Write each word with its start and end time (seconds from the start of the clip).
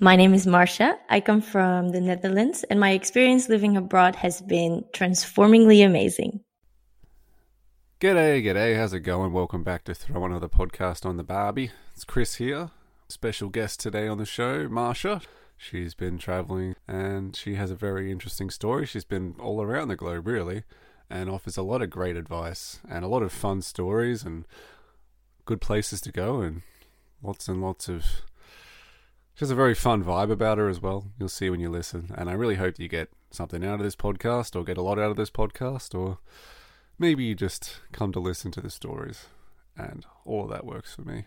My 0.00 0.14
name 0.14 0.32
is 0.32 0.46
Marcia. 0.46 0.96
I 1.08 1.18
come 1.18 1.40
from 1.40 1.88
the 1.88 2.00
Netherlands, 2.00 2.62
and 2.70 2.78
my 2.78 2.92
experience 2.92 3.48
living 3.48 3.76
abroad 3.76 4.14
has 4.14 4.40
been 4.40 4.84
transformingly 4.92 5.82
amazing. 5.82 6.38
G'day, 7.98 8.44
g'day, 8.44 8.76
how's 8.76 8.92
it 8.92 9.00
going? 9.00 9.32
Welcome 9.32 9.64
back 9.64 9.82
to 9.84 9.94
Throw 9.94 10.24
Another 10.24 10.46
Podcast 10.46 11.04
on 11.04 11.16
the 11.16 11.24
Barbie. 11.24 11.72
It's 11.94 12.04
Chris 12.04 12.36
here. 12.36 12.70
Special 13.08 13.48
guest 13.48 13.80
today 13.80 14.06
on 14.06 14.18
the 14.18 14.24
show, 14.24 14.68
Marcia. 14.68 15.20
She's 15.56 15.94
been 15.94 16.16
traveling 16.16 16.76
and 16.86 17.34
she 17.34 17.56
has 17.56 17.72
a 17.72 17.74
very 17.74 18.12
interesting 18.12 18.50
story. 18.50 18.86
She's 18.86 19.04
been 19.04 19.34
all 19.40 19.60
around 19.60 19.88
the 19.88 19.96
globe, 19.96 20.28
really, 20.28 20.62
and 21.10 21.28
offers 21.28 21.56
a 21.56 21.62
lot 21.62 21.82
of 21.82 21.90
great 21.90 22.14
advice 22.14 22.78
and 22.88 23.04
a 23.04 23.08
lot 23.08 23.24
of 23.24 23.32
fun 23.32 23.62
stories 23.62 24.22
and 24.22 24.46
good 25.44 25.60
places 25.60 26.00
to 26.02 26.12
go 26.12 26.40
and 26.40 26.62
lots 27.20 27.48
and 27.48 27.60
lots 27.60 27.88
of. 27.88 28.04
She 29.38 29.44
has 29.44 29.52
a 29.52 29.54
very 29.54 29.74
fun 29.74 30.02
vibe 30.02 30.32
about 30.32 30.58
her 30.58 30.68
as 30.68 30.80
well. 30.80 31.12
You'll 31.16 31.28
see 31.28 31.48
when 31.48 31.60
you 31.60 31.70
listen. 31.70 32.10
And 32.18 32.28
I 32.28 32.32
really 32.32 32.56
hope 32.56 32.80
you 32.80 32.88
get 32.88 33.10
something 33.30 33.64
out 33.64 33.74
of 33.74 33.84
this 33.84 33.94
podcast 33.94 34.56
or 34.56 34.64
get 34.64 34.76
a 34.76 34.82
lot 34.82 34.98
out 34.98 35.12
of 35.12 35.16
this 35.16 35.30
podcast 35.30 35.96
or 35.96 36.18
maybe 36.98 37.22
you 37.22 37.36
just 37.36 37.78
come 37.92 38.10
to 38.10 38.18
listen 38.18 38.50
to 38.50 38.60
the 38.60 38.68
stories 38.68 39.26
and 39.76 40.04
all 40.24 40.42
of 40.42 40.50
that 40.50 40.66
works 40.66 40.92
for 40.92 41.02
me. 41.02 41.26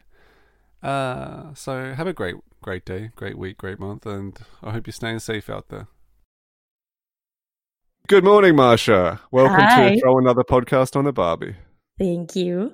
Uh, 0.83 1.53
so 1.53 1.93
have 1.93 2.05
a 2.05 2.11
great, 2.11 2.35
great 2.61 2.83
day, 2.83 3.11
great 3.15 3.37
week, 3.37 3.57
great 3.57 3.79
month, 3.79 4.05
and 4.05 4.37
I 4.61 4.71
hope 4.71 4.87
you're 4.87 4.91
staying 4.91 5.19
safe 5.19 5.49
out 5.49 5.69
there. 5.69 5.87
Good 8.09 8.25
morning, 8.25 8.57
Marcia. 8.57 9.21
Welcome 9.31 9.61
Hi. 9.61 9.95
to 9.95 10.01
Throw 10.01 10.17
Another 10.17 10.43
Podcast 10.43 10.97
on 10.97 11.05
the 11.05 11.13
Barbie. 11.13 11.55
Thank 11.97 12.35
you. 12.35 12.73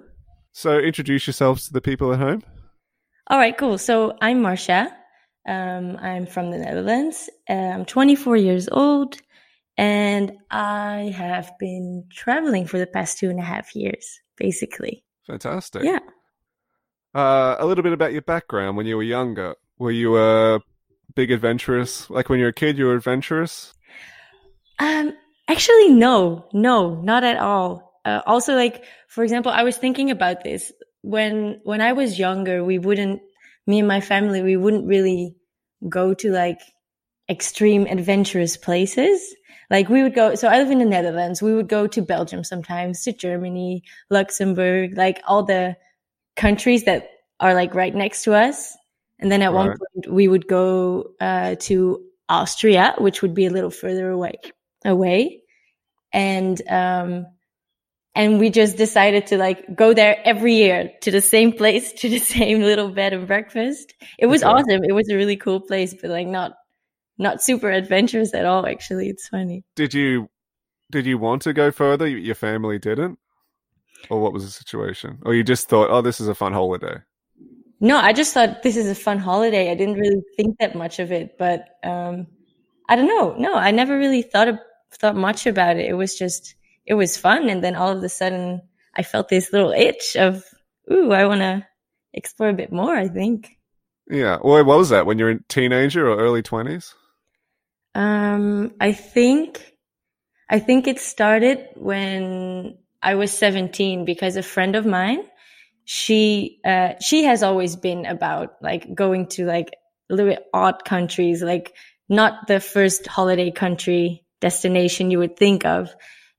So 0.53 0.79
introduce 0.79 1.27
yourselves 1.27 1.67
to 1.67 1.73
the 1.73 1.81
people 1.81 2.11
at 2.11 2.17
home. 2.17 2.41
All 3.27 3.37
right, 3.37 3.55
cool. 3.55 3.77
So 3.77 4.17
I'm 4.19 4.41
Marcia. 4.41 4.96
Um, 5.47 5.97
I'm 6.01 6.25
from 6.25 6.51
the 6.51 6.57
Netherlands. 6.57 7.29
Uh, 7.49 7.53
I'm 7.53 7.85
24 7.85 8.35
years 8.35 8.67
old, 8.69 9.17
and 9.77 10.33
I 10.51 11.13
have 11.15 11.51
been 11.57 12.05
traveling 12.11 12.67
for 12.67 12.77
the 12.77 12.87
past 12.87 13.17
two 13.17 13.29
and 13.29 13.39
a 13.39 13.43
half 13.43 13.73
years, 13.75 14.19
basically. 14.35 15.05
Fantastic. 15.25 15.83
Yeah. 15.83 15.99
Uh, 17.15 17.55
a 17.59 17.65
little 17.65 17.83
bit 17.83 17.93
about 17.93 18.11
your 18.11 18.21
background 18.21 18.75
when 18.75 18.85
you 18.85 18.97
were 18.97 19.03
younger. 19.03 19.55
Were 19.79 19.91
you 19.91 20.17
a 20.17 20.59
big 21.15 21.31
adventurous? 21.31 22.09
Like 22.09 22.29
when 22.29 22.39
you 22.39 22.45
were 22.45 22.49
a 22.49 22.53
kid, 22.53 22.77
you 22.77 22.85
were 22.85 22.95
adventurous? 22.95 23.73
Um, 24.79 25.13
actually, 25.47 25.89
no, 25.89 26.47
no, 26.53 26.95
not 27.01 27.23
at 27.23 27.37
all. 27.37 28.01
Uh, 28.05 28.21
also, 28.25 28.55
like 28.55 28.83
for 29.07 29.23
example, 29.23 29.51
I 29.51 29.63
was 29.63 29.77
thinking 29.77 30.11
about 30.11 30.43
this 30.43 30.71
when 31.01 31.59
when 31.63 31.81
I 31.81 31.93
was 31.93 32.19
younger. 32.19 32.63
We 32.63 32.79
wouldn't, 32.79 33.21
me 33.65 33.79
and 33.79 33.87
my 33.87 34.01
family, 34.01 34.43
we 34.43 34.57
wouldn't 34.57 34.87
really 34.87 35.36
go 35.89 36.13
to 36.15 36.31
like 36.31 36.59
extreme 37.29 37.85
adventurous 37.87 38.57
places. 38.57 39.35
Like 39.69 39.89
we 39.89 40.01
would 40.01 40.15
go. 40.15 40.35
So 40.35 40.47
I 40.47 40.59
live 40.59 40.71
in 40.71 40.79
the 40.79 40.85
Netherlands. 40.85 41.41
We 41.41 41.53
would 41.53 41.67
go 41.67 41.87
to 41.87 42.01
Belgium 42.01 42.43
sometimes, 42.43 43.03
to 43.03 43.11
Germany, 43.11 43.83
Luxembourg, 44.09 44.97
like 44.97 45.21
all 45.27 45.43
the 45.43 45.75
countries 46.35 46.85
that 46.85 47.09
are 47.39 47.53
like 47.53 47.75
right 47.75 47.93
next 47.93 48.23
to 48.23 48.33
us. 48.33 48.77
And 49.19 49.31
then 49.31 49.41
at 49.41 49.53
one 49.53 49.69
point 49.69 50.13
we 50.13 50.27
would 50.27 50.47
go 50.47 51.11
uh, 51.19 51.55
to 51.61 52.03
Austria, 52.29 52.95
which 52.99 53.21
would 53.21 53.33
be 53.33 53.45
a 53.45 53.49
little 53.51 53.71
further 53.71 54.09
away 54.09 54.35
away 54.85 55.41
and 56.13 56.61
um 56.69 57.25
and 58.17 58.39
we 58.39 58.49
just 58.49 58.75
decided 58.77 59.27
to 59.27 59.37
like 59.37 59.63
go 59.75 59.93
there 59.93 60.17
every 60.25 60.55
year 60.55 60.91
to 61.01 61.11
the 61.11 61.21
same 61.21 61.51
place 61.53 61.93
to 62.01 62.09
the 62.09 62.19
same 62.19 62.61
little 62.61 62.89
bed 62.89 63.13
and 63.13 63.27
breakfast 63.27 63.93
it 64.19 64.25
was 64.25 64.43
Okay. 64.43 64.51
awesome 64.51 64.83
it 64.83 64.93
was 64.93 65.07
a 65.09 65.15
really 65.15 65.37
cool 65.37 65.61
place 65.61 65.93
but 66.01 66.09
like 66.09 66.27
not 66.27 66.53
not 67.17 67.41
super 67.41 67.69
adventurous 67.71 68.33
at 68.33 68.45
all 68.45 68.67
actually 68.67 69.07
it's 69.09 69.27
funny 69.29 69.63
Did 69.75 69.93
you 69.93 70.29
did 70.91 71.05
you 71.05 71.17
want 71.17 71.41
to 71.43 71.53
go 71.53 71.69
further? 71.71 72.07
Your 72.07 72.35
family 72.35 72.79
didn't, 72.79 73.19
or 74.09 74.21
what 74.21 74.31
was 74.31 74.45
the 74.45 74.51
situation? 74.51 75.19
Or 75.25 75.33
you 75.35 75.43
just 75.43 75.67
thought, 75.67 75.89
oh, 75.89 76.01
this 76.01 76.21
is 76.21 76.29
a 76.29 76.35
fun 76.35 76.53
holiday? 76.53 76.97
no 77.79 77.97
i 77.97 78.11
just 78.13 78.33
thought 78.33 78.63
this 78.63 78.75
is 78.75 78.87
a 78.89 78.95
fun 78.95 79.19
holiday 79.19 79.69
i 79.71 79.75
didn't 79.75 79.99
really 80.03 80.21
think 80.35 80.57
that 80.59 80.73
much 80.75 80.97
of 80.99 81.11
it 81.11 81.37
but 81.37 81.59
um 81.83 82.25
i 82.89 82.95
don't 82.95 83.07
know 83.07 83.35
no 83.37 83.53
i 83.53 83.69
never 83.69 83.97
really 83.97 84.23
thought 84.23 84.47
of, 84.47 84.57
thought 84.99 85.15
much 85.15 85.45
about 85.45 85.77
it 85.77 85.85
it 85.85 85.93
was 85.93 86.17
just 86.17 86.55
it 86.87 86.95
was 86.95 87.17
fun 87.17 87.49
and 87.49 87.63
then 87.63 87.75
all 87.75 87.95
of 87.95 88.03
a 88.03 88.09
sudden 88.09 88.61
i 88.95 89.03
felt 89.03 89.29
this 89.29 89.51
little 89.53 89.71
itch 89.71 90.15
of 90.15 90.43
ooh 90.91 91.11
i 91.11 91.25
want 91.25 91.41
to 91.41 91.65
explore 92.13 92.49
a 92.49 92.53
bit 92.53 92.71
more 92.71 92.95
i 92.95 93.07
think 93.07 93.57
Yeah. 94.09 94.37
Well, 94.41 94.63
what 94.63 94.77
was 94.77 94.89
that 94.89 95.05
when 95.05 95.19
you're 95.19 95.31
a 95.31 95.43
teenager 95.49 96.09
or 96.09 96.17
early 96.17 96.41
twenties? 96.41 96.95
um 97.95 98.71
i 98.79 98.91
think 98.93 99.73
i 100.49 100.59
think 100.59 100.87
it 100.87 100.99
started 100.99 101.67
when 101.75 102.77
i 103.01 103.15
was 103.15 103.31
17 103.31 104.05
because 104.05 104.35
a 104.35 104.43
friend 104.43 104.75
of 104.75 104.85
mine 104.85 105.23
she 105.85 106.59
uh 106.65 106.93
she 107.01 107.23
has 107.23 107.43
always 107.43 107.75
been 107.75 108.05
about 108.05 108.55
like 108.61 108.93
going 108.93 109.27
to 109.27 109.45
like 109.45 109.71
a 110.09 110.13
little 110.15 110.31
bit 110.31 110.45
odd 110.53 110.85
countries 110.85 111.41
like 111.41 111.73
not 112.09 112.47
the 112.47 112.59
first 112.59 113.07
holiday 113.07 113.51
country 113.51 114.23
destination 114.41 115.11
you 115.11 115.19
would 115.19 115.35
think 115.37 115.65
of 115.65 115.93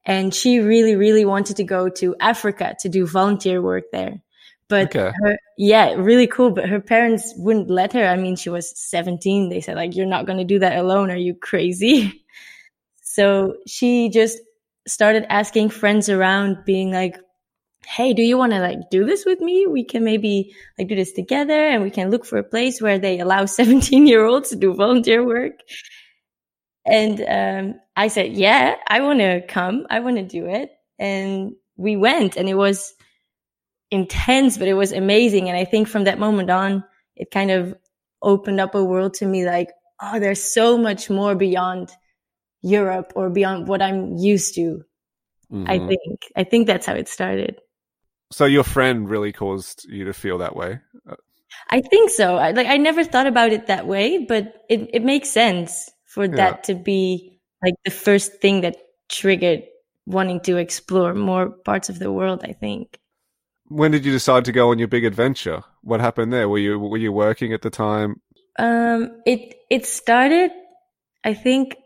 and 0.08 0.34
she 0.34 0.58
really 0.60 0.96
really 0.96 1.26
wanted 1.26 1.56
to 1.58 1.64
go 1.64 1.88
to 1.90 2.16
africa 2.20 2.76
to 2.80 2.90
do 2.90 3.06
volunteer 3.06 3.62
work 3.62 3.84
there. 3.92 4.22
But 4.68 4.90
Okay. 4.90 5.12
her, 5.22 5.38
yeah 5.58 5.94
really 5.94 6.26
cool 6.28 6.50
but 6.52 6.68
her 6.68 6.80
parents 6.80 7.34
wouldn't 7.38 7.70
let 7.70 7.92
her. 7.94 8.06
I 8.06 8.16
mean 8.16 8.36
she 8.36 8.50
was 8.50 8.72
17 8.78 9.50
they 9.50 9.60
said 9.62 9.76
like 9.76 9.96
you're 9.96 10.06
not 10.06 10.26
going 10.26 10.38
to 10.38 10.44
do 10.44 10.60
that 10.60 10.78
alone. 10.78 11.10
Are 11.12 11.16
you 11.16 11.34
crazy? 11.36 12.24
So 13.02 13.56
she 13.66 14.10
just 14.10 14.38
started 14.86 15.26
asking 15.32 15.70
friends 15.70 16.08
around 16.08 16.64
being 16.64 16.92
like 16.92 17.16
hey 17.86 18.12
do 18.14 18.22
you 18.22 18.38
want 18.38 18.52
to 18.52 18.60
like 18.60 18.90
do 18.90 19.04
this 19.06 19.24
with 19.26 19.40
me? 19.40 19.66
We 19.66 19.84
can 19.84 20.04
maybe 20.04 20.54
like 20.78 20.88
do 20.88 20.96
this 20.96 21.12
together 21.12 21.54
and 21.68 21.82
we 21.82 21.90
can 21.90 22.10
look 22.10 22.24
for 22.26 22.38
a 22.38 22.44
place 22.44 22.80
where 22.82 22.98
they 22.98 23.20
allow 23.20 23.46
17 23.60 24.06
year 24.06 24.24
olds 24.24 24.50
to 24.50 24.56
do 24.56 24.74
volunteer 24.74 25.24
work 25.26 25.60
and 26.88 27.20
um, 27.28 27.80
i 27.96 28.08
said 28.08 28.32
yeah 28.32 28.76
i 28.88 29.00
want 29.00 29.18
to 29.20 29.42
come 29.46 29.86
i 29.90 30.00
want 30.00 30.16
to 30.16 30.22
do 30.22 30.46
it 30.46 30.70
and 30.98 31.52
we 31.76 31.96
went 31.96 32.36
and 32.36 32.48
it 32.48 32.54
was 32.54 32.94
intense 33.90 34.58
but 34.58 34.68
it 34.68 34.74
was 34.74 34.92
amazing 34.92 35.48
and 35.48 35.56
i 35.56 35.64
think 35.64 35.88
from 35.88 36.04
that 36.04 36.18
moment 36.18 36.50
on 36.50 36.84
it 37.16 37.30
kind 37.30 37.50
of 37.50 37.74
opened 38.22 38.60
up 38.60 38.74
a 38.74 38.84
world 38.84 39.14
to 39.14 39.26
me 39.26 39.46
like 39.46 39.68
oh 40.02 40.18
there's 40.20 40.42
so 40.42 40.76
much 40.76 41.08
more 41.08 41.34
beyond 41.34 41.90
europe 42.62 43.12
or 43.16 43.30
beyond 43.30 43.68
what 43.68 43.80
i'm 43.80 44.16
used 44.16 44.54
to 44.54 44.82
i 45.66 45.78
Mhm. 45.78 45.88
think 45.88 46.20
i 46.36 46.44
think 46.44 46.66
that's 46.66 46.86
how 46.86 46.94
it 46.94 47.08
started 47.08 47.56
So 48.30 48.44
your 48.44 48.64
friend 48.64 49.08
really 49.08 49.32
caused 49.32 49.86
you 49.88 50.04
to 50.04 50.12
feel 50.12 50.38
that 50.38 50.54
way. 50.54 50.80
I 51.70 51.80
think 51.80 52.10
so. 52.10 52.36
I, 52.36 52.50
like 52.52 52.66
I 52.66 52.76
never 52.76 53.04
thought 53.04 53.26
about 53.26 53.52
it 53.52 53.66
that 53.68 53.86
way, 53.86 54.26
but 54.28 54.64
it, 54.68 54.90
it 54.92 55.02
makes 55.02 55.30
sense 55.30 55.88
for 56.18 56.26
Yeah. 56.34 56.42
that 56.42 56.64
to 56.64 56.74
be 56.74 57.38
like 57.62 57.74
the 57.84 57.90
first 57.90 58.40
thing 58.42 58.62
that 58.62 58.76
triggered 59.08 59.62
wanting 60.06 60.40
to 60.40 60.56
explore 60.56 61.14
more 61.14 61.50
parts 61.50 61.88
of 61.88 61.98
the 61.98 62.10
world. 62.10 62.40
I 62.42 62.52
think. 62.52 62.98
When 63.70 63.90
did 63.92 64.04
you 64.04 64.12
decide 64.12 64.44
to 64.46 64.52
go 64.52 64.70
on 64.70 64.78
your 64.78 64.88
big 64.88 65.04
adventure? 65.04 65.62
What 65.82 66.00
happened 66.00 66.32
there? 66.32 66.48
Were 66.48 66.58
you 66.58 66.78
were 66.78 66.98
you 66.98 67.12
working 67.12 67.52
at 67.52 67.62
the 67.62 67.70
time? 67.70 68.20
Um, 68.58 69.22
it 69.26 69.54
it 69.70 69.86
started, 69.86 70.50
I 71.24 71.34
think. 71.34 71.76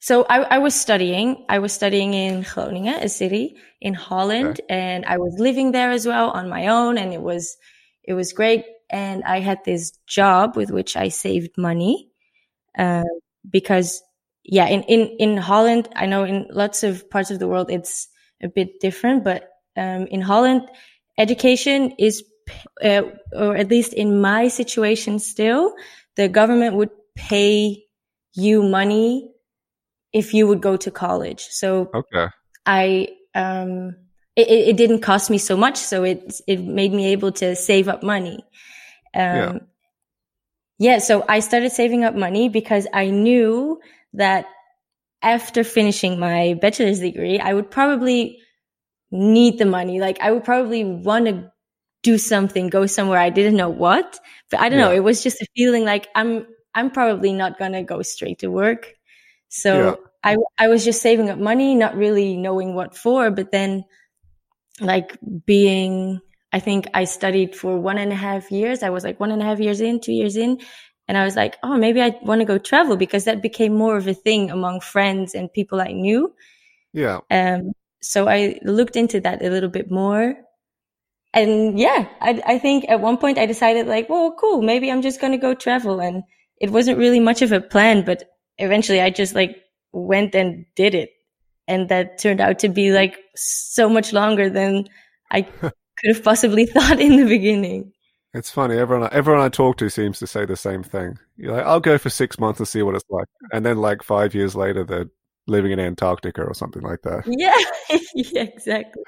So 0.00 0.26
I, 0.28 0.56
I 0.56 0.58
was 0.58 0.74
studying. 0.74 1.44
I 1.48 1.58
was 1.60 1.72
studying 1.72 2.14
in 2.14 2.42
Groningen, 2.42 2.94
a 2.94 3.08
city 3.08 3.56
in 3.80 3.94
Holland, 3.94 4.60
and 4.68 5.04
I 5.06 5.18
was 5.18 5.36
living 5.38 5.70
there 5.72 5.92
as 5.92 6.06
well 6.06 6.30
on 6.30 6.48
my 6.48 6.66
own, 6.66 6.98
and 6.98 7.12
it 7.12 7.22
was 7.22 7.56
it 8.02 8.14
was 8.14 8.32
great. 8.32 8.64
And 8.90 9.22
I 9.24 9.40
had 9.40 9.58
this 9.64 9.92
job 10.06 10.56
with 10.56 10.70
which 10.70 10.96
I 10.96 11.08
saved 11.10 11.56
money, 11.56 12.10
uh, 12.76 13.04
because 13.50 14.02
yeah, 14.44 14.66
in 14.66 14.82
in 14.84 15.00
in 15.18 15.36
Holland, 15.36 15.88
I 15.94 16.06
know 16.06 16.24
in 16.24 16.46
lots 16.50 16.82
of 16.82 17.08
parts 17.10 17.30
of 17.30 17.38
the 17.38 17.48
world 17.48 17.70
it's 17.70 18.08
a 18.42 18.48
bit 18.48 18.80
different, 18.80 19.24
but 19.24 19.48
um, 19.76 20.06
in 20.08 20.20
Holland, 20.20 20.62
education 21.18 21.92
is, 21.98 22.24
uh, 22.82 23.02
or 23.32 23.56
at 23.56 23.70
least 23.70 23.92
in 23.92 24.20
my 24.20 24.48
situation, 24.48 25.18
still 25.18 25.74
the 26.16 26.28
government 26.28 26.74
would 26.76 26.90
pay 27.14 27.84
you 28.34 28.62
money 28.62 29.30
if 30.12 30.34
you 30.34 30.46
would 30.46 30.60
go 30.60 30.76
to 30.76 30.90
college. 30.90 31.46
So 31.50 31.94
Okay. 31.94 32.26
I 32.66 33.08
um 33.34 33.96
it, 34.36 34.48
it 34.48 34.76
didn't 34.76 35.00
cost 35.00 35.30
me 35.30 35.38
so 35.38 35.56
much, 35.56 35.76
so 35.76 36.04
it 36.04 36.40
it 36.46 36.60
made 36.60 36.92
me 36.92 37.06
able 37.12 37.32
to 37.32 37.56
save 37.56 37.88
up 37.88 38.02
money. 38.02 38.44
Um 39.14 39.22
Yeah. 39.32 39.52
Yeah, 40.78 40.98
so 40.98 41.24
I 41.28 41.40
started 41.40 41.70
saving 41.70 42.04
up 42.04 42.14
money 42.14 42.48
because 42.48 42.86
I 42.92 43.10
knew 43.10 43.80
that 44.14 44.46
after 45.22 45.64
finishing 45.64 46.18
my 46.18 46.54
bachelor's 46.60 47.00
degree, 47.00 47.38
I 47.38 47.54
would 47.54 47.70
probably 47.70 48.40
need 49.10 49.58
the 49.58 49.66
money. 49.66 50.00
Like 50.00 50.20
I 50.20 50.32
would 50.32 50.44
probably 50.44 50.84
want 50.84 51.26
to 51.26 51.52
do 52.02 52.18
something, 52.18 52.68
go 52.68 52.86
somewhere 52.86 53.18
I 53.18 53.30
didn't 53.30 53.56
know 53.56 53.68
what, 53.70 54.18
but 54.50 54.60
I 54.60 54.68
don't 54.68 54.78
know. 54.78 54.92
It 54.92 55.04
was 55.04 55.22
just 55.22 55.40
a 55.40 55.46
feeling 55.54 55.84
like 55.84 56.08
I'm 56.14 56.46
I'm 56.74 56.90
probably 56.90 57.32
not 57.32 57.58
going 57.58 57.72
to 57.72 57.82
go 57.82 58.02
straight 58.02 58.40
to 58.40 58.48
work. 58.48 58.94
So 59.48 59.84
yeah. 59.84 59.94
I, 60.24 60.36
I 60.58 60.68
was 60.68 60.84
just 60.84 61.02
saving 61.02 61.28
up 61.28 61.38
money, 61.38 61.74
not 61.74 61.96
really 61.96 62.36
knowing 62.36 62.74
what 62.74 62.96
for, 62.96 63.30
but 63.30 63.52
then 63.52 63.84
like 64.80 65.18
being, 65.44 66.20
I 66.52 66.60
think 66.60 66.86
I 66.94 67.04
studied 67.04 67.56
for 67.56 67.78
one 67.78 67.98
and 67.98 68.12
a 68.12 68.16
half 68.16 68.50
years. 68.50 68.82
I 68.82 68.90
was 68.90 69.04
like 69.04 69.18
one 69.18 69.30
and 69.30 69.40
a 69.40 69.44
half 69.44 69.58
years 69.58 69.80
in, 69.80 70.00
two 70.00 70.12
years 70.12 70.36
in. 70.36 70.60
And 71.08 71.16
I 71.18 71.24
was 71.24 71.34
like, 71.34 71.56
oh, 71.62 71.76
maybe 71.76 72.00
I 72.00 72.16
want 72.22 72.40
to 72.40 72.44
go 72.44 72.58
travel 72.58 72.96
because 72.96 73.24
that 73.24 73.42
became 73.42 73.74
more 73.74 73.96
of 73.96 74.06
a 74.06 74.14
thing 74.14 74.50
among 74.50 74.80
friends 74.80 75.34
and 75.34 75.52
people 75.52 75.80
I 75.80 75.92
knew. 75.92 76.32
Yeah. 76.92 77.20
Um, 77.30 77.72
so 78.02 78.28
I 78.28 78.58
looked 78.62 78.96
into 78.96 79.20
that 79.20 79.42
a 79.42 79.50
little 79.50 79.68
bit 79.68 79.90
more. 79.90 80.34
And 81.34 81.78
yeah, 81.78 82.08
I, 82.20 82.42
I 82.46 82.58
think 82.58 82.84
at 82.88 83.00
one 83.00 83.16
point 83.16 83.38
I 83.38 83.46
decided 83.46 83.86
like, 83.86 84.08
well, 84.08 84.36
cool, 84.38 84.60
maybe 84.60 84.90
I'm 84.90 85.02
just 85.02 85.20
going 85.20 85.32
to 85.32 85.38
go 85.38 85.54
travel. 85.54 86.00
And 86.00 86.22
it 86.60 86.70
wasn't 86.70 86.98
really 86.98 87.20
much 87.20 87.42
of 87.42 87.52
a 87.52 87.60
plan, 87.60 88.04
but 88.04 88.24
eventually 88.58 89.00
I 89.00 89.10
just 89.10 89.34
like 89.34 89.56
went 89.92 90.34
and 90.34 90.66
did 90.76 90.94
it. 90.94 91.10
And 91.66 91.88
that 91.88 92.18
turned 92.18 92.40
out 92.40 92.58
to 92.60 92.68
be 92.68 92.92
like 92.92 93.18
so 93.34 93.88
much 93.88 94.12
longer 94.12 94.50
than 94.50 94.88
I 95.30 95.46
could 96.02 96.16
have 96.16 96.24
possibly 96.24 96.66
thought 96.66 97.00
in 97.00 97.16
the 97.16 97.26
beginning. 97.26 97.92
It's 98.34 98.50
funny. 98.50 98.78
Everyone, 98.78 99.08
everyone 99.12 99.42
I 99.42 99.50
talk 99.50 99.76
to 99.78 99.90
seems 99.90 100.18
to 100.20 100.26
say 100.26 100.46
the 100.46 100.56
same 100.56 100.82
thing. 100.82 101.18
You're 101.36 101.52
like, 101.52 101.66
I'll 101.66 101.80
go 101.80 101.98
for 101.98 102.08
six 102.08 102.38
months 102.38 102.60
and 102.60 102.68
see 102.68 102.82
what 102.82 102.94
it's 102.94 103.04
like, 103.10 103.26
and 103.52 103.64
then 103.64 103.78
like 103.78 104.02
five 104.02 104.34
years 104.34 104.56
later, 104.56 104.84
they're 104.84 105.10
living 105.46 105.72
in 105.72 105.80
Antarctica 105.80 106.42
or 106.42 106.54
something 106.54 106.82
like 106.82 107.02
that. 107.02 107.24
Yeah, 107.26 107.56
yeah, 108.14 108.42
exactly. 108.42 109.02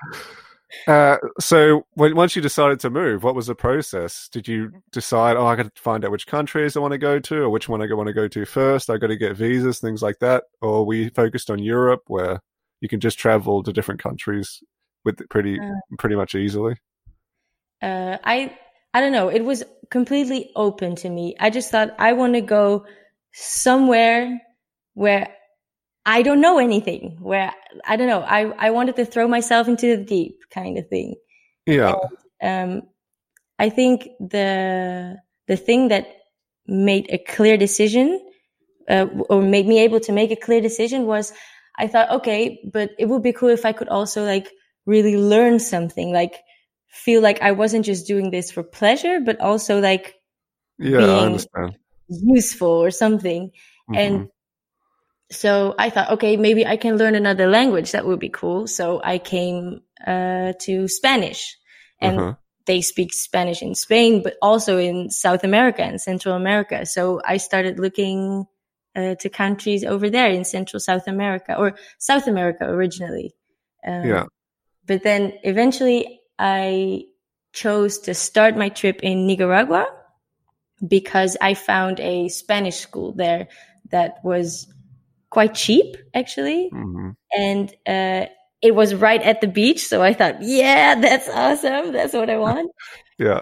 Uh, 0.88 1.18
so 1.40 1.86
when, 1.92 2.16
once 2.16 2.34
you 2.34 2.42
decided 2.42 2.80
to 2.80 2.90
move, 2.90 3.22
what 3.22 3.34
was 3.34 3.46
the 3.46 3.54
process? 3.54 4.28
Did 4.30 4.48
you 4.48 4.72
decide, 4.92 5.36
oh, 5.36 5.46
I 5.46 5.56
got 5.56 5.74
to 5.74 5.82
find 5.82 6.04
out 6.04 6.10
which 6.10 6.26
countries 6.26 6.76
I 6.76 6.80
want 6.80 6.92
to 6.92 6.98
go 6.98 7.18
to, 7.18 7.36
or 7.42 7.50
which 7.50 7.68
one 7.68 7.80
I 7.80 7.94
want 7.94 8.08
to 8.08 8.12
go 8.12 8.28
to 8.28 8.44
first? 8.44 8.90
I 8.90 8.98
got 8.98 9.06
to 9.06 9.16
get 9.16 9.36
visas, 9.36 9.78
things 9.78 10.02
like 10.02 10.18
that, 10.18 10.44
or 10.60 10.84
we 10.84 11.10
focused 11.10 11.48
on 11.48 11.60
Europe, 11.60 12.02
where 12.08 12.40
you 12.80 12.88
can 12.88 13.00
just 13.00 13.18
travel 13.18 13.62
to 13.62 13.72
different 13.72 14.02
countries 14.02 14.62
with 15.04 15.28
pretty 15.28 15.58
uh, 15.58 15.96
pretty 15.98 16.16
much 16.16 16.34
easily. 16.34 16.76
Uh, 17.82 18.18
I 18.24 18.56
I 18.92 19.00
don't 19.00 19.12
know. 19.12 19.28
It 19.28 19.44
was 19.44 19.64
completely 19.90 20.50
open 20.56 20.96
to 20.96 21.10
me. 21.10 21.34
I 21.40 21.50
just 21.50 21.70
thought 21.70 21.94
I 21.98 22.12
want 22.12 22.34
to 22.34 22.40
go 22.40 22.86
somewhere 23.32 24.40
where 24.94 25.34
I 26.06 26.22
don't 26.22 26.40
know 26.40 26.58
anything 26.58 27.18
where 27.20 27.52
I 27.84 27.96
don't 27.96 28.08
know. 28.08 28.20
I, 28.20 28.52
I 28.66 28.70
wanted 28.70 28.96
to 28.96 29.04
throw 29.04 29.26
myself 29.26 29.68
into 29.68 29.96
the 29.96 30.04
deep 30.04 30.38
kind 30.50 30.78
of 30.78 30.88
thing. 30.88 31.14
Yeah. 31.66 31.94
And, 32.40 32.82
um, 32.82 32.88
I 33.58 33.70
think 33.70 34.08
the, 34.20 35.16
the 35.46 35.56
thing 35.56 35.88
that 35.88 36.08
made 36.66 37.06
a 37.10 37.18
clear 37.18 37.56
decision, 37.56 38.20
uh, 38.88 39.06
or 39.30 39.40
made 39.42 39.66
me 39.66 39.80
able 39.80 40.00
to 40.00 40.12
make 40.12 40.30
a 40.30 40.36
clear 40.36 40.60
decision 40.60 41.06
was 41.06 41.32
I 41.78 41.86
thought, 41.86 42.10
okay, 42.10 42.60
but 42.72 42.90
it 42.98 43.06
would 43.06 43.22
be 43.22 43.32
cool 43.32 43.48
if 43.48 43.64
I 43.64 43.72
could 43.72 43.88
also 43.88 44.24
like 44.24 44.50
really 44.86 45.16
learn 45.16 45.58
something, 45.58 46.12
like 46.12 46.34
feel 46.88 47.20
like 47.20 47.42
I 47.42 47.52
wasn't 47.52 47.84
just 47.84 48.06
doing 48.06 48.30
this 48.30 48.50
for 48.50 48.62
pleasure, 48.62 49.20
but 49.20 49.40
also 49.40 49.80
like 49.80 50.14
yeah, 50.78 50.98
being 50.98 51.10
I 51.10 51.26
understand. 51.26 51.78
useful 52.08 52.68
or 52.68 52.90
something. 52.90 53.50
Mm-hmm. 53.90 53.94
And 53.94 54.28
so 55.30 55.74
I 55.78 55.90
thought, 55.90 56.10
okay, 56.12 56.36
maybe 56.36 56.66
I 56.66 56.76
can 56.76 56.96
learn 56.96 57.14
another 57.14 57.48
language. 57.48 57.92
That 57.92 58.06
would 58.06 58.20
be 58.20 58.28
cool. 58.28 58.66
So 58.66 59.00
I 59.02 59.18
came 59.18 59.80
uh, 60.06 60.52
to 60.60 60.88
Spanish, 60.88 61.56
and 62.00 62.18
uh-huh. 62.18 62.34
they 62.66 62.80
speak 62.80 63.12
Spanish 63.12 63.62
in 63.62 63.74
Spain, 63.74 64.22
but 64.22 64.36
also 64.40 64.78
in 64.78 65.10
South 65.10 65.44
America 65.44 65.82
and 65.82 66.00
Central 66.00 66.34
America. 66.36 66.86
So 66.86 67.20
I 67.24 67.38
started 67.38 67.78
looking 67.78 68.46
uh, 68.94 69.16
to 69.16 69.28
countries 69.28 69.84
over 69.84 70.08
there 70.10 70.30
in 70.30 70.44
Central 70.44 70.80
South 70.80 71.08
America 71.08 71.56
or 71.56 71.74
South 71.98 72.26
America 72.26 72.64
originally. 72.64 73.34
Um, 73.86 74.04
yeah. 74.04 74.24
But 74.86 75.02
then 75.02 75.34
eventually 75.42 76.20
I 76.38 77.04
chose 77.52 77.98
to 78.00 78.14
start 78.14 78.56
my 78.56 78.68
trip 78.68 79.00
in 79.02 79.26
Nicaragua 79.26 79.86
because 80.86 81.36
I 81.40 81.54
found 81.54 82.00
a 82.00 82.28
Spanish 82.28 82.76
school 82.76 83.12
there 83.12 83.48
that 83.90 84.16
was 84.24 84.66
quite 85.30 85.54
cheap 85.54 85.96
actually. 86.14 86.70
Mm-hmm. 86.72 87.10
And, 87.36 87.74
uh, 87.86 88.26
it 88.64 88.74
was 88.74 88.94
right 88.94 89.20
at 89.20 89.42
the 89.42 89.46
beach. 89.46 89.86
So 89.86 90.02
I 90.02 90.14
thought, 90.14 90.36
yeah, 90.40 90.98
that's 90.98 91.28
awesome. 91.28 91.92
That's 91.92 92.14
what 92.14 92.30
I 92.30 92.38
want. 92.38 92.72
yeah. 93.18 93.40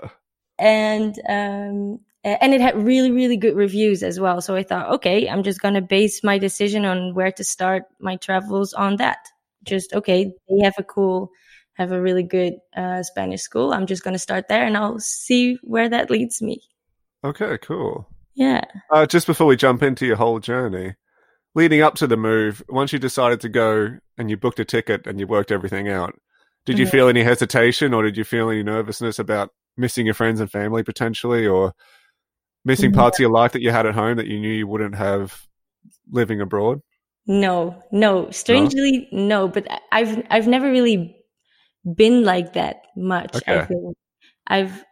And, 0.59 1.17
um, 1.29 2.01
and 2.25 2.55
it 2.55 2.61
had 2.61 2.77
really, 2.77 3.13
really 3.13 3.37
good 3.37 3.55
reviews 3.55 4.03
as 4.03 4.19
well. 4.19 4.41
So 4.41 4.57
I 4.57 4.65
thought, 4.65 4.91
okay, 4.95 5.29
I'm 5.29 5.45
just 5.45 5.61
going 5.61 5.75
to 5.75 5.81
base 5.81 6.25
my 6.25 6.39
decision 6.39 6.85
on 6.85 7.15
where 7.15 7.31
to 7.33 7.45
start 7.45 7.85
my 8.01 8.17
travels 8.17 8.73
on 8.75 8.97
that. 8.97 9.29
Just, 9.65 9.93
okay, 9.93 10.33
they 10.49 10.65
have 10.65 10.75
a 10.79 10.83
cool, 10.83 11.31
have 11.75 11.93
a 11.93 12.01
really 12.01 12.23
good 12.23 12.55
uh, 12.77 13.03
Spanish 13.03 13.41
school. 13.41 13.73
I'm 13.73 13.87
just 13.87 14.05
going 14.05 14.15
to 14.15 14.19
start 14.19 14.49
there 14.49 14.67
and 14.67 14.77
I'll 14.77 14.99
see 14.99 15.59
where 15.63 15.89
that 15.89 16.11
leads 16.11 16.43
me. 16.43 16.61
Okay, 17.25 17.59
cool. 17.59 18.09
Yeah. 18.35 18.65
Uh, 18.91 19.07
just 19.07 19.27
before 19.27 19.47
we 19.47 19.57
jump 19.57 19.83
into 19.83 20.07
your 20.07 20.17
whole 20.17 20.41
journey, 20.41 20.95
leading 21.55 21.83
up 21.83 21.95
to 21.97 22.07
the 22.07 22.17
move, 22.17 22.63
once 22.69 22.93
you 22.93 22.99
decided 22.99 23.41
to 23.43 23.49
go 23.49 23.99
and 24.19 24.31
you 24.31 24.37
booked 24.37 24.61
a 24.61 24.65
ticket 24.65 25.07
and 25.07 25.21
you 25.21 25.27
worked 25.27 25.53
everything 25.53 25.89
out, 25.89 26.19
did 26.65 26.79
you 26.79 26.85
mm-hmm. 26.85 26.93
feel 26.93 27.09
any 27.09 27.23
hesitation 27.23 27.93
or 27.93 28.03
did 28.03 28.17
you 28.17 28.25
feel 28.25 28.51
any 28.51 28.63
nervousness 28.63 29.19
about 29.19 29.51
missing 29.77 30.07
your 30.07 30.15
friends 30.15 30.41
and 30.41 30.51
family 30.51 30.83
potentially 30.83 31.47
or 31.47 31.73
missing 32.65 32.91
mm-hmm. 32.91 33.01
parts 33.01 33.19
of 33.19 33.21
your 33.21 33.31
life 33.31 33.53
that 33.53 33.63
you 33.63 33.71
had 33.71 33.87
at 33.87 33.95
home 33.95 34.17
that 34.17 34.27
you 34.27 34.39
knew 34.39 34.53
you 34.53 34.67
wouldn't 34.67 34.95
have 34.95 35.47
living 36.11 36.41
abroad? 36.41 36.81
No, 37.27 37.83
no. 37.93 38.31
Strangely, 38.31 39.09
no. 39.13 39.47
no 39.47 39.49
but 39.49 39.67
I've 39.91 40.27
I've 40.31 40.49
never 40.49 40.71
really 40.71 41.17
been 41.95 42.25
like 42.25 42.55
that 42.55 42.83
much. 42.97 43.37
Okay. 43.37 43.59
I 43.59 43.65
think 43.65 43.97
I've 44.47 44.85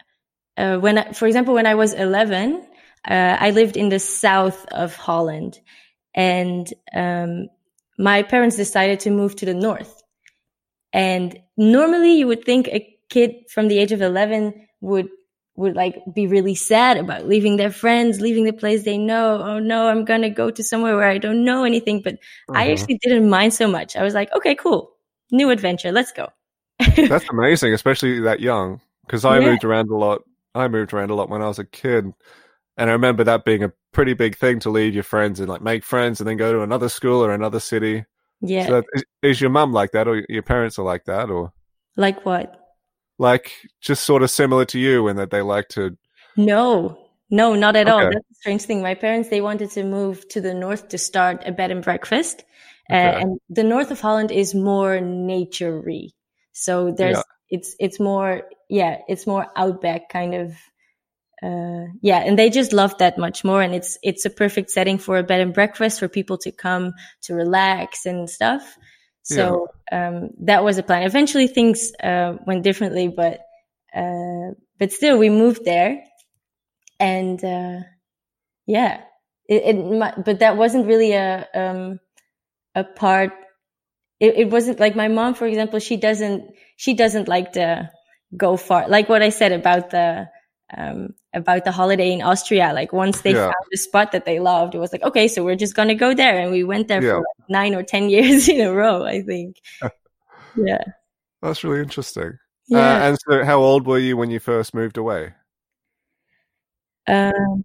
uh, 0.56 0.78
when 0.78 0.98
I, 0.98 1.12
for 1.12 1.26
example 1.26 1.54
when 1.54 1.66
I 1.66 1.74
was 1.74 1.92
eleven, 1.92 2.66
uh, 3.08 3.36
I 3.38 3.50
lived 3.50 3.76
in 3.76 3.88
the 3.88 3.98
south 3.98 4.64
of 4.66 4.94
Holland, 4.94 5.58
and 6.14 6.72
um, 6.94 7.48
my 7.98 8.22
parents 8.22 8.56
decided 8.56 9.00
to 9.00 9.10
move 9.10 9.36
to 9.36 9.46
the 9.46 9.54
north. 9.54 10.02
And 10.92 11.38
normally 11.56 12.18
you 12.18 12.26
would 12.26 12.44
think 12.44 12.68
a 12.68 12.96
kid 13.10 13.34
from 13.50 13.68
the 13.68 13.78
age 13.78 13.92
of 13.92 14.00
11 14.00 14.68
would 14.80 15.08
would 15.60 15.76
like 15.76 16.02
be 16.12 16.26
really 16.26 16.54
sad 16.54 16.96
about 16.96 17.28
leaving 17.28 17.56
their 17.56 17.70
friends, 17.70 18.20
leaving 18.20 18.44
the 18.44 18.52
place 18.52 18.84
they 18.84 18.96
know. 18.96 19.42
Oh 19.42 19.58
no, 19.58 19.88
I'm 19.88 20.04
going 20.04 20.22
to 20.22 20.30
go 20.30 20.50
to 20.50 20.64
somewhere 20.64 20.96
where 20.96 21.08
I 21.08 21.18
don't 21.18 21.44
know 21.44 21.64
anything. 21.64 22.00
But 22.02 22.14
uh-huh. 22.14 22.58
I 22.58 22.72
actually 22.72 22.98
didn't 23.02 23.28
mind 23.28 23.52
so 23.54 23.68
much. 23.68 23.94
I 23.94 24.02
was 24.02 24.14
like, 24.14 24.32
okay, 24.34 24.54
cool. 24.54 24.90
New 25.30 25.50
adventure. 25.50 25.92
Let's 25.92 26.12
go. 26.12 26.30
That's 26.96 27.28
amazing, 27.28 27.74
especially 27.74 28.20
that 28.20 28.40
young. 28.40 28.80
Because 29.06 29.24
I 29.24 29.38
yeah. 29.38 29.50
moved 29.50 29.64
around 29.64 29.90
a 29.90 29.96
lot. 29.96 30.22
I 30.54 30.66
moved 30.68 30.92
around 30.92 31.10
a 31.10 31.14
lot 31.14 31.28
when 31.28 31.42
I 31.42 31.46
was 31.46 31.58
a 31.58 31.64
kid. 31.64 32.12
And 32.76 32.88
I 32.88 32.94
remember 32.94 33.22
that 33.24 33.44
being 33.44 33.62
a 33.62 33.72
pretty 33.92 34.14
big 34.14 34.36
thing 34.36 34.60
to 34.60 34.70
leave 34.70 34.94
your 34.94 35.02
friends 35.02 35.40
and 35.40 35.48
like 35.48 35.60
make 35.60 35.84
friends 35.84 36.20
and 36.20 36.28
then 36.28 36.38
go 36.38 36.52
to 36.52 36.62
another 36.62 36.88
school 36.88 37.22
or 37.22 37.32
another 37.32 37.60
city. 37.60 38.06
Yeah. 38.40 38.66
So 38.66 38.82
is, 38.94 39.04
is 39.22 39.40
your 39.40 39.50
mum 39.50 39.72
like 39.72 39.92
that 39.92 40.08
or 40.08 40.24
your 40.28 40.42
parents 40.42 40.78
are 40.78 40.84
like 40.84 41.04
that 41.04 41.28
or? 41.28 41.52
Like 41.96 42.24
what? 42.24 42.59
Like 43.20 43.52
just 43.82 44.04
sort 44.04 44.22
of 44.22 44.30
similar 44.30 44.64
to 44.64 44.78
you 44.78 45.08
in 45.08 45.16
that 45.16 45.30
they 45.30 45.42
like 45.42 45.68
to. 45.70 45.96
No, 46.38 46.98
no, 47.28 47.54
not 47.54 47.76
at 47.76 47.86
okay. 47.86 47.92
all. 47.92 48.10
That's 48.10 48.30
a 48.30 48.34
strange 48.34 48.62
thing. 48.62 48.80
My 48.80 48.94
parents, 48.94 49.28
they 49.28 49.42
wanted 49.42 49.70
to 49.72 49.84
move 49.84 50.26
to 50.30 50.40
the 50.40 50.54
north 50.54 50.88
to 50.88 50.96
start 50.96 51.42
a 51.44 51.52
bed 51.52 51.70
and 51.70 51.84
breakfast. 51.84 52.42
Uh, 52.90 52.94
okay. 52.94 53.08
Uh, 53.08 53.20
and 53.20 53.40
the 53.50 53.62
north 53.62 53.90
of 53.90 54.00
Holland 54.00 54.32
is 54.32 54.54
more 54.54 54.98
naturey. 54.98 56.12
So 56.52 56.92
there's, 56.92 57.18
yeah. 57.18 57.22
it's, 57.50 57.76
it's 57.78 58.00
more, 58.00 58.44
yeah, 58.70 59.02
it's 59.06 59.26
more 59.26 59.46
outback 59.54 60.08
kind 60.08 60.34
of 60.34 60.54
uh, 61.42 61.86
yeah, 62.02 62.18
and 62.18 62.38
they 62.38 62.50
just 62.50 62.72
love 62.72 62.96
that 62.98 63.16
much 63.16 63.44
more. 63.44 63.62
And 63.62 63.74
it's, 63.74 63.98
it's 64.02 64.24
a 64.24 64.30
perfect 64.30 64.70
setting 64.70 64.98
for 64.98 65.16
a 65.18 65.22
bed 65.22 65.40
and 65.40 65.54
breakfast 65.54 65.98
for 65.98 66.08
people 66.08 66.36
to 66.38 66.52
come 66.52 66.92
to 67.22 67.34
relax 67.34 68.04
and 68.04 68.28
stuff. 68.28 68.76
So, 69.34 69.68
yeah. 69.90 70.08
um, 70.08 70.30
that 70.40 70.64
was 70.64 70.78
a 70.78 70.82
plan. 70.82 71.02
Eventually 71.02 71.46
things, 71.46 71.92
uh, 72.02 72.34
went 72.46 72.62
differently, 72.62 73.08
but, 73.08 73.40
uh, 73.94 74.54
but 74.78 74.92
still 74.92 75.18
we 75.18 75.30
moved 75.30 75.64
there 75.64 76.02
and, 76.98 77.42
uh, 77.44 77.80
yeah, 78.66 79.02
it, 79.48 79.76
it, 79.76 80.24
but 80.24 80.38
that 80.40 80.56
wasn't 80.56 80.86
really 80.86 81.12
a, 81.12 81.46
um, 81.54 82.00
a 82.74 82.84
part. 82.84 83.32
It, 84.20 84.34
it 84.36 84.50
wasn't 84.50 84.80
like 84.80 84.94
my 84.96 85.08
mom, 85.08 85.34
for 85.34 85.46
example, 85.46 85.80
she 85.80 85.96
doesn't, 85.96 86.44
she 86.76 86.94
doesn't 86.94 87.28
like 87.28 87.52
to 87.52 87.90
go 88.36 88.56
far. 88.56 88.88
Like 88.88 89.08
what 89.08 89.22
I 89.22 89.30
said 89.30 89.52
about 89.52 89.90
the, 89.90 90.28
um, 90.76 91.14
about 91.32 91.64
the 91.64 91.72
holiday 91.72 92.12
in 92.12 92.22
Austria. 92.22 92.72
Like 92.74 92.92
once 92.92 93.20
they 93.20 93.32
yeah. 93.32 93.44
found 93.44 93.54
a 93.72 93.76
spot 93.76 94.12
that 94.12 94.24
they 94.24 94.40
loved, 94.40 94.74
it 94.74 94.78
was 94.78 94.92
like, 94.92 95.02
okay, 95.02 95.28
so 95.28 95.44
we're 95.44 95.56
just 95.56 95.74
going 95.74 95.88
to 95.88 95.94
go 95.94 96.14
there. 96.14 96.38
And 96.38 96.50
we 96.50 96.64
went 96.64 96.88
there 96.88 97.02
yeah. 97.02 97.12
for 97.12 97.18
like 97.18 97.48
nine 97.48 97.74
or 97.74 97.82
10 97.82 98.08
years 98.10 98.48
in 98.48 98.60
a 98.60 98.72
row, 98.72 99.04
I 99.04 99.22
think. 99.22 99.56
yeah. 100.56 100.82
That's 101.42 101.64
really 101.64 101.80
interesting. 101.80 102.38
Uh, 102.72 102.76
yeah. 102.76 102.78
Uh, 102.78 103.08
and 103.08 103.18
so 103.28 103.44
how 103.44 103.60
old 103.60 103.86
were 103.86 103.98
you 103.98 104.16
when 104.16 104.30
you 104.30 104.40
first 104.40 104.74
moved 104.74 104.96
away? 104.96 105.34
Um, 107.06 107.64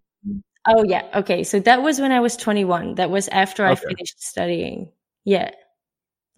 Oh 0.68 0.84
yeah. 0.84 1.04
Okay. 1.14 1.44
So 1.44 1.60
that 1.62 1.82
was 1.82 2.00
when 2.00 2.12
I 2.12 2.20
was 2.20 2.36
21. 2.36 2.96
That 2.96 3.10
was 3.12 3.28
after 3.28 3.66
I 3.66 3.76
finished 3.76 4.22
studying. 4.24 4.92
Yeah. 5.24 5.52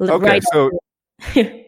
L- 0.01 0.11
Okay, 0.11 0.27
right 0.27 0.43
so 0.51 0.69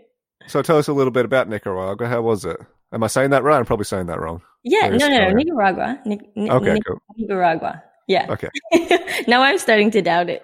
so 0.47 0.61
tell 0.61 0.77
us 0.77 0.87
a 0.87 0.93
little 0.93 1.11
bit 1.11 1.25
about 1.25 1.47
Nicaragua. 1.47 2.07
How 2.07 2.21
was 2.21 2.45
it? 2.45 2.57
Am 2.91 3.03
I 3.03 3.08
saying 3.08 3.29
that 3.31 3.43
right? 3.43 3.58
I'm 3.58 3.65
probably 3.65 3.86
saying 3.86 4.08
that 4.08 4.19
wrong. 4.19 4.41
yeah. 4.63 4.89
No, 4.89 5.08
no, 5.08 5.29
no. 5.29 5.29
Nicaragua. 5.31 6.00
Nic- 6.05 6.36
Ni- 6.36 6.50
Okay, 6.50 6.74
Nic- 6.74 6.84
cool. 6.86 7.00
Nicaragua. 7.17 7.84
Yeah. 8.08 8.25
Okay. 8.29 8.50
now 9.27 9.43
I'm 9.43 9.60
starting 9.60 9.91
to 9.91 10.01
doubt 10.01 10.29
it. 10.29 10.41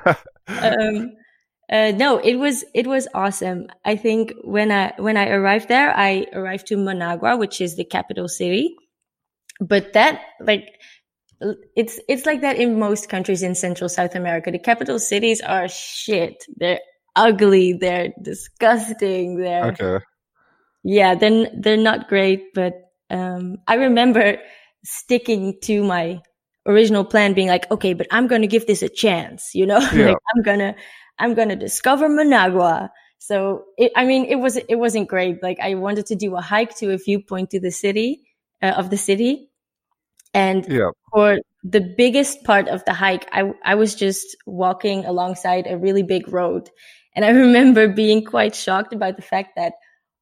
um, 0.48 1.12
uh, 1.70 1.92
no, 1.96 2.18
it 2.18 2.36
was 2.36 2.64
it 2.74 2.86
was 2.86 3.06
awesome. 3.14 3.66
I 3.84 3.96
think 3.96 4.32
when 4.42 4.72
I 4.72 4.94
when 4.96 5.16
I 5.16 5.28
arrived 5.28 5.68
there, 5.68 5.94
I 5.94 6.26
arrived 6.32 6.66
to 6.68 6.76
Managua, 6.76 7.36
which 7.36 7.60
is 7.60 7.76
the 7.76 7.84
capital 7.84 8.28
city. 8.28 8.74
But 9.60 9.92
that 9.92 10.22
like 10.40 10.66
it's 11.76 12.00
it's 12.08 12.24
like 12.26 12.40
that 12.40 12.56
in 12.56 12.78
most 12.78 13.08
countries 13.10 13.42
in 13.42 13.54
Central 13.54 13.88
South 13.88 14.14
America. 14.14 14.50
The 14.50 14.58
capital 14.58 14.98
cities 14.98 15.40
are 15.42 15.68
shit. 15.68 16.44
They're 16.56 16.80
ugly. 17.14 17.74
They're 17.74 18.08
disgusting. 18.22 19.36
They're 19.36 19.66
okay. 19.66 20.04
Yeah, 20.82 21.14
they're 21.14 21.48
they're 21.58 21.76
not 21.76 22.08
great, 22.08 22.54
but 22.54 22.74
um, 23.10 23.58
I 23.66 23.74
remember 23.74 24.38
sticking 24.84 25.58
to 25.62 25.82
my 25.84 26.20
original 26.66 27.04
plan, 27.04 27.34
being 27.34 27.48
like, 27.48 27.70
okay, 27.70 27.94
but 27.94 28.06
I'm 28.10 28.26
going 28.26 28.42
to 28.42 28.48
give 28.48 28.66
this 28.66 28.82
a 28.82 28.88
chance, 28.88 29.50
you 29.54 29.66
know, 29.66 29.78
Yeah. 29.92 30.14
like 30.14 30.18
I'm 30.34 30.42
gonna 30.42 30.74
I'm 31.18 31.34
gonna 31.34 31.56
discover 31.56 32.08
Managua. 32.08 32.90
So 33.18 33.64
it, 33.76 33.92
I 33.96 34.06
mean, 34.06 34.24
it 34.26 34.36
was 34.36 34.56
it 34.56 34.76
wasn't 34.76 35.08
great. 35.08 35.42
Like 35.42 35.58
I 35.60 35.74
wanted 35.74 36.06
to 36.06 36.16
do 36.16 36.34
a 36.36 36.40
hike 36.40 36.74
to 36.76 36.92
a 36.92 36.98
viewpoint 36.98 37.50
to 37.50 37.60
the 37.60 37.70
city 37.70 38.22
uh, 38.62 38.72
of 38.76 38.90
the 38.90 38.96
city, 38.96 39.50
and 40.34 40.68
Yeah. 40.68 40.90
for 41.12 41.38
the 41.62 41.80
biggest 41.80 42.44
part 42.44 42.68
of 42.68 42.84
the 42.84 42.92
hike, 42.94 43.28
I, 43.32 43.52
I 43.64 43.74
was 43.74 43.94
just 43.94 44.36
walking 44.46 45.04
alongside 45.04 45.66
a 45.68 45.76
really 45.76 46.02
big 46.02 46.28
road. 46.32 46.70
And 47.14 47.24
I 47.24 47.30
remember 47.44 47.88
being 47.88 48.24
quite 48.24 48.54
shocked 48.54 48.92
about 48.94 49.16
the 49.16 49.22
fact 49.22 49.56
that 49.56 49.74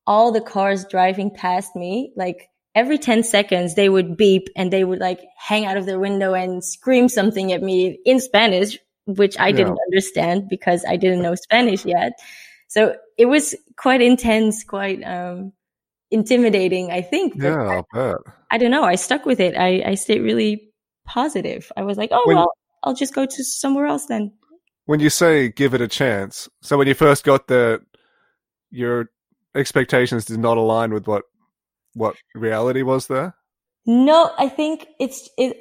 all 0.09 0.33
the 0.33 0.41
cars 0.41 0.87
driving 0.87 1.31
past 1.31 1.77
me, 1.77 2.13
like 2.17 2.49
every 2.75 2.97
10 2.99 3.23
seconds, 3.25 3.75
they 3.75 3.89
would 3.91 4.17
beep 4.17 4.49
and 4.57 4.73
they 4.73 4.83
would 4.83 5.01
like 5.01 5.21
hang 5.37 5.67
out 5.67 5.77
of 5.77 5.85
their 5.85 5.99
window 6.01 6.33
and 6.33 6.65
scream 6.65 7.09
something 7.11 7.53
at 7.53 7.63
me 7.63 7.99
in 8.07 8.19
Spanish, 8.19 8.79
which 9.05 9.39
I 9.39 9.49
Yeah. 9.49 9.57
didn't 9.59 9.79
understand 9.87 10.49
because 10.49 10.83
I 10.89 10.97
didn't 10.97 11.21
know 11.23 11.35
Spanish 11.35 11.85
yet. 11.85 12.13
So 12.69 12.97
it 13.19 13.27
was 13.27 13.55
quite 13.77 14.01
intense, 14.01 14.65
quite, 14.65 15.03
um, 15.05 15.53
intimidating, 16.11 16.91
I 16.91 17.03
think. 17.03 17.35
Yeah, 17.37 17.63
I'll 17.63 17.87
bet. 17.93 18.17
I 18.51 18.57
don't 18.59 18.71
know. 18.71 18.85
I 18.85 18.95
stuck 18.95 19.27
with 19.27 19.41
it. 19.41 19.57
I, 19.57 19.83
I 19.91 19.95
stayed 19.95 20.21
really 20.23 20.73
positive. 21.07 21.71
I 21.77 21.83
was 21.83 21.99
like, 21.99 22.11
oh, 22.13 22.23
When- 22.25 22.37
well, 22.37 22.53
I'll 22.83 22.95
just 22.95 23.15
go 23.15 23.27
to 23.27 23.45
somewhere 23.45 23.87
else 23.87 24.07
then. 24.07 24.33
When 24.87 25.01
you 25.01 25.11
say 25.11 25.51
give 25.51 25.75
it 25.75 25.83
a 25.83 25.89
chance, 25.89 26.49
so 26.63 26.79
when 26.79 26.89
you 26.89 26.95
first 26.95 27.25
got 27.25 27.47
there, 27.49 27.81
your 28.71 29.11
expectations 29.59 30.25
did 30.25 30.39
not 30.39 30.57
align 30.57 30.93
with 30.93 31.07
what 31.07 31.25
what 31.95 32.17
reality 32.35 32.83
was 32.83 33.09
there. 33.09 33.35
No, 33.87 34.31
I 34.39 34.49
think 34.49 34.87
it's, 35.01 35.29
it, 35.39 35.57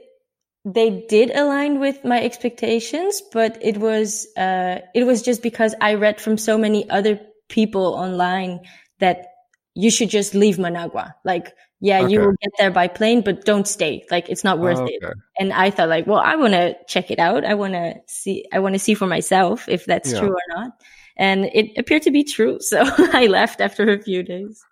they 0.66 1.06
did 1.08 1.32
align 1.32 1.80
with 1.80 2.04
my 2.04 2.22
expectations, 2.22 3.22
but 3.32 3.58
it 3.62 3.78
was, 3.78 4.28
uh, 4.38 4.80
it 4.94 5.06
was 5.06 5.22
just 5.22 5.42
because 5.42 5.74
I 5.82 5.94
read 5.96 6.20
from 6.20 6.38
so 6.38 6.58
many 6.58 6.88
other 6.90 7.20
people 7.48 7.96
online 7.96 8.60
that 9.00 9.28
you 9.74 9.90
should 9.90 10.10
just 10.10 10.36
leave 10.36 10.60
Managua. 10.60 11.16
Like, 11.24 11.54
yeah, 11.80 12.06
you 12.08 12.20
will 12.20 12.36
get 12.42 12.52
there 12.60 12.72
by 12.72 12.88
plane, 12.88 13.22
but 13.22 13.46
don't 13.46 13.68
stay. 13.68 14.04
Like, 14.12 14.30
it's 14.30 14.44
not 14.44 14.60
worth 14.60 14.80
Oh, 14.80 14.88
it. 14.88 15.02
and 15.40 15.54
I 15.54 15.70
thought 15.70 15.90
like, 15.90 16.06
well, 16.06 16.20
I 16.20 16.36
want 16.36 16.54
to 16.54 16.76
check 16.88 17.10
it 17.12 17.20
out. 17.20 17.46
I 17.46 17.54
want 17.54 17.74
to 17.74 17.96
see, 18.08 18.46
I 18.52 18.60
want 18.60 18.76
to 18.76 18.80
see 18.80 18.94
for 18.94 19.08
myself 19.08 19.70
if 19.70 19.86
that's 19.86 20.12
Yeah. 20.12 20.20
true 20.20 20.32
or 20.34 20.42
not. 20.56 20.72
And 21.18 21.46
it 21.54 21.78
appeared 21.78 22.04
to 22.04 22.12
be 22.12 22.24
true. 22.24 22.60
So 22.62 22.84
I 23.14 23.28
left 23.28 23.62
after 23.62 23.90
a 23.90 24.02
few 24.02 24.24
days. 24.24 24.64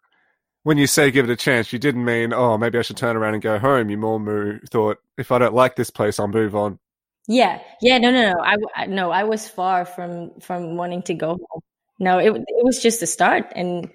When 0.64 0.78
you 0.78 0.88
say 0.88 1.12
give 1.12 1.30
it 1.30 1.32
a 1.32 1.36
chance, 1.36 1.72
you 1.72 1.78
didn't 1.80 2.06
mean 2.06 2.34
oh 2.34 2.58
maybe 2.58 2.80
I 2.80 2.82
should 2.82 2.98
turn 2.98 3.16
around 3.16 3.34
and 3.36 3.44
go 3.44 3.60
home. 3.60 3.90
You 3.90 3.98
more 3.98 4.20
mo- 4.20 4.60
thought 4.72 4.98
if 5.18 5.32
I 5.32 5.38
don't 5.40 5.54
like 5.54 5.76
this 5.76 5.90
place, 5.92 6.20
I'll 6.20 6.28
move 6.28 6.56
on. 6.56 6.80
Yeah. 7.28 7.60
Yeah. 7.82 7.98
No, 7.98 8.12
no, 8.12 8.32
no. 8.32 8.40
I 8.76 8.86
no, 8.88 9.12
I 9.12 9.24
was 9.24 9.48
far 9.48 9.86
from, 9.86 10.32
from 10.40 10.76
wanting 10.78 11.02
to 11.04 11.14
go 11.14 11.30
home. 11.30 11.62
No, 12.00 12.20
it, 12.20 12.36
it 12.36 12.66
was 12.66 12.82
just 12.82 13.02
a 13.02 13.08
start. 13.08 13.52
And 13.56 13.90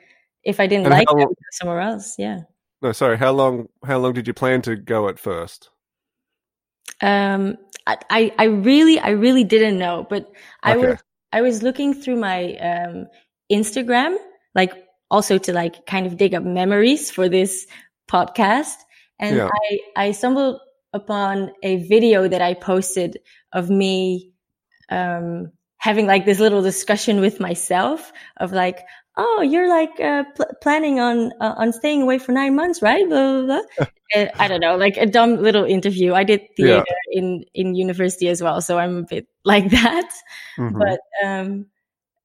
if 0.45 0.59
I 0.61 0.66
didn't 0.66 0.87
And 0.87 0.95
like 0.95 1.09
how 1.09 1.16
it, 1.16 1.23
I 1.23 1.26
would 1.26 1.37
go 1.37 1.42
somewhere 1.52 1.80
else. 1.80 2.14
Yeah. 2.19 2.40
No, 2.83 2.92
sorry. 2.92 3.19
How 3.19 3.30
long? 3.33 3.69
How 3.85 3.99
long 3.99 4.14
did 4.14 4.26
you 4.26 4.33
plan 4.35 4.62
to 4.62 4.75
go 4.76 5.09
at 5.09 5.19
first? 5.19 5.71
Um, 7.02 7.57
I, 7.87 7.97
I, 8.11 8.33
I 8.38 8.45
really, 8.45 8.99
I 8.99 9.11
really 9.11 9.45
didn't 9.45 9.78
know, 9.78 10.07
but 10.09 10.30
I 10.62 10.76
Okay. 10.76 10.87
was, 10.88 11.02
I 11.32 11.42
was 11.42 11.62
looking 11.62 11.94
through 11.94 12.16
my, 12.16 12.56
um, 12.56 13.06
Instagram, 13.50 14.16
like 14.54 14.72
also 15.10 15.38
to 15.38 15.52
like 15.52 15.87
kind 15.87 16.06
of 16.06 16.16
dig 16.16 16.34
up 16.34 16.42
memories 16.44 17.10
for 17.10 17.28
this 17.28 17.66
podcast. 18.10 18.76
And 19.18 19.37
Yeah. 19.37 19.49
I, 19.52 19.78
I 19.96 20.10
stumbled 20.12 20.60
upon 20.92 21.52
a 21.62 21.76
video 21.76 22.26
that 22.28 22.42
I 22.42 22.54
posted 22.54 23.18
of 23.52 23.70
me, 23.70 24.32
um, 24.88 25.52
having 25.78 26.06
like 26.06 26.25
this 26.26 26.40
little 26.40 26.62
discussion 26.62 27.20
with 27.20 27.40
myself 27.40 28.12
of 28.37 28.52
like, 28.52 28.80
oh, 29.17 29.43
you're 29.43 29.69
like 29.69 29.99
uh, 30.00 30.25
pl- 30.37 30.55
planning 30.62 31.00
on 31.00 31.33
uh, 31.40 31.55
on 31.57 31.73
staying 31.73 32.02
away 32.02 32.19
for 32.19 32.33
nine 32.33 32.55
months, 32.55 32.83
right? 32.83 33.07
Blah, 33.09 33.43
blah, 33.43 33.47
blah. 33.47 33.61
Uh, 34.14 34.26
I 34.38 34.49
don't 34.49 34.61
know, 34.61 34.76
like 34.76 34.97
a 34.97 35.07
dumb 35.07 35.37
little 35.37 35.64
interview. 35.64 36.14
I 36.14 36.25
did 36.25 36.40
Yeah. 36.57 36.83
theater 36.83 36.97
in 37.12 37.45
in 37.55 37.75
university 37.75 38.29
as 38.29 38.43
well, 38.43 38.61
so 38.61 38.79
I'm 38.79 38.97
a 38.99 39.02
bit 39.02 39.26
like 39.45 39.71
that. 39.71 40.11
Mhm. 40.59 40.79
But 40.79 41.00
um, 41.26 41.67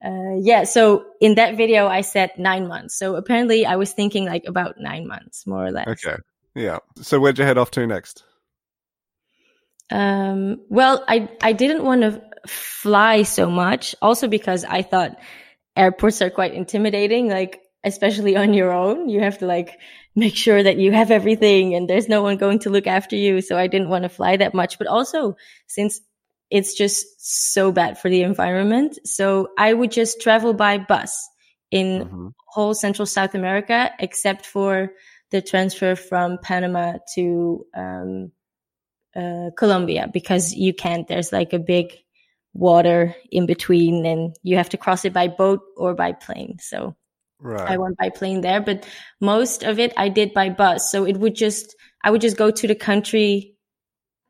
uh, 0.04 0.36
yeah, 0.40 0.64
so 0.66 1.06
in 1.22 1.36
that 1.36 1.58
video, 1.58 1.88
I 1.88 2.02
said 2.02 2.32
nine 2.38 2.68
months. 2.68 2.98
So 2.98 3.16
apparently, 3.16 3.66
I 3.66 3.76
was 3.76 3.94
thinking 3.94 4.26
like 4.26 4.44
about 4.48 4.76
nine 4.80 5.08
months, 5.08 5.48
more 5.48 5.66
or 5.66 5.72
less. 5.72 5.88
Okay. 5.88 6.18
Yeah. 6.56 6.80
So 7.02 7.20
where'd 7.20 7.38
you 7.40 7.46
head 7.46 7.58
off 7.58 7.72
to 7.72 7.86
next? 7.88 8.24
Um, 9.92 10.62
well, 10.70 11.04
I 11.08 11.30
I 11.42 11.54
didn't 11.54 11.84
want 11.84 12.02
to 12.02 12.22
fly 12.48 13.24
so 13.24 13.50
much, 13.50 13.96
also 14.02 14.28
because 14.28 14.64
I 14.64 14.82
thought 14.82 15.18
airports 15.76 16.22
are 16.22 16.30
quite 16.30 16.54
intimidating. 16.54 17.30
Like 17.30 17.62
especially 17.84 18.36
on 18.36 18.54
your 18.54 18.72
own, 18.72 19.10
you 19.10 19.22
have 19.22 19.38
to 19.40 19.46
like 19.46 19.78
make 20.16 20.36
sure 20.36 20.64
that 20.64 20.78
you 20.78 20.92
have 20.92 21.12
everything, 21.12 21.76
and 21.76 21.90
there's 21.90 22.10
no 22.10 22.24
one 22.24 22.38
going 22.38 22.60
to 22.60 22.70
look 22.70 22.88
after 22.88 23.16
you. 23.16 23.42
So 23.42 23.58
I 23.58 23.68
didn't 23.68 23.90
want 23.90 24.04
to 24.04 24.10
fly 24.10 24.38
that 24.38 24.54
much. 24.54 24.78
But 24.80 24.88
also 24.88 25.36
since 25.68 26.02
it's 26.52 26.76
just 26.76 27.06
so 27.54 27.72
bad 27.72 27.98
for 27.98 28.10
the 28.10 28.22
environment, 28.22 29.00
so 29.06 29.50
I 29.58 29.74
would 29.74 29.92
just 29.92 30.22
travel 30.22 30.54
by 30.54 30.78
bus 30.78 31.28
in 31.72 32.06
Mhm. 32.06 32.34
whole 32.48 32.74
Central 32.74 33.06
South 33.06 33.36
America, 33.36 33.92
except 34.00 34.46
for 34.46 34.92
the 35.32 35.42
transfer 35.42 35.96
from 35.96 36.38
Panama 36.38 37.00
to 37.16 37.66
um, 37.76 38.32
uh, 39.16 39.50
Colombia, 39.58 40.08
because 40.14 40.54
you 40.54 40.74
can't. 40.74 41.08
There's 41.08 41.34
like 41.34 41.54
a 41.54 41.60
big 41.60 41.94
water 42.56 43.16
in 43.32 43.46
between, 43.46 44.06
and 44.08 44.36
you 44.44 44.58
have 44.58 44.70
to 44.70 44.78
cross 44.78 45.06
it 45.06 45.14
by 45.14 45.28
boat 45.28 45.62
or 45.78 45.94
by 45.94 46.14
plane. 46.14 46.58
So 46.60 46.96
Right. 47.40 47.70
I 47.70 47.78
went 47.78 47.98
by 47.98 48.10
plane 48.10 48.42
there, 48.42 48.62
but 48.62 48.88
most 49.22 49.64
of 49.64 49.80
it 49.80 49.94
I 49.98 50.10
did 50.10 50.34
by 50.34 50.50
bus. 50.50 50.92
So 50.92 51.06
it 51.06 51.18
would 51.18 51.36
just 51.36 51.76
I 52.04 52.12
would 52.12 52.22
just 52.22 52.38
go 52.38 52.52
to 52.52 52.68
the 52.68 52.76
country 52.76 53.56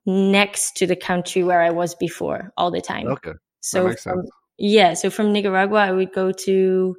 next 0.05 0.77
to 0.77 0.87
the 0.87 0.95
country 0.95 1.43
where 1.43 1.61
I 1.61 1.71
was 1.71 1.95
before 1.95 2.51
all 2.57 2.71
the 2.71 2.81
time. 2.81 3.07
okay. 3.07 3.33
So 3.61 3.91
from, 3.95 4.25
yeah, 4.57 4.93
so 4.93 5.09
from 5.09 5.33
Nicaragua 5.33 5.79
I 5.79 5.91
would 5.91 6.13
go 6.13 6.31
to 6.31 6.95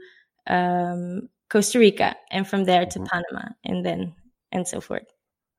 um, 0.47 1.29
Costa 1.51 1.79
Rica 1.79 2.17
and 2.31 2.47
from 2.47 2.65
there 2.65 2.87
to 2.87 2.99
Mhm. 2.99 3.07
Panama 3.07 3.49
and 3.65 3.85
then 3.85 4.15
and 4.53 4.67
so 4.67 4.81
forth. 4.81 5.05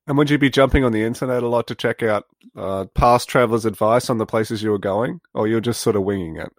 And 0.07 0.17
would 0.17 0.29
you 0.29 0.37
be 0.37 0.49
jumping 0.49 0.83
on 0.83 0.91
the 0.93 1.03
internet 1.03 1.43
a 1.43 1.47
lot 1.47 1.67
to 1.67 1.75
check 1.75 2.01
out 2.01 2.25
uh, 2.55 2.85
past 2.95 3.27
travelers' 3.29 3.65
advice 3.65 4.09
on 4.09 4.17
the 4.17 4.25
places 4.25 4.63
you 4.63 4.71
were 4.71 4.79
going, 4.79 5.19
or 5.33 5.47
you're 5.47 5.61
just 5.61 5.81
sort 5.81 5.95
of 5.95 6.03
winging 6.03 6.37
it? 6.37 6.51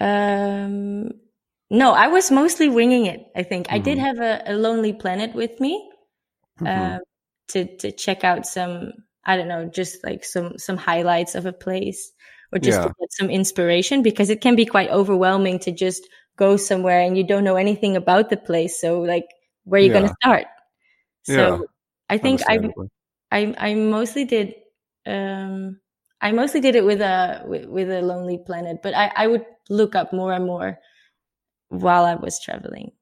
Um, 0.00 1.10
no, 1.70 1.92
I 1.92 2.08
was 2.08 2.30
mostly 2.30 2.68
winging 2.68 3.06
it. 3.06 3.26
I 3.36 3.42
think 3.42 3.66
I 3.70 3.78
did 3.78 3.98
Mhm. 3.98 4.00
have 4.00 4.18
a, 4.18 4.42
a 4.46 4.54
Lonely 4.54 4.92
Planet 4.92 5.34
with 5.34 5.58
me 5.60 5.90
Mhm. 6.60 6.96
um, 6.96 7.00
to 7.48 7.76
to 7.78 7.92
check 7.92 8.24
out 8.24 8.46
some. 8.46 8.92
I 9.24 9.36
don't 9.36 9.48
know, 9.48 9.66
just 9.66 10.04
like 10.04 10.24
some 10.24 10.58
some 10.58 10.76
highlights 10.76 11.34
of 11.34 11.46
a 11.46 11.52
place, 11.52 12.12
or 12.52 12.58
just 12.58 12.78
Yeah. 12.78 12.88
to 12.88 12.94
get 13.00 13.12
some 13.12 13.30
inspiration 13.30 14.02
because 14.02 14.30
it 14.30 14.40
can 14.40 14.56
be 14.56 14.66
quite 14.66 14.90
overwhelming 14.90 15.58
to 15.60 15.72
just 15.72 16.08
go 16.36 16.56
somewhere 16.56 17.00
and 17.00 17.16
you 17.16 17.24
don't 17.24 17.44
know 17.44 17.56
anything 17.56 17.96
about 17.96 18.30
the 18.30 18.36
place. 18.36 18.80
So 18.80 19.00
like, 19.00 19.26
where 19.64 19.80
are 19.80 19.84
you 19.84 19.90
going 19.90 20.08
to 20.08 20.14
start? 20.22 20.46
So 21.24 21.34
Yeah, 21.34 21.58
I 22.08 22.18
think 22.18 22.40
I 22.46 22.58
I 23.30 23.54
I 23.58 23.74
mostly 23.74 24.24
did 24.24 24.54
um 25.06 25.80
I 26.20 26.32
mostly 26.32 26.60
did 26.60 26.76
it 26.76 26.84
with 26.84 27.00
a 27.00 27.42
with, 27.46 27.66
with 27.66 27.90
a 27.90 28.02
Lonely 28.02 28.38
Planet, 28.38 28.78
but 28.82 28.94
I 28.94 29.12
I 29.14 29.26
would 29.26 29.44
look 29.68 29.94
up 29.94 30.12
more 30.12 30.32
and 30.32 30.46
more 30.46 30.78
while 31.68 32.04
I 32.04 32.14
was 32.14 32.40
traveling 32.40 32.92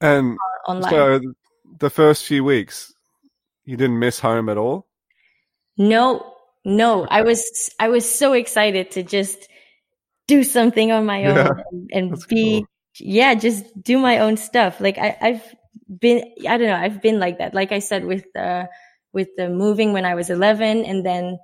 And 0.00 0.36
online. 0.66 0.90
so 0.94 1.20
the 1.78 1.90
first 1.90 2.24
few 2.24 2.44
weeks, 2.44 2.92
you 3.64 3.76
didn't 3.76 3.98
miss 3.98 4.20
home 4.20 4.48
at 4.48 4.58
all. 4.58 4.86
No, 5.76 6.34
no. 6.64 7.06
I 7.10 7.22
was 7.22 7.70
I 7.80 7.88
was 7.88 8.08
so 8.08 8.32
excited 8.32 8.90
to 8.92 9.02
just 9.02 9.48
do 10.26 10.42
something 10.44 10.92
on 10.92 11.06
my 11.06 11.26
own 11.26 11.36
Yeah, 11.36 11.48
and, 11.70 11.90
and 11.92 12.24
be 12.28 12.60
cool. 12.60 12.68
yeah, 12.98 13.34
just 13.34 13.64
do 13.82 13.98
my 13.98 14.18
own 14.18 14.36
stuff. 14.36 14.80
Like 14.80 14.98
I, 14.98 15.16
I've 15.20 15.54
been 15.98 16.34
I 16.48 16.56
don't 16.58 16.68
know, 16.68 16.76
I've 16.76 17.02
been 17.02 17.18
like 17.20 17.38
that. 17.38 17.54
Like 17.54 17.72
I 17.72 17.78
said 17.80 18.04
with 18.04 18.24
the 18.34 18.68
with 19.12 19.28
the 19.36 19.48
moving 19.48 19.92
when 19.92 20.04
I 20.04 20.14
was 20.14 20.30
eleven 20.30 20.84
and 20.84 21.04
then 21.04 21.38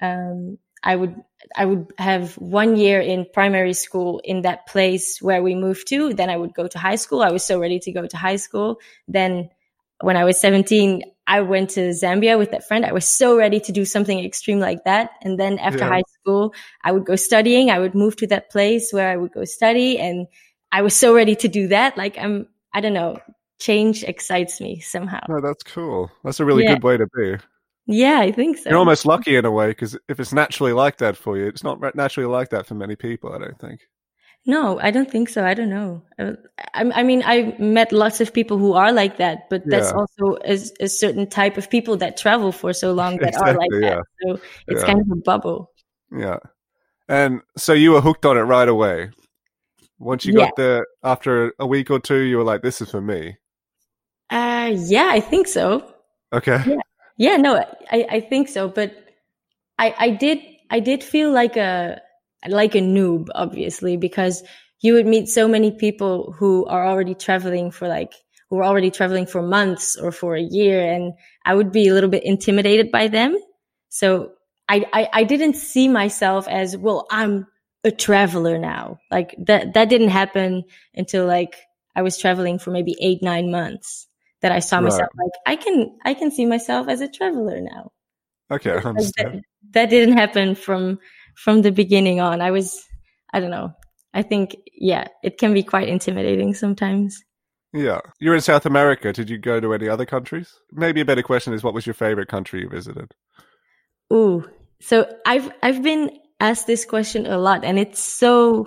um 0.00 0.58
I 0.82 0.96
would 0.96 1.14
I 1.56 1.64
would 1.64 1.92
have 1.98 2.34
one 2.38 2.76
year 2.76 3.00
in 3.00 3.26
primary 3.32 3.72
school 3.74 4.20
in 4.24 4.42
that 4.42 4.66
place 4.66 5.20
where 5.22 5.42
we 5.42 5.54
moved 5.54 5.88
to. 5.88 6.12
Then 6.14 6.30
I 6.30 6.36
would 6.36 6.54
go 6.54 6.66
to 6.68 6.78
high 6.78 6.96
school. 6.96 7.22
I 7.22 7.30
was 7.30 7.44
so 7.44 7.58
ready 7.58 7.78
to 7.80 7.92
go 7.92 8.06
to 8.06 8.16
high 8.16 8.36
school. 8.36 8.78
Then 9.08 9.50
when 10.00 10.16
I 10.16 10.24
was 10.24 10.38
17, 10.38 11.02
I 11.26 11.40
went 11.40 11.70
to 11.70 11.90
Zambia 11.90 12.36
with 12.38 12.50
that 12.50 12.68
friend. 12.68 12.84
I 12.84 12.92
was 12.92 13.08
so 13.08 13.36
ready 13.36 13.60
to 13.60 13.72
do 13.72 13.84
something 13.86 14.22
extreme 14.22 14.58
like 14.60 14.84
that. 14.84 15.10
And 15.22 15.40
then 15.40 15.58
after 15.58 15.84
Yeah. 15.84 15.88
high 15.88 16.02
school, 16.20 16.52
I 16.82 16.92
would 16.92 17.06
go 17.06 17.16
studying. 17.16 17.70
I 17.70 17.78
would 17.78 17.94
move 17.94 18.16
to 18.16 18.26
that 18.26 18.50
place 18.50 18.92
where 18.92 19.08
I 19.08 19.16
would 19.16 19.32
go 19.32 19.44
study. 19.44 19.98
And 19.98 20.26
I 20.72 20.82
was 20.82 20.94
so 20.94 21.14
ready 21.14 21.34
to 21.36 21.48
do 21.48 21.68
that. 21.68 21.96
Like 21.96 22.18
I'm, 22.18 22.48
I 22.74 22.80
don't 22.82 22.92
know, 22.92 23.18
change 23.66 24.04
excites 24.04 24.60
me 24.60 24.80
somehow. 24.80 25.20
No, 25.28 25.40
that's 25.40 25.62
cool. 25.62 26.10
That's 26.24 26.40
a 26.40 26.44
really 26.44 26.64
Yeah. 26.64 26.74
good 26.74 26.82
way 26.84 26.96
to 26.96 27.06
be. 27.16 27.36
Yeah, 27.86 28.18
I 28.20 28.32
think 28.32 28.58
so. 28.58 28.70
You're 28.70 28.78
almost 28.78 29.04
lucky 29.06 29.36
in 29.36 29.44
a 29.44 29.50
way 29.50 29.68
because 29.68 29.96
if 30.08 30.18
it's 30.20 30.32
naturally 30.32 30.72
like 30.72 30.96
that 30.98 31.16
for 31.16 31.36
you, 31.38 31.46
it's 31.46 31.64
not 31.64 31.80
naturally 31.94 32.28
like 32.38 32.50
that 32.50 32.66
for 32.66 32.74
many 32.74 32.96
people. 32.96 33.32
I 33.32 33.38
don't 33.38 33.58
think. 33.60 33.80
No, 34.46 34.78
I 34.78 34.90
don't 34.90 35.10
think 35.10 35.28
so. 35.30 35.44
I 35.44 35.54
don't 35.54 35.70
know. 35.70 36.02
I, 36.18 36.34
I 37.00 37.02
mean, 37.02 37.22
I 37.24 37.54
met 37.58 37.92
lots 37.92 38.20
of 38.20 38.32
people 38.32 38.58
who 38.58 38.74
are 38.74 38.92
like 38.92 39.16
that, 39.16 39.48
but 39.48 39.62
that's 39.66 39.90
Yeah. 39.90 39.96
also 40.00 40.36
a, 40.44 40.84
a 40.84 40.88
certain 40.88 41.26
type 41.26 41.56
of 41.56 41.70
people 41.70 41.96
that 41.98 42.16
travel 42.18 42.52
for 42.52 42.72
so 42.74 42.92
long 43.00 43.16
that 43.18 43.34
are 43.36 43.54
like 43.54 43.70
Exactly, 43.72 43.80
that. 43.80 44.02
So 44.22 44.40
it's 44.68 44.82
Yeah. 44.82 44.86
kind 44.86 45.00
of 45.00 45.08
a 45.10 45.20
bubble. 45.20 45.70
Yeah. 46.12 46.38
And 47.08 47.40
so 47.56 47.72
you 47.72 47.92
were 47.92 48.00
hooked 48.02 48.26
on 48.26 48.36
it 48.36 48.42
right 48.42 48.68
away. 48.68 49.10
Once 49.98 50.26
you 50.26 50.34
Yeah. 50.34 50.44
got 50.46 50.56
there 50.56 50.86
after 51.02 51.54
a 51.58 51.66
week 51.66 51.90
or 51.90 52.00
two, 52.00 52.20
you 52.20 52.36
were 52.38 52.44
like, 52.52 52.62
"This 52.62 52.80
is 52.80 52.90
for 52.90 53.00
me." 53.00 53.36
Uh, 54.30 54.74
yeah, 54.74 55.08
I 55.10 55.20
think 55.20 55.48
so. 55.48 55.94
Okay. 56.32 56.62
Yeah. 56.66 56.80
Yeah, 57.16 57.36
no, 57.36 57.56
I, 57.90 58.06
I 58.10 58.20
think 58.20 58.48
so. 58.48 58.68
But 58.68 58.92
I, 59.78 59.94
I 59.96 60.10
did, 60.10 60.40
I 60.70 60.80
did 60.80 61.04
feel 61.04 61.30
like 61.30 61.56
a, 61.56 62.00
like 62.48 62.74
a 62.74 62.80
noob, 62.80 63.28
obviously, 63.34 63.96
because 63.96 64.42
you 64.80 64.94
would 64.94 65.06
meet 65.06 65.28
so 65.28 65.46
many 65.46 65.70
people 65.70 66.32
who 66.32 66.66
are 66.66 66.86
already 66.86 67.14
traveling 67.14 67.70
for 67.70 67.86
like, 67.86 68.12
who 68.50 68.58
are 68.58 68.64
already 68.64 68.90
traveling 68.90 69.26
for 69.26 69.42
months 69.42 69.96
or 69.96 70.10
for 70.10 70.34
a 70.34 70.42
year. 70.42 70.80
And 70.80 71.12
I 71.44 71.54
would 71.54 71.70
be 71.70 71.88
a 71.88 71.94
little 71.94 72.10
bit 72.10 72.24
intimidated 72.24 72.90
by 72.90 73.08
them. 73.08 73.36
So 73.90 74.32
I, 74.68 74.84
I, 74.92 75.08
I 75.12 75.24
didn't 75.24 75.54
see 75.54 75.88
myself 75.88 76.48
as, 76.48 76.76
well, 76.76 77.06
I'm 77.10 77.46
a 77.84 77.92
traveler 77.92 78.58
now. 78.58 78.98
Like 79.10 79.36
that, 79.46 79.74
that 79.74 79.88
didn't 79.88 80.08
happen 80.08 80.64
until 80.94 81.26
like 81.26 81.54
I 81.94 82.02
was 82.02 82.18
traveling 82.18 82.58
for 82.58 82.72
maybe 82.72 82.96
eight, 83.00 83.22
nine 83.22 83.52
months 83.52 84.08
that 84.44 84.52
I 84.52 84.58
saw 84.58 84.76
Right. 84.76 84.84
myself 84.84 85.08
like 85.16 85.32
I 85.46 85.56
can 85.56 85.96
I 86.04 86.12
can 86.12 86.30
see 86.30 86.44
myself 86.44 86.86
as 86.86 87.00
a 87.00 87.08
traveler 87.08 87.62
now. 87.62 87.92
Okay. 88.50 88.72
I 88.72 88.74
understand. 88.74 89.36
that, 89.36 89.42
that 89.72 89.90
didn't 89.90 90.18
happen 90.18 90.54
from 90.54 90.98
from 91.34 91.62
the 91.62 91.72
beginning 91.72 92.20
on. 92.20 92.42
I 92.42 92.50
was 92.50 92.84
I 93.32 93.40
don't 93.40 93.50
know. 93.50 93.72
I 94.12 94.20
think 94.20 94.54
yeah, 94.76 95.08
it 95.22 95.38
can 95.38 95.54
be 95.54 95.62
quite 95.62 95.88
intimidating 95.88 96.52
sometimes. 96.52 97.18
Yeah. 97.72 98.00
You're 98.20 98.34
in 98.34 98.42
South 98.42 98.66
America. 98.66 99.14
Did 99.14 99.30
you 99.30 99.38
go 99.38 99.60
to 99.60 99.72
any 99.72 99.88
other 99.88 100.04
countries? 100.04 100.52
Maybe 100.70 101.00
a 101.00 101.06
better 101.06 101.22
question 101.22 101.54
is, 101.54 101.64
what 101.64 101.72
was 101.72 101.86
your 101.86 101.94
favorite 101.94 102.28
country 102.28 102.60
you 102.60 102.68
visited? 102.68 103.14
Ooh. 104.12 104.44
So 104.82 105.10
I've 105.24 105.50
I've 105.62 105.82
been 105.82 106.10
asked 106.38 106.66
this 106.66 106.84
question 106.84 107.24
a 107.24 107.38
lot 107.38 107.64
and 107.64 107.78
it's 107.78 108.04
so 108.04 108.66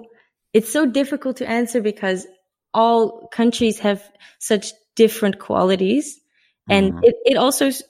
it's 0.54 0.72
so 0.72 0.88
difficult 0.88 1.38
to 1.38 1.48
answer 1.48 1.82
because 1.82 2.26
all 2.74 3.28
countries 3.32 3.78
have 3.78 4.02
such 4.40 4.72
different 4.98 5.38
qualities 5.40 6.20
and 6.70 6.92
Mhm. 6.94 7.00
it, 7.10 7.16
it 7.32 7.38
also 7.38 7.68
s- 7.68 7.84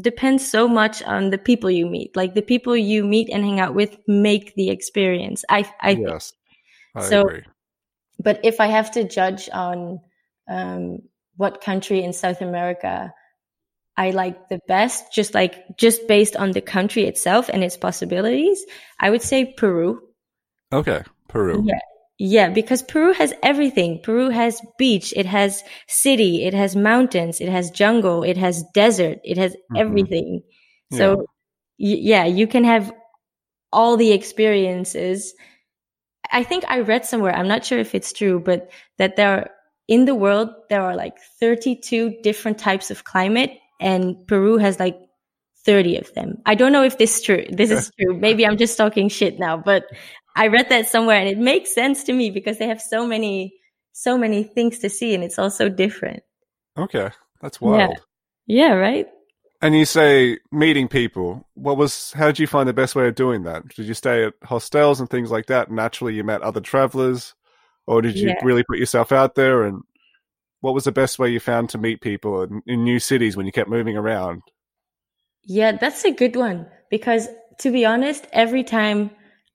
depends 0.00 0.42
so 0.50 0.66
much 0.66 1.02
on 1.06 1.30
the 1.30 1.38
people 1.38 1.70
you 1.70 1.86
meet 1.86 2.10
like 2.16 2.34
the 2.34 2.42
people 2.52 2.74
you 2.76 3.04
meet 3.14 3.28
and 3.30 3.44
hang 3.44 3.60
out 3.60 3.74
with 3.78 3.92
make 4.08 4.54
the 4.56 4.68
experience 4.76 5.44
i 5.48 5.60
i 5.80 5.94
think 5.94 6.08
yes. 6.08 6.32
I 6.96 7.02
So- 7.10 7.22
agree. 7.28 7.44
but 8.18 8.40
if 8.42 8.58
i 8.60 8.66
have 8.76 8.90
to 8.96 9.04
judge 9.18 9.48
on 9.52 10.00
um 10.56 10.98
what 11.36 11.60
country 11.70 12.02
in 12.02 12.12
south 12.12 12.40
america 12.42 13.12
i 13.96 14.10
like 14.10 14.36
the 14.50 14.58
best 14.66 15.12
just 15.14 15.34
like 15.34 15.54
just 15.78 16.06
based 16.08 16.34
on 16.36 16.50
the 16.52 16.60
country 16.76 17.04
itself 17.06 17.48
and 17.52 17.62
its 17.62 17.76
possibilities 17.76 18.58
i 18.98 19.06
would 19.10 19.22
say 19.22 19.40
peru 19.60 20.00
Okay. 20.72 21.02
Peru. 21.28 21.62
Yeah. 21.64 21.78
Yeah, 22.18 22.48
because 22.48 22.82
Peru 22.82 23.12
has 23.12 23.34
everything. 23.42 24.00
Peru 24.02 24.30
has 24.30 24.60
beach, 24.78 25.12
it 25.16 25.26
has 25.26 25.62
city, 25.88 26.44
it 26.44 26.54
has 26.54 26.76
mountains, 26.76 27.40
it 27.40 27.48
has 27.48 27.70
jungle, 27.70 28.22
it 28.22 28.36
has 28.36 28.62
desert, 28.72 29.18
it 29.24 29.36
has 29.36 29.56
Mhm. 29.70 29.78
everything. 29.80 30.42
So, 30.90 31.16
y- 31.78 31.98
yeah, 32.00 32.24
you 32.24 32.46
can 32.46 32.64
have 32.64 32.92
all 33.72 33.96
the 33.96 34.12
experiences. 34.12 35.34
I 36.32 36.42
think 36.44 36.64
I 36.68 36.80
read 36.80 37.04
somewhere, 37.04 37.34
I'm 37.34 37.48
not 37.48 37.64
sure 37.64 37.78
if 37.78 37.94
it's 37.94 38.12
true, 38.12 38.40
but 38.40 38.70
that 38.98 39.16
there 39.16 39.30
are, 39.30 39.50
in 39.88 40.04
the 40.06 40.14
world, 40.14 40.50
there 40.70 40.82
are 40.82 40.96
like 40.96 41.18
32 41.40 42.16
different 42.22 42.58
types 42.58 42.90
of 42.90 43.04
climate 43.04 43.52
and 43.80 44.16
Peru 44.26 44.56
has 44.58 44.80
like 44.80 44.98
30 45.64 45.96
of 45.98 46.12
them. 46.14 46.38
I 46.46 46.54
don't 46.54 46.72
know 46.72 46.82
if 46.84 46.98
this 46.98 47.16
is 47.18 47.22
true. 47.22 47.44
This 47.50 47.70
is 47.70 47.90
true. 48.00 48.18
Maybe 48.18 48.46
I'm 48.46 48.56
just 48.56 48.76
talking 48.78 49.08
shit 49.08 49.38
now, 49.38 49.56
but 49.56 49.84
I 50.36 50.48
read 50.48 50.68
that 50.70 50.88
somewhere 50.88 51.16
and 51.18 51.28
it 51.28 51.38
makes 51.38 51.74
sense 51.74 52.04
to 52.04 52.12
me 52.12 52.30
because 52.30 52.58
they 52.58 52.66
have 52.66 52.80
so 52.80 53.06
many, 53.06 53.54
so 53.92 54.18
many 54.18 54.42
things 54.42 54.80
to 54.80 54.90
see 54.90 55.14
and 55.14 55.22
it's 55.22 55.38
all 55.38 55.50
so 55.50 55.68
different. 55.68 56.22
Okay. 56.76 57.10
That's 57.40 57.60
Yeah. 57.60 57.86
wild. 57.86 58.00
Yeah, 58.46 58.72
right? 58.72 59.06
And 59.62 59.74
you 59.74 59.84
say 59.84 60.38
meeting 60.52 60.88
people. 60.88 61.46
What 61.54 61.78
was? 61.78 62.12
How 62.12 62.26
did 62.26 62.38
you 62.38 62.46
find 62.46 62.68
the 62.68 62.74
best 62.74 62.94
way 62.94 63.08
of 63.08 63.14
doing 63.14 63.44
that? 63.44 63.66
Did 63.68 63.86
you 63.86 63.94
stay 63.94 64.24
at 64.24 64.34
hostels 64.42 65.00
and 65.00 65.08
things 65.08 65.30
like 65.30 65.46
that? 65.46 65.70
Naturally, 65.70 66.14
you 66.14 66.24
met 66.24 66.42
other 66.42 66.60
travelers, 66.60 67.34
or 67.86 68.02
did 68.02 68.16
you 68.16 68.28
Yeah. 68.28 68.44
really 68.44 68.64
put 68.64 68.78
yourself 68.78 69.10
out 69.12 69.36
there? 69.36 69.62
And 69.62 69.82
what 70.60 70.74
was 70.74 70.84
the 70.84 70.92
best 70.92 71.18
way 71.18 71.30
you 71.30 71.40
found 71.40 71.70
to 71.70 71.78
meet 71.78 72.02
people 72.02 72.42
in, 72.42 72.60
in 72.66 72.84
new 72.84 72.98
cities 72.98 73.36
when 73.36 73.46
you 73.46 73.52
kept 73.52 73.70
moving 73.70 73.96
around? 73.96 74.42
Yeah, 75.44 75.72
that's 75.72 76.04
a 76.04 76.10
good 76.10 76.36
one 76.36 76.66
because 76.90 77.28
to 77.60 77.70
be 77.70 77.86
honest, 77.86 78.26
every 78.32 78.64
time 78.64 79.10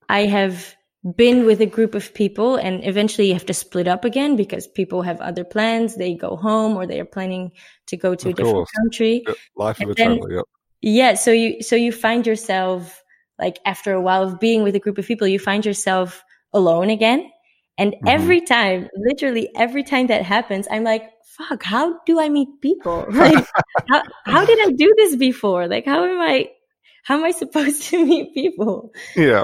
I 0.09 0.25
have 0.25 0.75
been 1.15 1.45
with 1.45 1.61
a 1.61 1.65
group 1.65 1.95
of 1.95 2.13
people 2.13 2.57
and 2.57 2.83
eventually 2.85 3.27
you 3.27 3.33
have 3.33 3.45
to 3.45 3.53
split 3.53 3.87
up 3.87 4.03
again 4.03 4.35
because 4.35 4.67
people 4.67 5.01
have 5.03 5.21
other 5.21 5.45
plans, 5.45 5.95
they 5.95 6.13
go 6.13 6.35
home 6.35 6.75
or 6.75 6.85
they 6.85 6.99
are 6.99 7.05
planning 7.05 7.51
to 7.87 7.95
go 7.95 8.15
to 8.15 8.27
Of 8.29 8.33
a 8.33 8.35
different 8.35 8.55
course. 8.55 8.71
country. 8.81 9.23
Life 9.55 9.79
of 9.81 9.89
a 9.91 9.93
then- 9.93 10.17
traveler. 10.17 10.35
Yep. 10.37 10.45
Yeah, 10.81 11.13
so 11.15 11.31
you 11.31 11.61
so 11.61 11.75
you 11.75 11.91
find 11.91 12.25
yourself 12.27 13.01
like 13.37 13.59
after 13.65 13.93
a 13.93 14.01
while 14.01 14.23
of 14.23 14.39
being 14.39 14.63
with 14.63 14.75
a 14.75 14.79
group 14.79 14.97
of 14.97 15.05
people, 15.05 15.27
you 15.27 15.39
find 15.39 15.65
yourself 15.65 16.23
alone 16.53 16.89
again. 16.89 17.29
And 17.77 17.93
Mhm. 17.93 18.07
every 18.09 18.41
time, 18.41 18.89
literally 18.95 19.49
every 19.55 19.83
time 19.83 20.07
that 20.07 20.23
happens, 20.23 20.67
I'm 20.71 20.83
like, 20.83 21.03
fuck, 21.37 21.63
how 21.63 21.99
do 22.05 22.19
I 22.19 22.27
meet 22.29 22.49
people? 22.61 23.05
Like 23.11 23.45
how 23.89 24.01
how 24.25 24.45
did 24.45 24.59
I 24.59 24.71
do 24.71 24.93
this 24.97 25.15
before? 25.15 25.67
Like 25.67 25.85
how 25.85 26.03
am 26.03 26.19
I 26.19 26.49
how 27.03 27.15
am 27.19 27.23
I 27.25 27.31
supposed 27.31 27.83
to 27.91 28.05
meet 28.05 28.33
people? 28.33 28.91
Yeah. 29.15 29.43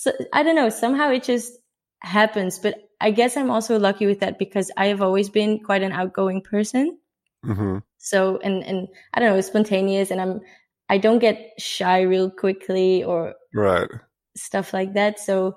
So 0.00 0.12
I 0.32 0.42
don't 0.42 0.56
know, 0.56 0.70
somehow 0.70 1.10
it 1.10 1.24
just 1.24 1.52
happens, 2.00 2.58
but 2.58 2.88
I 3.02 3.10
guess 3.10 3.36
I'm 3.36 3.50
also 3.50 3.78
lucky 3.78 4.06
with 4.06 4.20
that 4.20 4.38
because 4.38 4.70
I 4.74 4.86
have 4.86 5.02
always 5.02 5.28
been 5.28 5.62
quite 5.62 5.82
an 5.82 5.92
outgoing 5.92 6.40
person. 6.40 6.96
hmm 7.44 7.78
So 7.98 8.38
and 8.42 8.64
and 8.64 8.88
I 9.12 9.20
don't 9.20 9.34
know, 9.34 9.40
spontaneous 9.42 10.10
and 10.10 10.18
I'm 10.18 10.40
I 10.88 10.96
don't 10.96 11.18
get 11.18 11.36
shy 11.58 12.00
real 12.00 12.30
quickly 12.30 13.04
or 13.04 13.34
Right. 13.52 13.90
stuff 14.38 14.72
like 14.72 14.94
that. 14.94 15.20
So 15.20 15.56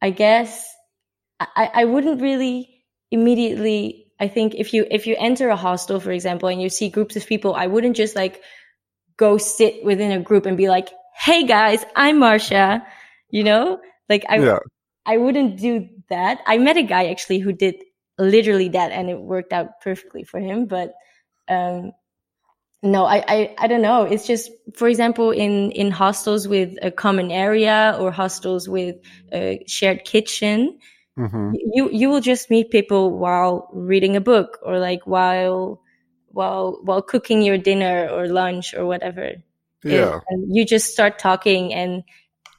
I 0.00 0.08
guess 0.08 0.66
I, 1.38 1.68
I 1.74 1.84
wouldn't 1.84 2.22
really 2.22 2.84
immediately 3.10 4.06
I 4.18 4.28
think 4.28 4.54
if 4.54 4.72
you 4.72 4.86
if 4.90 5.06
you 5.06 5.16
enter 5.18 5.50
a 5.50 5.56
hostel, 5.56 6.00
for 6.00 6.12
example, 6.12 6.48
and 6.48 6.62
you 6.62 6.70
see 6.70 6.88
groups 6.88 7.16
of 7.16 7.26
people, 7.26 7.54
I 7.54 7.66
wouldn't 7.66 7.96
just 7.96 8.16
like 8.16 8.40
go 9.18 9.36
sit 9.36 9.84
within 9.84 10.12
a 10.12 10.20
group 10.24 10.46
and 10.46 10.56
be 10.56 10.70
like, 10.70 10.88
Hey 11.14 11.44
guys, 11.44 11.84
I'm 11.94 12.20
Marcia. 12.20 12.86
You 13.32 13.42
know? 13.44 13.80
Like 14.08 14.24
I 14.28 14.38
yeah. 14.38 14.60
I 15.06 15.16
wouldn't 15.18 15.58
do 15.58 15.88
that. 16.10 16.40
I 16.46 16.58
met 16.58 16.76
a 16.76 16.82
guy 16.84 17.08
actually 17.08 17.40
who 17.40 17.52
did 17.52 17.82
literally 18.18 18.68
that 18.70 18.92
and 18.92 19.10
it 19.10 19.20
worked 19.20 19.52
out 19.52 19.80
perfectly 19.80 20.22
for 20.22 20.38
him. 20.38 20.66
But 20.66 20.94
um 21.48 21.92
no, 22.82 23.04
I, 23.04 23.24
I, 23.28 23.54
I 23.58 23.66
don't 23.68 23.82
know. 23.82 24.02
It's 24.04 24.26
just, 24.26 24.50
for 24.74 24.88
example, 24.88 25.30
in, 25.30 25.70
in 25.72 25.92
hostels 25.92 26.48
with 26.48 26.76
a 26.82 26.90
common 26.90 27.30
area 27.30 27.96
or 28.00 28.10
hostels 28.10 28.68
with 28.68 28.96
a 29.32 29.62
shared 29.68 30.04
kitchen, 30.04 30.78
hmm 31.16 31.52
you, 31.74 31.90
you 31.92 32.08
will 32.08 32.20
just 32.20 32.50
meet 32.50 32.70
people 32.70 33.18
while 33.18 33.68
reading 33.72 34.16
a 34.16 34.20
book 34.20 34.58
or 34.62 34.78
like 34.80 35.06
while, 35.06 35.80
while, 36.28 36.80
while 36.82 37.02
cooking 37.02 37.42
your 37.42 37.58
dinner 37.58 38.08
or 38.10 38.26
lunch 38.26 38.74
or 38.74 38.86
whatever. 38.86 39.32
Yeah. 39.84 40.20
you 40.48 40.64
just 40.64 40.92
start 40.92 41.18
talking 41.18 41.74
and 41.74 42.02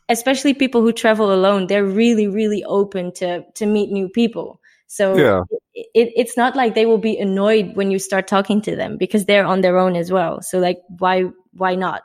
especially 0.10 0.54
people 0.54 0.82
who 0.82 0.92
travel 0.92 1.34
alone, 1.34 1.68
they're 1.68 1.86
really, 1.86 2.28
really 2.28 2.64
open 2.64 3.12
to, 3.14 3.44
to 3.56 3.66
meet 3.66 3.92
new 3.92 4.10
people. 4.10 4.60
So 4.88 5.18
Yeah. 5.18 5.42
it, 5.74 6.12
it's 6.16 6.38
not 6.38 6.56
like 6.56 6.76
they 6.76 6.86
will 6.86 6.98
be 7.00 7.18
annoyed 7.18 7.76
when 7.76 7.90
you 7.92 8.00
start 8.00 8.28
talking 8.28 8.62
to 8.64 8.76
them 8.76 8.98
because 8.98 9.26
they're 9.26 9.46
on 9.46 9.62
their 9.62 9.78
own 9.78 9.96
as 9.96 10.12
well. 10.12 10.42
So 10.42 10.60
like, 10.60 10.80
why, 11.00 11.26
why 11.54 11.76
not? 11.76 12.04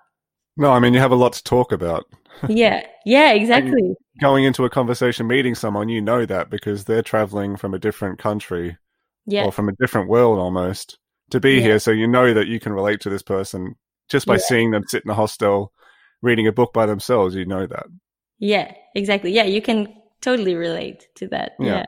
No, 0.56 0.72
I 0.72 0.78
mean 0.80 0.94
you 0.94 1.00
have 1.00 1.12
a 1.12 1.16
lot 1.16 1.32
to 1.34 1.42
talk 1.44 1.72
about. 1.72 2.04
Yeah. 2.48 2.86
Yeah, 3.04 3.32
exactly. 3.32 3.94
Going 4.20 4.44
into 4.44 4.64
a 4.64 4.70
conversation, 4.70 5.26
meeting 5.26 5.56
someone, 5.56 5.88
you 5.88 6.00
know 6.00 6.24
that 6.24 6.50
because 6.50 6.84
they're 6.84 7.02
traveling 7.02 7.56
from 7.56 7.74
a 7.74 7.80
different 7.80 8.20
country 8.20 8.76
Yeah. 9.26 9.44
or 9.44 9.50
from 9.52 9.68
a 9.68 9.72
different 9.80 10.08
world 10.08 10.38
almost 10.38 10.98
to 11.30 11.40
be 11.40 11.54
Yeah. 11.54 11.60
here. 11.62 11.78
So 11.80 11.90
you 11.90 12.06
know 12.06 12.32
that 12.32 12.46
you 12.46 12.60
can 12.60 12.72
relate 12.72 13.00
to 13.00 13.10
this 13.10 13.22
person 13.22 13.74
just 14.08 14.24
by 14.26 14.34
Yeah. 14.34 14.40
seeing 14.46 14.70
them 14.70 14.84
sit 14.86 15.02
in 15.04 15.10
a 15.10 15.14
hostel 15.14 15.72
reading 16.22 16.46
a 16.46 16.52
book 16.52 16.72
by 16.72 16.86
themselves. 16.86 17.34
You 17.34 17.46
know 17.46 17.66
that. 17.66 17.86
Yeah, 18.38 18.72
exactly. 18.94 19.32
Yeah, 19.32 19.44
you 19.44 19.62
can 19.62 19.92
totally 20.20 20.54
relate 20.54 21.08
to 21.16 21.28
that. 21.28 21.52
Yeah. 21.60 21.66
Yeah. 21.78 21.84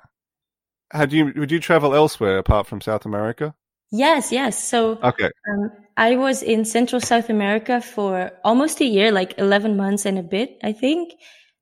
Had 0.92 1.12
you 1.12 1.32
would 1.36 1.50
you 1.52 1.60
travel 1.60 1.94
elsewhere 1.94 2.38
apart 2.38 2.66
from 2.66 2.80
South 2.80 3.06
America? 3.06 3.54
Yes, 3.92 4.32
yes. 4.32 4.62
So 4.62 4.98
Okay. 5.02 5.30
um, 5.50 5.70
I 5.96 6.16
was 6.16 6.42
in 6.42 6.64
Central 6.64 7.00
South 7.00 7.28
America 7.30 7.80
for 7.80 8.30
almost 8.44 8.80
a 8.80 8.84
year, 8.84 9.12
like 9.12 9.34
11 9.38 9.76
months 9.76 10.06
and 10.06 10.18
a 10.18 10.22
bit, 10.22 10.58
I 10.62 10.72
think. 10.72 11.12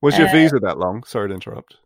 Was 0.03 0.19
your 0.19 0.29
Uh, 0.29 0.33
visa 0.33 0.59
that 0.61 0.79
long? 0.79 1.05
Sorry 1.05 1.29
to 1.29 1.35
interrupt. 1.35 1.77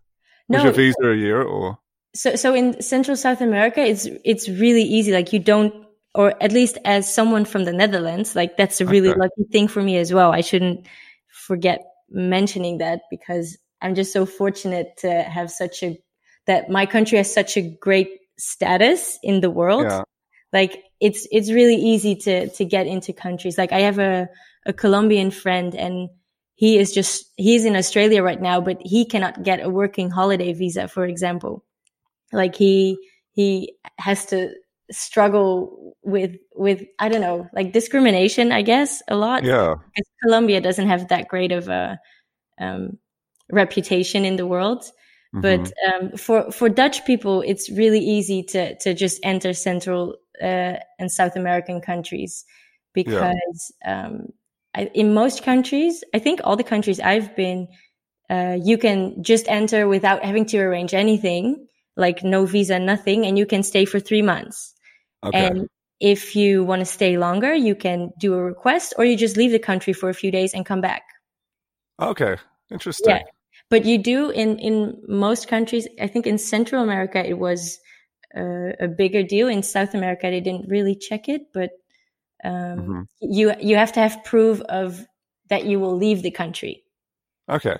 Was 0.48 0.62
your 0.62 0.72
visa 0.72 1.10
a 1.10 1.14
year 1.16 1.42
or? 1.42 1.78
so 2.14 2.36
so 2.36 2.54
in 2.54 2.82
Central 2.82 3.16
South 3.16 3.40
America, 3.40 3.80
it's 3.80 4.06
it's 4.24 4.48
really 4.48 4.82
easy. 4.82 5.12
Like 5.12 5.32
you 5.32 5.38
don't, 5.38 5.72
or 6.14 6.34
at 6.42 6.52
least 6.52 6.78
as 6.84 7.12
someone 7.12 7.44
from 7.44 7.64
the 7.64 7.72
Netherlands, 7.72 8.36
like 8.36 8.56
that's 8.56 8.80
a 8.80 8.86
really 8.86 9.10
Okay. 9.10 9.18
lucky 9.18 9.44
thing 9.50 9.68
for 9.68 9.82
me 9.82 9.96
as 9.96 10.12
well. 10.12 10.32
I 10.32 10.40
shouldn't 10.42 10.86
forget 11.28 11.80
mentioning 12.10 12.78
that 12.78 13.02
because 13.10 13.56
I'm 13.80 13.94
just 13.94 14.12
so 14.12 14.26
fortunate 14.26 14.96
to 14.98 15.22
have 15.22 15.50
such 15.50 15.82
a 15.82 15.98
that 16.46 16.68
my 16.70 16.86
country 16.86 17.18
has 17.18 17.32
such 17.32 17.56
a 17.56 17.62
great 17.62 18.10
status 18.38 19.18
in 19.22 19.40
the 19.40 19.50
world. 19.50 19.84
Yeah. 19.84 20.02
Like 20.52 20.82
it's 21.00 21.26
it's 21.30 21.50
really 21.50 21.76
easy 21.76 22.14
to 22.16 22.48
to 22.50 22.64
get 22.64 22.86
into 22.86 23.12
countries. 23.12 23.56
Like 23.58 23.72
I 23.72 23.80
have 23.80 23.98
a 23.98 24.28
a 24.66 24.72
Colombian 24.72 25.30
friend 25.30 25.74
and 25.74 26.10
he 26.54 26.78
is 26.78 26.92
just 26.92 27.24
he's 27.36 27.64
in 27.64 27.74
Australia 27.76 28.22
right 28.22 28.40
now, 28.40 28.60
but 28.60 28.78
he 28.82 29.04
cannot 29.06 29.42
get 29.42 29.62
a 29.64 29.70
working 29.70 30.10
holiday 30.10 30.52
visa, 30.52 30.88
for 30.88 31.06
example. 31.06 31.64
Like 32.32 32.54
he 32.56 32.98
he 33.32 33.76
has 33.98 34.26
to 34.26 34.52
struggle 34.92 35.96
with 36.02 36.36
with 36.54 36.82
I 36.98 37.08
don't 37.08 37.20
know, 37.20 37.48
like 37.54 37.72
discrimination, 37.72 38.52
I 38.52 38.62
guess, 38.62 39.02
a 39.08 39.16
lot. 39.16 39.44
Yeah. 39.44 39.74
Because 39.94 40.08
Colombia 40.22 40.60
doesn't 40.60 40.88
have 40.88 41.08
that 41.08 41.28
great 41.28 41.52
of 41.52 41.68
a 41.68 41.98
um, 42.60 42.98
reputation 43.50 44.24
in 44.24 44.36
the 44.36 44.46
world. 44.46 44.84
But 45.34 45.60
Mhm. 45.60 45.72
um, 45.88 46.16
for 46.18 46.50
for 46.52 46.68
Dutch 46.68 47.04
people, 47.06 47.42
it's 47.42 47.70
really 47.70 48.00
easy 48.00 48.42
to 48.44 48.76
to 48.78 48.94
just 48.94 49.18
enter 49.22 49.54
Central 49.54 50.16
uh, 50.42 50.76
and 50.98 51.10
South 51.10 51.36
American 51.36 51.80
countries 51.80 52.44
because 52.92 53.72
um, 53.86 54.26
I, 54.74 54.90
in 54.94 55.14
most 55.14 55.42
countries, 55.42 56.04
I 56.14 56.18
think 56.18 56.40
all 56.44 56.56
the 56.56 56.64
countries 56.64 57.00
I've 57.00 57.34
been, 57.34 57.68
uh, 58.30 58.58
you 58.62 58.76
can 58.78 59.22
just 59.22 59.48
enter 59.48 59.88
without 59.88 60.24
having 60.24 60.44
to 60.46 60.58
arrange 60.58 60.94
anything, 60.94 61.66
like 61.96 62.22
no 62.22 62.44
visa, 62.46 62.78
nothing, 62.78 63.24
and 63.26 63.38
you 63.38 63.46
can 63.46 63.62
stay 63.62 63.84
for 63.86 64.00
three 64.00 64.22
months. 64.22 64.71
Okay. 65.24 65.46
And 65.46 65.68
if 66.00 66.34
you 66.34 66.64
want 66.64 66.80
to 66.80 66.86
stay 66.86 67.16
longer, 67.16 67.54
you 67.54 67.74
can 67.74 68.10
do 68.18 68.34
a 68.34 68.42
request, 68.42 68.94
or 68.98 69.04
you 69.04 69.16
just 69.16 69.36
leave 69.36 69.52
the 69.52 69.58
country 69.58 69.92
for 69.92 70.08
a 70.08 70.14
few 70.14 70.30
days 70.30 70.54
and 70.54 70.66
come 70.66 70.80
back. 70.80 71.02
okay. 72.00 72.36
Interesting. 72.70 73.10
Yeah. 73.10 73.22
But 73.68 73.84
you 73.84 73.98
do 73.98 74.30
in 74.30 74.58
in 74.58 75.02
most 75.08 75.48
countries. 75.48 75.86
I 76.00 76.06
think 76.06 76.26
in 76.26 76.38
Central 76.38 76.82
America 76.82 77.24
it 77.26 77.38
was 77.38 77.78
uh, 78.36 78.72
a 78.80 78.88
bigger 78.88 79.22
deal. 79.22 79.48
In 79.48 79.62
South 79.62 79.94
America 79.94 80.30
they 80.30 80.40
didn't 80.40 80.68
really 80.68 80.94
check 80.96 81.28
it, 81.28 81.52
but 81.52 81.70
um, 82.44 82.78
Mhm. 82.78 83.06
you 83.20 83.52
you 83.60 83.76
have 83.76 83.92
to 83.92 84.00
have 84.00 84.24
proof 84.24 84.60
of 84.62 85.06
that 85.48 85.64
you 85.66 85.78
will 85.80 85.96
leave 85.96 86.22
the 86.22 86.30
country. 86.30 86.84
Okay. 87.48 87.76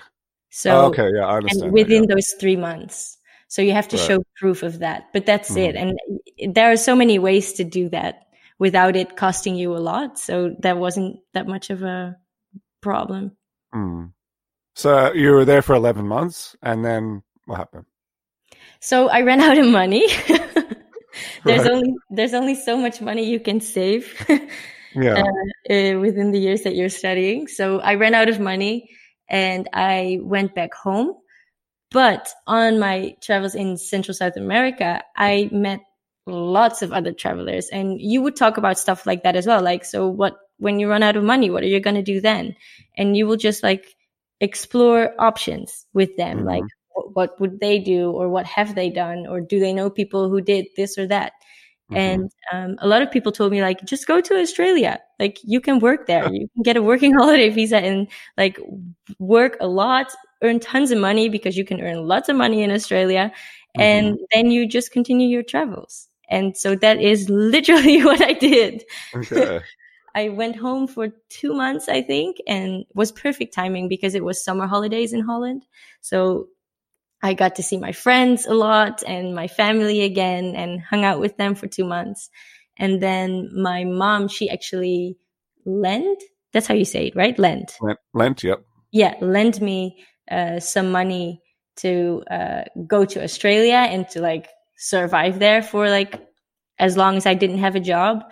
So 0.51 0.71
Oh, 0.71 0.87
okay. 0.87 1.09
Yeah, 1.15 1.27
I 1.27 1.37
understand. 1.37 1.63
and 1.63 1.71
that, 1.71 1.75
within 1.75 2.03
yeah. 2.05 2.15
those 2.15 2.35
three 2.41 2.57
months. 2.57 3.19
So 3.53 3.61
you 3.61 3.73
have 3.73 3.89
to 3.89 3.97
Right. 3.99 4.07
show 4.09 4.19
proof 4.41 4.63
of 4.63 4.79
that. 4.79 5.13
But 5.13 5.27
that's 5.27 5.55
it. 5.57 5.75
Mhm. 5.77 5.93
And 6.41 6.55
there 6.57 6.73
are 6.73 6.77
so 6.89 6.97
many 6.97 7.19
ways 7.19 7.53
to 7.55 7.65
do 7.65 7.91
that 7.91 8.15
without 8.59 8.97
it 8.97 9.15
costing 9.15 9.57
you 9.57 9.77
a 9.77 9.83
lot. 9.91 10.19
So 10.19 10.57
that 10.61 10.79
wasn't 10.79 11.21
that 11.35 11.47
much 11.47 11.69
of 11.69 11.83
a 11.83 12.17
problem. 12.81 13.37
Hmm. 13.75 14.05
So 14.75 15.13
you 15.13 15.33
were 15.33 15.45
there 15.45 15.61
for 15.61 15.75
eleven 15.77 16.07
months, 16.09 16.57
and 16.63 16.83
then 16.83 17.23
what 17.45 17.59
happened? 17.59 17.85
So 18.81 19.09
I 19.11 19.21
ran 19.21 19.41
out 19.43 19.59
of 19.59 19.67
money. 19.67 20.07
there's 21.45 21.63
Right. 21.63 21.71
only 21.71 21.93
there's 22.11 22.33
only 22.35 22.55
so 22.55 22.77
much 22.79 23.01
money 23.03 23.25
you 23.29 23.39
can 23.41 23.61
save 23.61 24.17
Yeah. 24.97 25.21
uh, 25.69 26.01
within 26.01 26.33
the 26.33 26.41
years 26.41 26.63
that 26.63 26.75
you're 26.75 26.89
studying. 27.03 27.49
So 27.49 27.81
I 27.81 27.97
ran 27.97 28.15
out 28.15 28.29
of 28.31 28.41
money 28.41 28.89
and 29.29 29.69
I 29.75 30.21
went 30.23 30.55
back 30.55 30.73
home. 30.73 31.21
But 31.93 32.29
on 32.47 32.79
my 32.79 33.17
travels 33.21 33.55
in 33.55 33.77
Central 33.77 34.15
South 34.15 34.37
America, 34.37 35.03
I 35.17 35.49
met 35.53 35.81
lots 36.27 36.83
of 36.83 36.93
other 36.93 37.13
travelers 37.13 37.69
and 37.69 38.01
you 38.01 38.23
would 38.23 38.37
talk 38.37 38.57
about 38.57 38.79
stuff 38.79 39.07
like 39.07 39.25
that 39.25 39.37
as 39.37 39.47
well. 39.47 39.63
Like, 39.63 39.85
so 39.85 40.09
what, 40.09 40.37
when 40.59 40.79
you 40.79 40.89
run 40.89 41.03
out 41.03 41.17
of 41.17 41.25
money, 41.25 41.51
what 41.51 41.63
are 41.63 41.67
you 41.67 41.81
going 41.81 41.97
to 41.97 42.03
do 42.03 42.21
then? 42.21 42.55
And 42.97 43.17
you 43.17 43.27
will 43.27 43.37
just 43.37 43.63
like 43.63 43.85
explore 44.41 45.13
options 45.19 45.87
with 45.93 46.17
them. 46.17 46.41
Mhm. 46.41 46.47
Like, 46.47 46.65
what 46.95 47.41
would 47.41 47.59
they 47.61 47.79
do 47.79 48.11
or 48.11 48.29
what 48.29 48.47
have 48.47 48.75
they 48.75 48.91
done? 48.91 49.27
Or 49.27 49.41
do 49.41 49.59
they 49.59 49.73
know 49.73 49.91
people 49.91 50.29
who 50.31 50.41
did 50.41 50.67
this 50.77 50.97
or 50.99 51.07
that? 51.09 51.33
Mhm. 51.91 51.97
And 51.97 52.31
um, 52.53 52.77
a 52.79 52.87
lot 52.87 53.03
of 53.03 53.11
people 53.11 53.33
told 53.33 53.53
me 53.53 53.61
like, 53.61 53.85
just 53.85 54.07
go 54.07 54.21
to 54.21 54.39
Australia. 54.39 55.01
Like 55.19 55.39
you 55.43 55.61
can 55.61 55.79
work 55.81 56.07
there. 56.07 56.33
you 56.33 56.49
can 56.55 56.63
get 56.63 56.77
a 56.77 56.83
working 56.83 57.13
holiday 57.19 57.51
visa 57.51 57.79
and 57.79 58.09
like 58.39 58.59
work 59.19 59.57
a 59.61 59.67
lot, 59.67 60.13
earn 60.43 60.61
tons 60.61 60.91
of 60.91 60.99
money 60.99 61.29
because 61.29 61.57
you 61.57 61.65
can 61.65 61.81
earn 61.81 62.07
lots 62.07 62.29
of 62.29 62.37
money 62.37 62.63
in 62.63 62.71
Australia. 62.71 63.33
Mm-hmm. 63.77 63.81
And 63.81 64.19
then 64.33 64.51
you 64.51 64.67
just 64.67 64.93
continue 64.93 65.29
your 65.29 65.43
travels. 65.43 66.09
And 66.29 66.57
so 66.57 66.75
that 66.77 67.01
is 67.01 67.29
literally 67.29 68.05
what 68.05 68.21
I 68.21 68.33
did. 68.33 68.85
okay. 69.15 69.61
I 70.15 70.29
went 70.29 70.57
home 70.57 70.89
for 70.89 71.09
two 71.31 71.55
months, 71.55 71.89
I 71.89 72.03
think, 72.03 72.37
and 72.47 72.85
was 72.95 73.11
perfect 73.11 73.55
timing 73.55 73.89
because 73.89 74.15
it 74.15 74.23
was 74.23 74.45
summer 74.45 74.67
holidays 74.67 75.15
in 75.15 75.23
Holland. 75.23 75.65
So 76.03 76.49
I 77.23 77.35
got 77.35 77.57
to 77.57 77.63
see 77.63 77.79
my 77.79 77.93
friends 77.93 78.47
a 78.47 78.53
lot 78.53 79.03
and 79.07 79.35
my 79.35 79.49
family 79.49 80.03
again 80.03 80.55
and 80.55 80.83
hung 80.83 81.05
out 81.05 81.21
with 81.21 81.37
them 81.39 81.55
for 81.55 81.67
two 81.67 81.85
months. 81.85 82.29
And 82.77 83.01
then 83.01 83.51
my 83.55 83.85
mom, 83.85 84.29
she 84.29 84.51
actually 84.51 85.17
lent. 85.65 86.23
That's 86.53 86.67
how 86.67 86.75
you 86.75 86.85
say 86.85 87.07
it, 87.07 87.17
right? 87.17 87.39
Lent. 87.39 87.77
Lent, 87.81 87.99
Lent. 88.13 88.45
Yep. 88.45 88.65
Yeah, 88.91 89.15
lent 89.21 89.63
me 89.63 90.05
uh, 90.33 90.61
some 90.61 90.91
money 90.91 91.43
to 91.77 92.23
uh, 92.31 92.63
go 92.87 93.05
to 93.05 93.23
Australia 93.23 93.75
and 93.75 94.09
to 94.11 94.21
like 94.21 94.49
survive 94.77 95.39
there 95.39 95.63
for 95.63 95.89
like 95.89 96.21
as 96.79 96.97
long 96.97 97.17
as 97.17 97.27
I 97.27 97.35
didn't 97.35 97.59
have 97.59 97.77
a 97.77 97.81
job. 97.81 98.25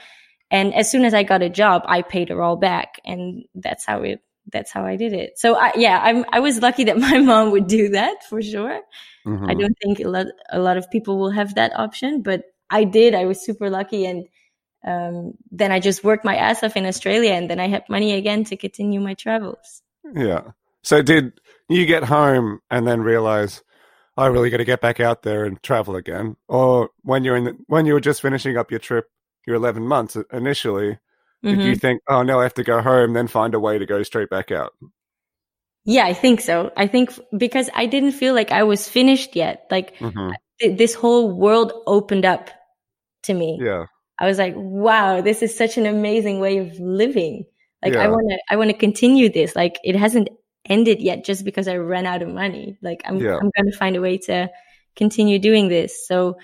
And 0.50 0.74
as 0.74 0.90
soon 0.90 1.04
as 1.04 1.14
I 1.14 1.22
got 1.22 1.42
a 1.42 1.48
job, 1.48 1.82
I 1.86 2.02
paid 2.02 2.28
her 2.30 2.42
all 2.42 2.56
back, 2.56 3.00
and 3.04 3.44
that's 3.54 3.84
how 3.86 4.02
it. 4.02 4.20
That's 4.52 4.72
how 4.72 4.84
I 4.84 4.96
did 4.96 5.12
it. 5.12 5.38
So 5.38 5.54
I, 5.54 5.72
yeah, 5.76 6.00
I'm. 6.02 6.24
I 6.32 6.40
was 6.40 6.60
lucky 6.60 6.84
that 6.84 6.98
my 7.08 7.18
mom 7.18 7.52
would 7.52 7.68
do 7.68 7.90
that 7.90 8.24
for 8.28 8.42
sure. 8.42 8.80
Mhm. 9.26 9.48
I 9.48 9.54
don't 9.54 9.76
think 9.80 10.00
a 10.00 10.08
lot 10.08 10.26
a 10.50 10.58
lot 10.58 10.76
of 10.76 10.90
people 10.90 11.18
will 11.18 11.30
have 11.30 11.54
that 11.54 11.72
option, 11.78 12.22
but 12.22 12.42
I 12.68 12.84
did. 12.84 13.14
I 13.14 13.26
was 13.26 13.44
super 13.44 13.70
lucky, 13.70 14.06
and 14.06 14.26
um, 14.84 15.34
then 15.52 15.70
I 15.70 15.78
just 15.78 16.02
worked 16.02 16.24
my 16.24 16.36
ass 16.36 16.64
off 16.64 16.76
in 16.76 16.86
Australia, 16.86 17.32
and 17.32 17.48
then 17.48 17.60
I 17.60 17.68
had 17.68 17.84
money 17.88 18.14
again 18.14 18.42
to 18.44 18.56
continue 18.56 19.00
my 19.00 19.14
travels. 19.14 19.82
Yeah. 20.14 20.50
So 20.82 21.02
did 21.02 21.32
you 21.70 21.86
get 21.86 22.04
home 22.04 22.60
and 22.70 22.86
then 22.86 23.02
realize 23.02 23.62
I 24.16 24.26
really 24.26 24.50
got 24.50 24.58
to 24.58 24.64
get 24.64 24.80
back 24.80 25.00
out 25.00 25.22
there 25.22 25.44
and 25.44 25.62
travel 25.62 25.96
again, 25.96 26.36
or 26.48 26.90
when 27.02 27.24
you're 27.24 27.36
in 27.36 27.44
the, 27.44 27.58
when 27.68 27.86
you 27.86 27.94
were 27.94 28.00
just 28.00 28.22
finishing 28.22 28.56
up 28.58 28.70
your 28.70 28.80
trip, 28.80 29.06
your 29.46 29.56
11 29.56 29.86
months 29.86 30.16
initially, 30.32 30.98
did 31.48 31.60
Mhm. 31.60 31.64
you 31.64 31.76
think, 31.76 32.02
oh 32.08 32.22
no, 32.22 32.40
I 32.40 32.44
have 32.44 32.54
to 32.54 32.64
go 32.64 32.82
home, 32.82 33.14
then 33.14 33.28
find 33.28 33.54
a 33.54 33.60
way 33.60 33.78
to 33.78 33.86
go 33.86 34.02
straight 34.02 34.30
back 34.30 34.50
out? 34.50 34.72
Yeah, 35.84 36.04
I 36.04 36.12
think 36.12 36.40
so. 36.40 36.72
I 36.76 36.86
think 36.86 37.18
because 37.36 37.70
I 37.74 37.86
didn't 37.86 38.12
feel 38.12 38.34
like 38.34 38.52
I 38.52 38.62
was 38.64 38.88
finished 38.88 39.34
yet. 39.36 39.66
Like 39.70 39.94
hmm 40.00 40.32
th- 40.60 40.76
this 40.78 40.94
whole 40.94 41.32
world 41.32 41.72
opened 41.86 42.24
up 42.24 42.50
to 43.24 43.34
me. 43.34 43.58
Yeah. 43.62 43.86
I 44.18 44.26
was 44.26 44.38
like, 44.38 44.54
wow, 44.56 45.20
this 45.22 45.42
is 45.42 45.56
such 45.56 45.78
an 45.78 45.86
amazing 45.86 46.40
way 46.40 46.58
of 46.58 46.78
living. 46.78 47.46
Like 47.82 47.96
I 47.96 48.08
want 48.08 48.26
to, 48.30 48.38
I 48.50 48.56
want 48.56 48.70
to 48.70 48.76
continue 48.76 49.30
this. 49.30 49.56
Like 49.56 49.76
it 49.82 49.96
hasn't 49.96 50.28
ended 50.64 51.00
yet 51.00 51.24
just 51.24 51.44
because 51.44 51.68
I 51.68 51.76
ran 51.76 52.06
out 52.06 52.22
of 52.22 52.28
money. 52.28 52.76
Like 52.82 53.02
I'm, 53.04 53.18
Yeah. 53.18 53.36
I'm 53.36 53.50
going 53.56 53.70
to 53.70 53.76
find 53.76 53.96
a 53.96 54.00
way 54.00 54.18
to 54.18 54.50
continue 54.96 55.38
doing 55.38 55.68
this. 55.68 56.06
So 56.06 56.36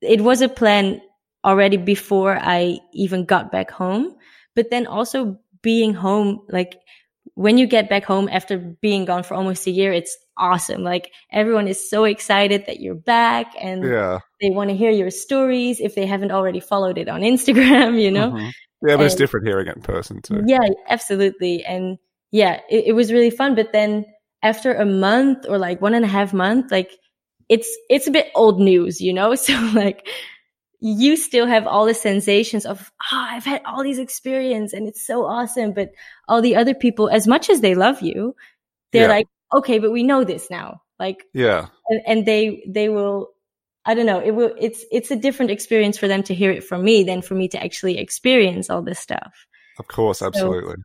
it 0.00 0.20
was 0.20 0.40
a 0.42 0.48
plan 0.48 1.00
already 1.44 1.76
before 1.76 2.36
I 2.40 2.78
even 2.92 3.24
got 3.24 3.50
back 3.50 3.70
home. 3.70 4.16
But 4.54 4.70
then 4.70 4.86
also 4.86 5.38
being 5.62 5.94
home, 5.94 6.46
like 6.48 6.78
when 7.34 7.58
you 7.58 7.66
get 7.66 7.88
back 7.88 8.04
home 8.04 8.28
after 8.30 8.56
being 8.58 9.04
gone 9.04 9.22
for 9.22 9.34
almost 9.34 9.66
a 9.66 9.70
year, 9.70 9.92
it's 9.92 10.16
awesome. 10.36 10.82
Like 10.82 11.12
everyone 11.32 11.68
is 11.68 11.90
so 11.90 12.04
excited 12.04 12.66
that 12.66 12.80
you're 12.80 12.94
back 12.94 13.52
and 13.60 13.84
Yeah. 13.84 14.20
they 14.40 14.50
want 14.50 14.70
to 14.70 14.76
hear 14.76 14.90
your 14.90 15.10
stories 15.10 15.80
if 15.80 15.94
they 15.94 16.06
haven't 16.06 16.30
already 16.30 16.60
followed 16.60 16.98
it 16.98 17.08
on 17.08 17.20
Instagram, 17.32 18.00
you 18.00 18.10
know? 18.10 18.30
Mhm. 18.32 18.52
Yeah, 18.86 18.96
but 18.96 19.06
it's 19.06 19.14
different 19.14 19.46
hearing 19.46 19.66
it 19.68 19.76
in 19.76 19.82
person 19.82 20.20
too. 20.22 20.42
Yeah, 20.46 20.68
absolutely. 20.88 21.64
And 21.64 21.98
yeah, 22.30 22.60
it, 22.70 22.86
it 22.88 22.92
was 22.92 23.12
really 23.12 23.30
fun. 23.30 23.54
But 23.54 23.72
then 23.72 24.06
after 24.42 24.74
a 24.74 24.84
month 24.86 25.46
or 25.48 25.58
like 25.58 25.80
one 25.80 25.94
and 25.94 26.04
a 26.04 26.08
half 26.08 26.32
month, 26.32 26.70
like 26.70 26.90
it's 27.48 27.68
it's 27.88 28.06
a 28.06 28.10
bit 28.10 28.30
old 28.34 28.60
news, 28.60 29.00
you 29.00 29.12
know? 29.12 29.34
So 29.36 29.54
like 29.74 30.08
you 30.80 31.16
still 31.16 31.46
have 31.46 31.66
all 31.66 31.86
the 31.86 31.94
sensations 31.94 32.66
of, 32.66 32.92
oh, 33.12 33.16
I've 33.30 33.44
had 33.44 33.62
all 33.64 33.82
these 33.82 33.98
experience 33.98 34.72
and 34.74 34.86
it's 34.86 35.06
so 35.06 35.24
awesome. 35.24 35.72
But 35.72 35.90
all 36.28 36.42
the 36.42 36.56
other 36.56 36.74
people, 36.74 37.08
as 37.08 37.26
much 37.26 37.48
as 37.48 37.60
they 37.62 37.74
love 37.74 38.02
you, 38.02 38.36
they're 38.92 39.04
Yeah. 39.04 39.08
like, 39.08 39.26
okay, 39.54 39.78
but 39.78 39.92
we 39.92 40.02
know 40.02 40.24
this 40.24 40.50
now. 40.50 40.82
Like 40.98 41.24
Yeah. 41.34 41.68
and, 41.88 42.00
and 42.06 42.26
they 42.26 42.64
they 42.68 42.88
will 42.88 43.30
I 43.84 43.94
don't 43.94 44.06
know, 44.06 44.20
it 44.20 44.32
will 44.32 44.52
it's 44.58 44.84
it's 44.90 45.10
a 45.10 45.16
different 45.16 45.50
experience 45.52 45.96
for 45.98 46.08
them 46.08 46.22
to 46.24 46.34
hear 46.34 46.50
it 46.50 46.64
from 46.64 46.82
me 46.84 47.04
than 47.04 47.22
for 47.22 47.34
me 47.34 47.48
to 47.48 47.62
actually 47.62 47.98
experience 47.98 48.68
all 48.70 48.82
this 48.82 48.98
stuff 48.98 49.46
Of 49.78 49.86
course, 49.88 50.22
absolutely. 50.22 50.76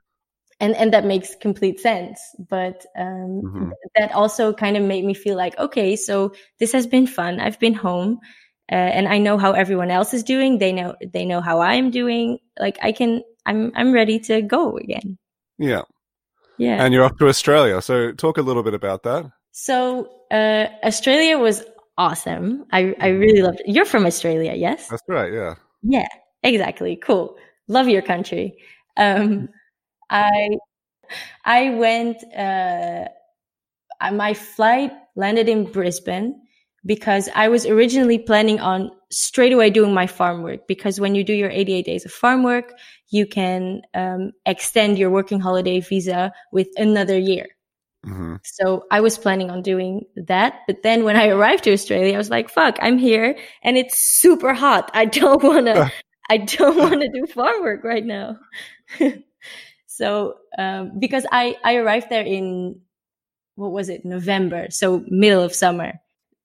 And 0.62 0.76
and 0.76 0.94
that 0.94 1.06
makes 1.06 1.36
complete 1.42 1.80
sense 1.80 2.20
but 2.50 2.86
um 2.96 3.42
Mhm. 3.44 3.72
that 3.98 4.12
also 4.14 4.54
kind 4.54 4.78
of 4.78 4.84
made 4.84 5.04
me 5.04 5.14
feel 5.14 5.36
like 5.44 5.58
okay 5.60 5.96
so 5.98 6.32
this 6.60 6.72
has 6.72 6.88
been 6.88 7.08
fun 7.08 7.40
i've 7.42 7.60
been 7.60 7.74
home 7.74 8.20
uh, 8.72 8.92
and 8.98 9.08
i 9.08 9.18
know 9.18 9.38
how 9.38 9.52
everyone 9.52 9.92
else 9.92 10.14
is 10.18 10.24
doing 10.24 10.60
they 10.60 10.72
know 10.72 10.96
they 11.14 11.26
know 11.26 11.42
how 11.42 11.60
i'm 11.62 11.92
doing 11.92 12.38
like 12.60 12.78
i 12.82 12.92
can 12.94 13.22
i'm 13.46 13.72
i'm 13.76 13.92
ready 13.92 14.20
to 14.20 14.42
go 14.42 14.78
again 14.78 15.18
Yeah. 15.58 15.84
yeah 16.58 16.78
And 16.86 16.94
you're 16.94 17.04
off 17.06 17.18
to 17.20 17.28
Australia. 17.28 17.82
So 17.82 18.14
talk 18.14 18.38
a 18.38 18.42
little 18.50 18.64
bit 18.64 18.74
about 18.74 19.02
that. 19.04 19.24
so 19.52 20.08
uh 20.32 20.66
australia 20.90 21.36
was 21.38 21.58
awesome 21.98 22.48
i 22.72 22.96
i 23.02 23.08
really 23.24 23.42
loved 23.42 23.60
it 23.60 23.68
you're 23.76 23.90
from 23.94 24.06
australia 24.06 24.54
yes 24.56 24.88
That's 24.90 25.04
right, 25.10 25.32
yeah. 25.34 25.54
Yeah, 25.84 26.08
exactly. 26.44 26.96
Cool. 27.08 27.36
Love 27.68 27.88
your 27.90 28.02
country. 28.14 28.46
Um, 28.98 29.50
I 30.12 30.50
I 31.46 31.72
went. 31.72 32.24
Uh, 32.36 33.10
my 34.12 34.34
flight 34.34 34.92
landed 35.16 35.48
in 35.50 35.66
Brisbane 35.72 36.42
because 36.86 37.30
I 37.36 37.50
was 37.50 37.66
originally 37.66 38.18
planning 38.18 38.60
on 38.60 38.92
straight 39.12 39.54
away 39.54 39.70
doing 39.70 39.94
my 39.94 40.08
farm 40.08 40.42
work. 40.42 40.68
Because 40.68 41.00
when 41.00 41.14
you 41.14 41.24
do 41.24 41.34
your 41.34 41.50
88 41.52 41.86
days 41.86 42.06
of 42.06 42.12
farm 42.12 42.44
work, 42.44 42.74
you 43.10 43.28
can 43.28 43.82
um, 43.94 44.32
extend 44.46 44.98
your 44.98 45.12
working 45.12 45.40
holiday 45.40 45.80
visa 45.80 46.34
with 46.52 46.68
another 46.78 47.18
year. 47.18 47.48
hmm 48.04 48.36
So 48.44 48.86
I 48.92 49.02
was 49.02 49.18
planning 49.18 49.52
on 49.52 49.62
doing 49.62 50.06
that. 50.16 50.62
But 50.68 50.82
then 50.84 51.04
when 51.04 51.16
I 51.16 51.28
arrived 51.28 51.66
to 51.66 51.74
Australia, 51.74 52.16
I 52.16 52.18
was 52.18 52.32
like, 52.32 52.50
fuck, 52.50 52.78
I'm 52.82 52.98
here 52.98 53.38
and 53.64 53.78
it's 53.78 54.00
super 54.00 54.54
hot. 54.54 54.90
I 54.96 55.06
don't 55.06 55.44
want 55.44 55.68
to, 55.68 55.92
I 56.30 56.38
don't 56.38 56.78
want 56.78 57.02
to 57.02 57.10
do 57.14 57.28
farm 57.28 57.62
work 57.62 57.84
right 57.84 58.06
now. 58.06 58.38
so, 59.98 60.36
um, 60.58 61.00
because 61.00 61.26
I, 61.32 61.56
I 61.64 61.76
arrived 61.76 62.10
there 62.10 62.24
in, 62.24 62.80
what 63.56 63.72
was 63.72 63.90
it? 63.90 64.06
November. 64.06 64.68
So 64.70 65.04
middle 65.08 65.44
of 65.44 65.54
summer. 65.54 65.94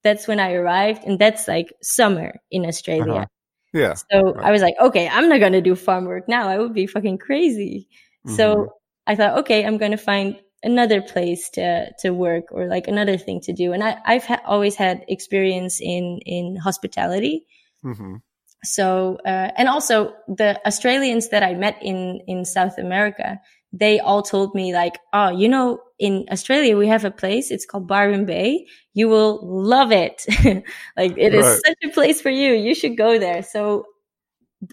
That's 0.03 0.27
when 0.27 0.39
I 0.39 0.53
arrived 0.53 1.03
and 1.05 1.19
that's 1.19 1.47
like 1.47 1.73
summer 1.81 2.35
in 2.51 2.65
Australia. 2.65 3.13
Uh-huh. 3.13 3.25
Yeah. 3.73 3.93
So 3.95 4.33
Right. 4.33 4.45
I 4.47 4.51
was 4.51 4.61
like, 4.61 4.75
okay, 4.79 5.07
I'm 5.09 5.29
not 5.29 5.39
going 5.39 5.53
to 5.53 5.61
do 5.61 5.75
farm 5.75 6.05
work 6.05 6.27
now. 6.29 6.47
I 6.47 6.57
would 6.59 6.73
be 6.73 6.87
fucking 6.87 7.17
crazy. 7.17 7.87
Mhm. 8.25 8.35
So 8.35 8.73
I 9.07 9.15
thought, 9.15 9.37
okay, 9.39 9.65
I'm 9.65 9.77
going 9.77 9.91
to 9.91 9.97
find 9.97 10.37
another 10.63 11.01
place 11.01 11.49
to, 11.51 11.91
to 12.01 12.11
work 12.11 12.45
or 12.51 12.67
like 12.67 12.87
another 12.87 13.17
thing 13.17 13.39
to 13.41 13.53
do. 13.53 13.73
And 13.73 13.83
I, 13.83 13.97
I've 14.05 14.25
ha- 14.25 14.41
always 14.45 14.75
had 14.75 15.03
experience 15.07 15.79
in, 15.81 16.19
in 16.25 16.55
hospitality. 16.57 17.45
Mhm. 17.83 18.21
So, 18.63 19.17
uh, 19.25 19.51
and 19.57 19.69
also 19.69 20.13
the 20.27 20.59
Australians 20.65 21.29
that 21.29 21.43
I 21.43 21.53
met 21.53 21.77
in, 21.81 22.21
in 22.27 22.43
South 22.45 22.77
America, 22.77 23.39
they 23.71 23.99
all 23.99 24.21
told 24.23 24.55
me 24.55 24.73
like, 24.73 24.97
oh, 25.13 25.29
you 25.29 25.47
know, 25.47 25.79
in 25.99 26.25
Australia, 26.31 26.77
we 26.77 26.87
have 26.87 27.05
a 27.05 27.11
place. 27.11 27.51
It's 27.51 27.65
called 27.65 27.87
Byron 27.87 28.25
Bay. 28.25 28.65
You 28.93 29.09
will 29.09 29.39
love 29.43 29.91
it. 29.91 30.25
like 30.97 31.13
it 31.17 31.33
is 31.33 31.45
Right. 31.45 31.59
such 31.65 31.77
a 31.85 31.89
place 31.93 32.21
for 32.21 32.29
you. 32.29 32.53
You 32.53 32.73
should 32.75 32.97
go 32.97 33.19
there. 33.19 33.43
So, 33.43 33.85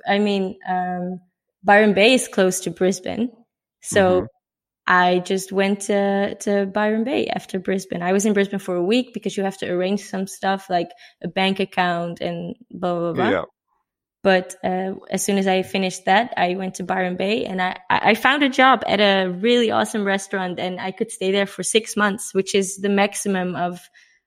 I 0.09 0.19
mean, 0.19 0.59
um, 0.69 1.21
Byron 1.63 1.95
Bay 1.95 2.15
is 2.15 2.29
close 2.29 2.61
to 2.61 2.71
Brisbane. 2.71 3.31
So 3.83 4.23
Mhm. 4.23 4.27
I 4.87 5.19
just 5.21 5.53
went 5.53 5.81
to, 5.83 6.35
to 6.41 6.67
Byron 6.67 7.05
Bay 7.05 7.27
after 7.29 7.59
Brisbane. 7.59 8.03
I 8.03 8.13
was 8.13 8.27
in 8.27 8.33
Brisbane 8.35 8.59
for 8.61 8.77
a 8.77 8.83
week 8.85 9.15
because 9.15 9.37
you 9.37 9.45
have 9.45 9.59
to 9.59 9.71
arrange 9.71 10.03
some 10.05 10.27
stuff 10.27 10.69
like 10.71 10.91
a 11.23 11.29
bank 11.29 11.61
account 11.61 12.21
and 12.21 12.55
blah, 12.71 12.99
blah, 12.99 13.13
blah. 13.15 13.31
Yeah. 13.31 13.45
But 14.25 14.57
uh, 14.65 14.95
as 15.11 15.23
soon 15.25 15.37
as 15.39 15.47
I 15.47 15.63
finished 15.63 16.07
that, 16.07 16.33
I 16.37 16.55
went 16.57 16.75
to 16.77 16.83
Byron 16.83 17.17
Bay 17.17 17.45
and 17.45 17.61
I, 17.61 17.77
I 17.91 18.15
found 18.15 18.43
a 18.43 18.49
job 18.49 18.83
at 18.87 18.99
a 18.99 19.29
really 19.31 19.71
awesome 19.71 20.05
restaurant 20.05 20.59
and 20.59 20.81
I 20.81 20.91
could 20.93 21.11
stay 21.13 21.31
there 21.31 21.47
for 21.47 21.63
six 21.63 21.95
months, 21.97 22.33
which 22.35 22.55
is 22.55 22.79
the 22.79 22.89
maximum 22.89 23.55
of 23.55 23.79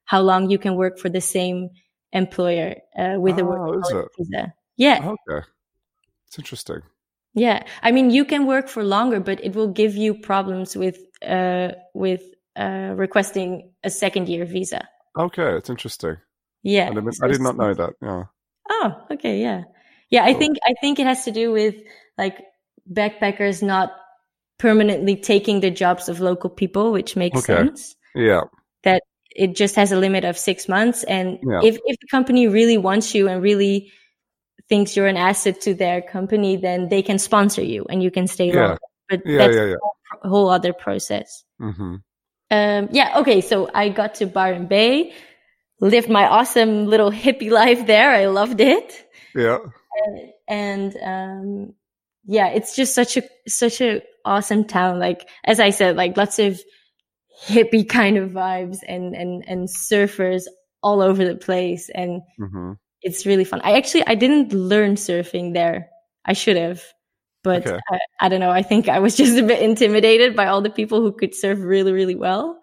how 0.06 0.22
long 0.22 0.52
you 0.52 0.60
can 0.60 0.76
work 0.76 1.00
for 1.00 1.10
the 1.10 1.20
same 1.20 1.70
employer 2.14 2.76
uh, 2.98 3.16
with 3.20 3.40
a 3.40 3.42
Oh, 3.42 3.46
working 3.46 3.82
is 3.82 3.92
it? 3.92 4.06
visa. 4.18 4.54
Yeah, 4.78 5.00
Okay. 5.28 5.42
It's 6.28 6.38
interesting. 6.38 6.82
yeah. 7.34 7.64
I 7.82 7.92
mean, 7.92 8.12
you 8.12 8.24
can 8.26 8.46
work 8.46 8.68
for 8.70 8.84
longer, 8.84 9.20
but 9.20 9.44
it 9.44 9.56
will 9.56 9.74
give 9.82 9.96
you 9.96 10.14
problems 10.14 10.76
with 10.78 10.98
uh, 11.26 11.70
with 11.94 12.22
uh, 12.56 12.94
requesting 12.96 13.72
a 13.84 13.90
second 13.90 14.30
year 14.30 14.46
visa. 14.46 14.88
Okay, 15.18 15.58
it's 15.58 15.70
interesting. 15.70 16.18
Yeah, 16.64 16.90
I, 16.92 16.94
didn't, 16.94 17.18
I 17.24 17.28
did 17.28 17.42
not 17.42 17.58
know 17.58 17.74
that. 17.74 17.94
Yeah. 18.02 18.24
Oh, 18.70 18.88
okay, 19.14 19.42
yeah, 19.42 19.64
yeah. 20.10 20.24
I 20.26 20.34
think 20.34 20.58
I 20.67 20.74
think 20.82 21.00
it 21.00 21.06
has 21.08 21.26
to 21.26 21.32
do 21.32 21.52
with 21.52 21.76
like 22.17 22.38
backpackers 22.91 23.62
not 23.62 23.91
permanently 24.58 25.15
taking 25.15 25.60
the 25.60 25.70
jobs 25.72 26.10
of 26.10 26.20
local 26.20 26.50
people, 26.50 26.91
which 26.91 27.15
makes 27.15 27.39
Okay. 27.39 27.56
sense. 27.56 27.96
Yeah. 28.15 28.41
That 28.84 29.04
it 29.36 29.56
just 29.56 29.76
has 29.76 29.91
a 29.91 29.98
limit 29.98 30.26
of 30.26 30.38
six 30.38 30.67
months, 30.67 31.04
and 31.04 31.38
Yeah. 31.43 31.62
if 31.63 31.78
if 31.86 31.98
the 32.00 32.08
company 32.10 32.48
really 32.48 32.78
wants 32.78 33.13
you 33.13 33.28
and 33.28 33.41
really 33.43 33.91
thinks 34.70 34.96
you're 34.98 35.08
an 35.08 35.17
asset 35.17 35.62
to 35.62 35.74
their 35.74 36.02
company, 36.02 36.58
then 36.58 36.89
they 36.89 37.02
can 37.02 37.20
sponsor 37.20 37.62
you 37.63 37.86
and 37.89 38.02
you 38.04 38.12
can 38.12 38.28
stay 38.28 38.48
Yeah. 38.48 38.62
longer. 38.67 38.80
But 39.10 39.22
Yeah, 39.26 39.38
that's 39.38 39.56
a 40.24 40.28
whole 40.28 40.50
other 40.50 40.74
process. 40.74 41.43
hmm 41.60 41.96
Um, 42.50 42.88
yeah, 42.91 43.20
okay. 43.20 43.41
So 43.41 43.70
I 43.74 43.89
got 43.89 44.15
to 44.15 44.26
Byron 44.26 44.67
Bay, 44.67 45.13
lived 45.82 46.10
my 46.10 46.26
awesome 46.28 46.88
little 46.88 47.12
hippie 47.12 47.52
life 47.62 47.86
there. 47.88 48.10
I 48.10 48.26
loved 48.28 48.60
it. 48.62 49.06
Yeah. 49.36 49.60
And 50.48 50.96
um 51.04 51.74
yeah 52.26 52.48
it's 52.50 52.76
just 52.76 52.96
such 52.96 53.18
a 53.18 53.24
such 53.48 53.82
a 53.82 54.02
awesome 54.26 54.66
town. 54.66 55.00
Like 55.00 55.28
as 55.46 55.60
i 55.60 55.70
said 55.72 55.96
like 55.96 56.18
lots 56.18 56.40
of 56.40 56.60
hippie 57.48 57.88
kind 57.88 58.18
of 58.18 58.32
vibes 58.32 58.80
and 58.88 59.16
and 59.16 59.44
and 59.48 59.68
surfers 59.70 60.44
all 60.84 61.02
over 61.02 61.26
the 61.26 61.36
place. 61.36 61.90
And 61.94 62.22
hmm 62.38 62.74
it's 63.02 63.26
really 63.26 63.44
fun. 63.46 63.62
I 63.64 63.78
actually 63.78 64.06
i 64.08 64.16
didn't 64.16 64.54
learn 64.54 64.96
surfing 64.96 65.54
there. 65.54 65.90
I 66.26 66.34
should 66.34 66.58
have 66.58 66.84
but 67.44 67.70
Okay. 67.70 67.80
I, 67.90 68.00
I 68.22 68.30
don't 68.30 68.42
know. 68.42 68.52
I 68.52 68.64
think 68.64 68.90
i 68.90 69.00
was 69.00 69.16
just 69.22 69.38
a 69.38 69.44
bit 69.44 69.62
intimidated 69.62 70.36
by 70.36 70.48
all 70.48 70.62
the 70.62 70.70
people 70.70 71.02
who 71.02 71.12
could 71.14 71.36
surf 71.36 71.60
really 71.62 71.94
really 71.94 72.16
well. 72.16 72.60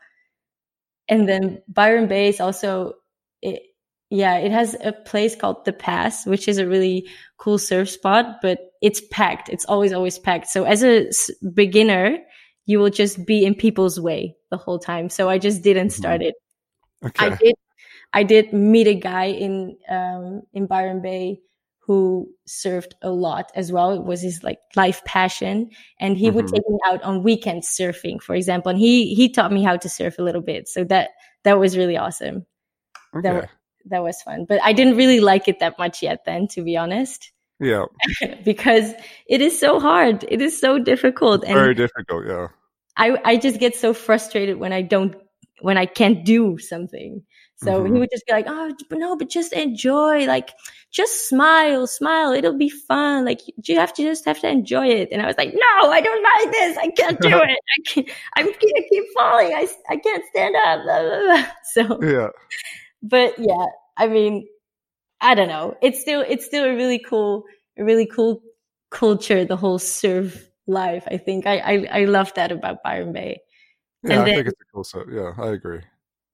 And 1.08 1.28
then 1.28 1.62
byron 1.68 2.08
bay 2.08 2.28
is 2.28 2.40
also 2.40 2.94
it, 3.42 3.62
yeah 4.14 4.36
it 4.38 4.52
has 4.52 4.76
a 4.84 4.92
place 4.92 5.34
called 5.36 5.64
the 5.64 5.72
pass 5.72 6.26
which 6.26 6.48
is 6.48 6.58
a 6.58 6.66
really 6.66 7.08
cool 7.38 7.58
surf 7.58 7.88
spot 7.90 8.36
but 8.42 8.58
it's 8.82 9.00
packed 9.10 9.48
it's 9.48 9.64
always 9.66 9.92
always 9.92 10.18
packed 10.18 10.46
so 10.48 10.64
as 10.64 10.82
a 10.82 11.08
s- 11.08 11.30
beginner 11.54 12.18
you 12.66 12.78
will 12.78 12.90
just 12.90 13.26
be 13.26 13.44
in 13.44 13.54
people's 13.54 14.00
way 14.00 14.34
the 14.50 14.56
whole 14.56 14.78
time 14.78 15.08
so 15.08 15.28
i 15.28 15.38
just 15.38 15.62
didn't 15.62 15.88
Mhm. 15.88 15.92
start 15.92 16.22
it 16.22 16.34
Okay. 17.04 17.26
I 17.26 17.36
did 17.40 17.54
I 18.12 18.22
did 18.24 18.52
meet 18.52 18.86
a 18.86 18.94
guy 18.94 19.26
in 19.26 19.76
um 19.90 20.42
in 20.54 20.66
Byron 20.66 21.02
Bay 21.02 21.40
who 21.80 22.28
surfed 22.48 22.92
a 23.02 23.10
lot 23.10 23.52
as 23.54 23.72
well. 23.72 23.92
It 23.92 24.04
was 24.04 24.22
his 24.22 24.42
like 24.42 24.58
life 24.76 25.04
passion. 25.04 25.70
And 26.00 26.16
he 26.16 26.30
would 26.30 26.46
Mhm. 26.46 26.52
take 26.54 26.68
me 26.68 26.78
out 26.86 27.02
on 27.02 27.22
weekends 27.22 27.68
surfing, 27.68 28.22
for 28.22 28.34
example. 28.34 28.70
And 28.70 28.78
he 28.78 29.14
he 29.14 29.28
taught 29.30 29.52
me 29.52 29.62
how 29.62 29.76
to 29.76 29.88
surf 29.88 30.18
a 30.18 30.22
little 30.22 30.42
bit. 30.42 30.68
So 30.68 30.84
that 30.84 31.10
that 31.44 31.58
was 31.60 31.76
really 31.76 31.96
awesome. 31.98 32.46
okay. 33.16 33.22
That 33.22 33.50
that 33.86 34.02
was 34.02 34.20
fun. 34.22 34.44
But 34.48 34.60
I 34.62 34.72
didn't 34.72 34.96
really 34.96 35.20
like 35.20 35.48
it 35.48 35.60
that 35.60 35.78
much 35.78 36.02
yet 36.02 36.24
then, 36.26 36.48
to 36.48 36.62
be 36.62 36.76
honest. 36.76 37.32
yeah. 37.60 37.84
because 38.44 38.92
it 39.28 39.40
is 39.40 39.58
so 39.58 39.78
hard. 39.80 40.24
It 40.28 40.40
is 40.42 40.58
so 40.58 40.78
difficult. 40.78 41.44
And 41.44 41.54
Very 41.54 41.74
difficult. 41.74 42.26
Yeah. 42.26 42.48
I, 42.96 43.18
I 43.24 43.36
just 43.36 43.58
get 43.60 43.74
so 43.76 43.92
frustrated 43.94 44.58
when 44.58 44.72
I 44.72 44.82
don't 44.82 45.14
when 45.60 45.78
I 45.78 45.86
can't 45.86 46.24
do 46.24 46.58
something. 46.58 47.22
So 47.56 47.70
Mhm. 47.84 47.92
he 47.94 47.98
would 48.00 48.10
just 48.12 48.26
be 48.26 48.32
like, 48.32 48.46
"Oh, 48.48 48.72
no, 48.92 49.16
but 49.16 49.28
just 49.30 49.52
enjoy. 49.52 50.26
Like, 50.26 50.50
just 50.92 51.28
smile, 51.28 51.86
smile. 51.86 52.32
It'll 52.32 52.58
be 52.58 52.68
fun. 52.68 53.24
Like, 53.24 53.40
you 53.66 53.76
have 53.78 53.94
to 53.94 54.02
just 54.02 54.24
have 54.26 54.40
to 54.40 54.48
enjoy 54.48 54.88
it." 54.88 55.08
And 55.12 55.22
I 55.22 55.26
was 55.26 55.36
like, 55.38 55.54
"No, 55.54 55.90
I 55.90 56.00
don't 56.00 56.22
like 56.22 56.52
this. 56.52 56.76
I 56.76 56.88
can't 56.90 57.20
do 57.20 57.28
it. 57.52 57.58
I 57.76 57.78
can't. 57.86 58.08
I'm 58.36 58.46
gonna 58.46 58.84
keep 58.90 59.04
falling. 59.16 59.54
I 59.54 59.68
I 59.88 59.96
can't 59.96 60.24
stand 60.30 60.54
up." 60.66 60.82
Blah, 60.84 61.02
blah, 61.06 61.20
blah. 61.20 61.46
So 61.72 61.82
Yeah. 62.02 62.28
But 63.04 63.34
yeah, 63.38 63.66
I 63.96 64.08
mean, 64.08 64.48
I 65.20 65.34
don't 65.34 65.48
know. 65.48 65.76
It's 65.82 66.00
still 66.00 66.24
it's 66.26 66.44
still 66.46 66.64
a 66.64 66.74
really 66.74 66.98
cool, 66.98 67.44
a 67.78 67.84
really 67.84 68.06
cool 68.06 68.42
culture. 68.90 69.44
The 69.44 69.56
whole 69.56 69.78
surf 69.78 70.48
life. 70.66 71.04
I 71.10 71.18
think 71.18 71.46
I 71.46 71.58
I, 71.58 71.86
I 72.00 72.04
love 72.06 72.32
that 72.34 72.50
about 72.52 72.82
Byron 72.82 73.12
Bay. 73.12 73.40
Yeah, 74.02 74.12
And 74.14 74.22
I 74.22 74.24
then- 74.24 74.34
think 74.36 74.48
it's 74.48 74.60
a 74.60 74.72
cool 74.72 74.84
set. 74.84 75.06
Yeah, 75.12 75.32
I 75.38 75.50
agree. 75.52 75.80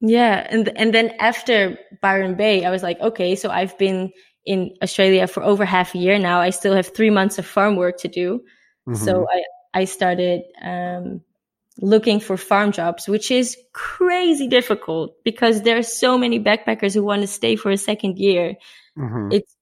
Yeah, 0.00 0.46
and 0.50 0.68
and 0.76 0.94
then 0.94 1.12
after 1.20 1.76
Byron 2.00 2.34
Bay, 2.34 2.64
I 2.64 2.70
was 2.70 2.82
like, 2.82 2.98
okay, 3.00 3.36
so 3.36 3.50
I've 3.50 3.76
been 3.76 4.10
in 4.46 4.74
Australia 4.82 5.26
for 5.26 5.42
over 5.42 5.66
half 5.66 5.94
a 5.94 5.98
year 5.98 6.18
now. 6.18 6.40
I 6.40 6.50
still 6.50 6.74
have 6.74 6.88
three 6.94 7.10
months 7.10 7.38
of 7.38 7.44
farm 7.46 7.76
work 7.76 7.98
to 7.98 8.08
do. 8.08 8.40
So 8.94 9.12
Mhm. 9.12 9.26
I 9.30 9.42
I 9.82 9.84
started 9.84 10.40
um, 10.62 11.20
looking 11.80 12.20
for 12.20 12.36
farm 12.36 12.72
jobs, 12.72 13.08
which 13.08 13.30
is 13.30 13.56
crazy 13.72 14.46
difficult 14.48 15.14
because 15.24 15.62
there 15.62 15.78
are 15.78 15.82
so 15.82 16.18
many 16.18 16.38
backpackers 16.38 16.94
who 16.94 17.02
want 17.02 17.22
to 17.22 17.26
stay 17.26 17.56
for 17.56 17.70
a 17.70 17.76
second 17.76 18.18
year. 18.18 18.54
Mhm. 18.98 19.32
It's 19.32 19.56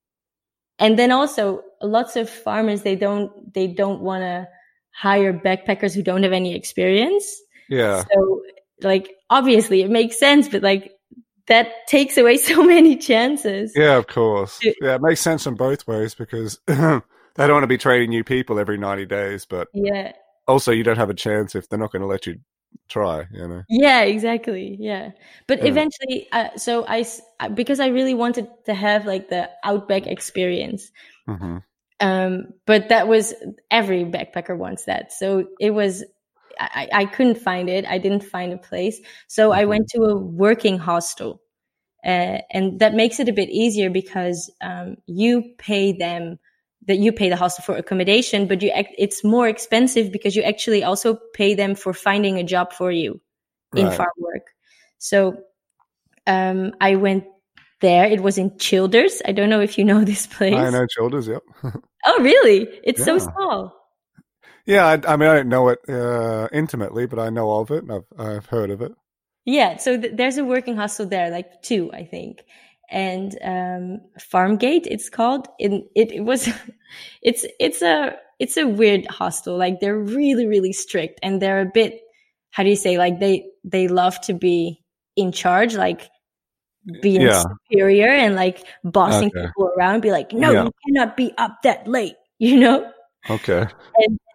and 0.78 0.98
then 0.98 1.10
also 1.12 1.62
lots 1.82 2.16
of 2.16 2.28
farmers 2.30 2.82
they 2.82 2.96
don't 2.96 3.52
they 3.54 3.66
don't 3.66 4.00
want 4.00 4.22
to 4.22 4.48
hire 4.90 5.32
backpackers 5.32 5.94
who 5.94 6.02
don't 6.02 6.22
have 6.24 6.32
any 6.32 6.54
experience. 6.54 7.40
yeah, 7.68 8.04
So 8.12 8.42
like 8.82 9.14
obviously 9.30 9.82
it 9.82 9.90
makes 9.90 10.18
sense, 10.18 10.48
but 10.48 10.62
like 10.62 10.92
that 11.46 11.86
takes 11.88 12.16
away 12.18 12.36
so 12.50 12.62
many 12.64 12.96
chances. 12.96 13.72
yeah, 13.76 13.96
of 13.96 14.06
course. 14.06 14.58
Yeah. 14.62 14.72
Yeah, 14.82 14.94
it 14.96 15.02
makes 15.02 15.20
sense 15.20 15.46
in 15.46 15.54
both 15.54 15.86
ways 15.86 16.14
because 16.14 16.58
they 16.66 16.74
don't 17.36 17.52
want 17.52 17.62
to 17.62 17.66
be 17.68 17.78
training 17.78 18.10
new 18.10 18.24
people 18.24 18.58
every 18.58 18.78
ninety 18.78 19.06
days, 19.06 19.46
but 19.46 19.68
Yeah. 19.72 20.12
Also 20.48 20.72
you 20.72 20.82
don't 20.82 20.96
have 20.98 21.10
a 21.10 21.14
chance 21.14 21.54
if 21.54 21.68
they're 21.68 21.78
not 21.78 21.92
going 21.92 22.02
to 22.02 22.08
let 22.08 22.26
you 22.26 22.40
try. 22.88 23.26
You 23.32 23.48
know. 23.48 23.62
Yeah, 23.68 24.02
exactly. 24.02 24.76
Yeah. 24.80 25.10
But 25.46 25.58
Yeah. 25.58 25.66
eventually, 25.66 26.28
uh, 26.32 26.56
so 26.56 26.86
i 26.88 27.04
because 27.54 27.80
I 27.80 27.88
really 27.88 28.14
wanted 28.14 28.48
to 28.64 28.74
have 28.74 29.06
like 29.06 29.28
the 29.28 29.50
outback 29.64 30.06
experience. 30.06 30.90
hmm 31.26 31.58
Um, 32.00 32.54
but 32.66 32.88
that 32.90 33.08
was 33.08 33.34
every 33.70 34.04
backpacker 34.04 34.56
wants 34.56 34.84
that. 34.84 35.12
So 35.12 35.48
it 35.58 35.70
was, 35.72 36.04
I, 36.60 36.88
I 36.92 37.04
couldn't 37.06 37.38
find 37.38 37.68
it. 37.68 37.84
I 37.86 37.98
didn't 37.98 38.22
find 38.24 38.52
a 38.52 38.58
place. 38.58 39.00
So 39.26 39.52
I 39.52 39.64
Mhm. 39.64 39.68
went 39.68 39.88
to 39.90 40.02
a 40.04 40.16
working 40.16 40.78
hostel. 40.78 41.40
Uh, 42.04 42.38
and 42.52 42.78
that 42.80 42.94
makes 42.94 43.20
it 43.20 43.28
a 43.28 43.32
bit 43.32 43.50
easier 43.50 43.90
because 43.90 44.50
um, 44.62 44.96
you 45.06 45.42
pay 45.58 45.92
them 45.92 46.38
that 46.88 46.98
you 46.98 47.12
pay 47.12 47.28
the 47.28 47.36
hostel 47.36 47.62
for 47.62 47.76
accommodation, 47.76 48.48
but 48.48 48.62
you 48.62 48.70
act, 48.70 48.94
it's 48.98 49.22
more 49.22 49.46
expensive 49.46 50.10
because 50.10 50.34
you 50.34 50.42
actually 50.42 50.82
also 50.82 51.18
pay 51.34 51.54
them 51.54 51.74
for 51.74 51.92
finding 51.92 52.38
a 52.38 52.42
job 52.42 52.72
for 52.72 52.90
you 52.90 53.20
in 53.76 53.90
farm 53.90 54.08
work. 54.18 54.46
So 54.98 55.36
um, 56.26 56.72
I 56.80 56.96
went 56.96 57.24
there. 57.80 58.06
It 58.06 58.22
was 58.22 58.38
in 58.38 58.58
Childers. 58.58 59.22
I 59.24 59.32
don't 59.32 59.50
know 59.50 59.60
if 59.60 59.78
you 59.78 59.84
know 59.84 60.02
this 60.04 60.26
place. 60.26 60.54
I 60.54 60.70
know 60.70 60.86
Childers. 60.86 61.28
Yep. 61.28 61.42
Oh, 62.06 62.22
really? 62.22 62.68
It's 62.84 63.04
so 63.04 63.18
small. 63.18 63.74
yeah, 64.64 64.86
I, 64.86 64.92
I 65.12 65.16
mean 65.16 65.28
I 65.28 65.34
don't 65.34 65.48
know 65.48 65.68
it 65.68 65.80
uh, 65.88 66.46
intimately, 66.52 67.06
but 67.06 67.18
I 67.18 67.28
know 67.28 67.50
of 67.58 67.72
it 67.72 67.82
and 67.82 67.92
I've 67.92 68.06
I've 68.16 68.46
heard 68.46 68.70
of 68.70 68.80
it. 68.80 68.92
Yeah. 69.44 69.76
So 69.78 70.00
th- 70.00 70.14
there's 70.16 70.38
a 70.38 70.44
working 70.44 70.76
hostel 70.76 71.06
there, 71.06 71.28
like 71.28 71.60
two, 71.60 71.90
I 71.92 72.04
think. 72.04 72.44
And 72.90 73.36
um, 73.42 74.00
Farmgate, 74.18 74.86
it's 74.86 75.10
called. 75.10 75.46
In 75.58 75.86
it, 75.94 76.10
it 76.12 76.20
was, 76.20 76.48
it's 77.22 77.44
it's 77.60 77.82
a 77.82 78.16
it's 78.38 78.56
a 78.56 78.66
weird 78.66 79.06
hostel. 79.06 79.56
Like 79.58 79.80
they're 79.80 79.98
really 79.98 80.46
really 80.46 80.72
strict, 80.72 81.20
and 81.22 81.40
they're 81.42 81.60
a 81.60 81.70
bit. 81.72 82.00
How 82.50 82.62
do 82.62 82.70
you 82.70 82.76
say? 82.76 82.96
Like 82.98 83.20
they 83.20 83.44
they 83.64 83.88
love 83.88 84.20
to 84.22 84.32
be 84.34 84.82
in 85.16 85.32
charge, 85.32 85.74
like 85.74 86.08
being 87.02 87.22
Yeah. 87.22 87.42
superior 87.70 88.08
and 88.08 88.34
like 88.34 88.64
bossing 88.84 89.28
Okay. 89.34 89.46
people 89.46 89.70
around. 89.76 90.00
Be 90.00 90.10
like, 90.12 90.32
no, 90.32 90.52
Yeah. 90.52 90.64
you 90.64 90.72
cannot 90.86 91.16
be 91.16 91.32
up 91.38 91.58
that 91.64 91.86
late. 91.86 92.14
You 92.40 92.60
know. 92.60 92.92
Okay. 93.28 93.66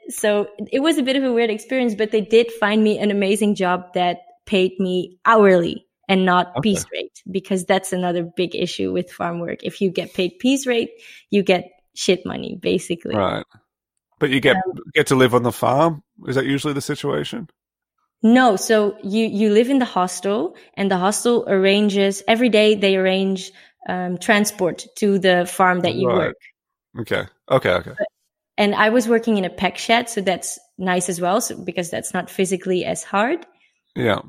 so 0.10 0.48
it 0.72 0.82
was 0.82 0.98
a 0.98 1.04
bit 1.04 1.16
of 1.16 1.24
a 1.24 1.32
weird 1.32 1.50
experience, 1.50 1.96
but 1.96 2.12
they 2.12 2.20
did 2.22 2.52
find 2.52 2.84
me 2.84 3.00
an 3.00 3.12
amazing 3.12 3.56
job 3.56 3.94
that 3.94 4.18
paid 4.46 4.74
me 4.78 5.18
hourly 5.26 5.88
and 6.10 6.26
not 6.26 6.48
Okay. 6.58 6.62
piece 6.62 6.86
rate 6.92 7.22
because 7.32 7.66
that's 7.66 7.94
another 7.94 8.24
big 8.24 8.56
issue 8.56 8.92
with 8.92 9.12
farm 9.12 9.40
work. 9.40 9.60
If 9.64 9.82
you 9.82 9.90
get 9.90 10.14
paid 10.14 10.40
piece 10.40 10.66
rate, 10.68 10.90
you 11.30 11.44
get 11.44 11.70
shit 11.96 12.26
money 12.26 12.58
basically. 12.62 13.16
Right. 13.16 13.46
But 14.20 14.30
you 14.30 14.40
get 14.40 14.58
get 14.94 15.08
to 15.08 15.16
live 15.16 15.34
on 15.34 15.44
the 15.44 15.52
farm. 15.52 16.04
Is 16.28 16.36
that 16.36 16.46
usually 16.46 16.74
the 16.74 16.82
situation? 16.82 17.50
No, 18.22 18.56
so 18.56 18.96
you 19.04 19.26
you 19.28 19.50
live 19.50 19.70
in 19.70 19.80
the 19.80 19.86
hostel 19.86 20.56
and 20.76 20.90
the 20.90 20.98
hostel 20.98 21.44
arranges 21.48 22.24
every 22.28 22.50
day 22.50 22.76
they 22.76 22.96
arrange 22.96 23.52
um, 23.90 24.18
transport 24.18 24.86
to 24.98 25.20
the 25.20 25.46
farm 25.46 25.82
that 25.82 25.96
you 25.96 26.08
Right. 26.08 26.18
work. 26.18 26.38
Okay. 27.02 27.24
Okay. 27.50 27.72
Okay. 27.72 27.94
And 28.58 28.76
I 28.76 28.90
was 28.90 29.08
working 29.10 29.38
in 29.38 29.46
a 29.46 29.50
pack 29.50 29.78
shed, 29.78 30.10
so 30.10 30.22
that's 30.22 30.60
nice 30.78 31.10
as 31.10 31.20
well, 31.20 31.42
so, 31.42 31.58
because 31.58 31.90
that's 31.90 32.14
not 32.14 32.30
physically 32.30 32.86
as 32.86 33.04
hard. 33.04 33.46
Yeah. 33.96 34.22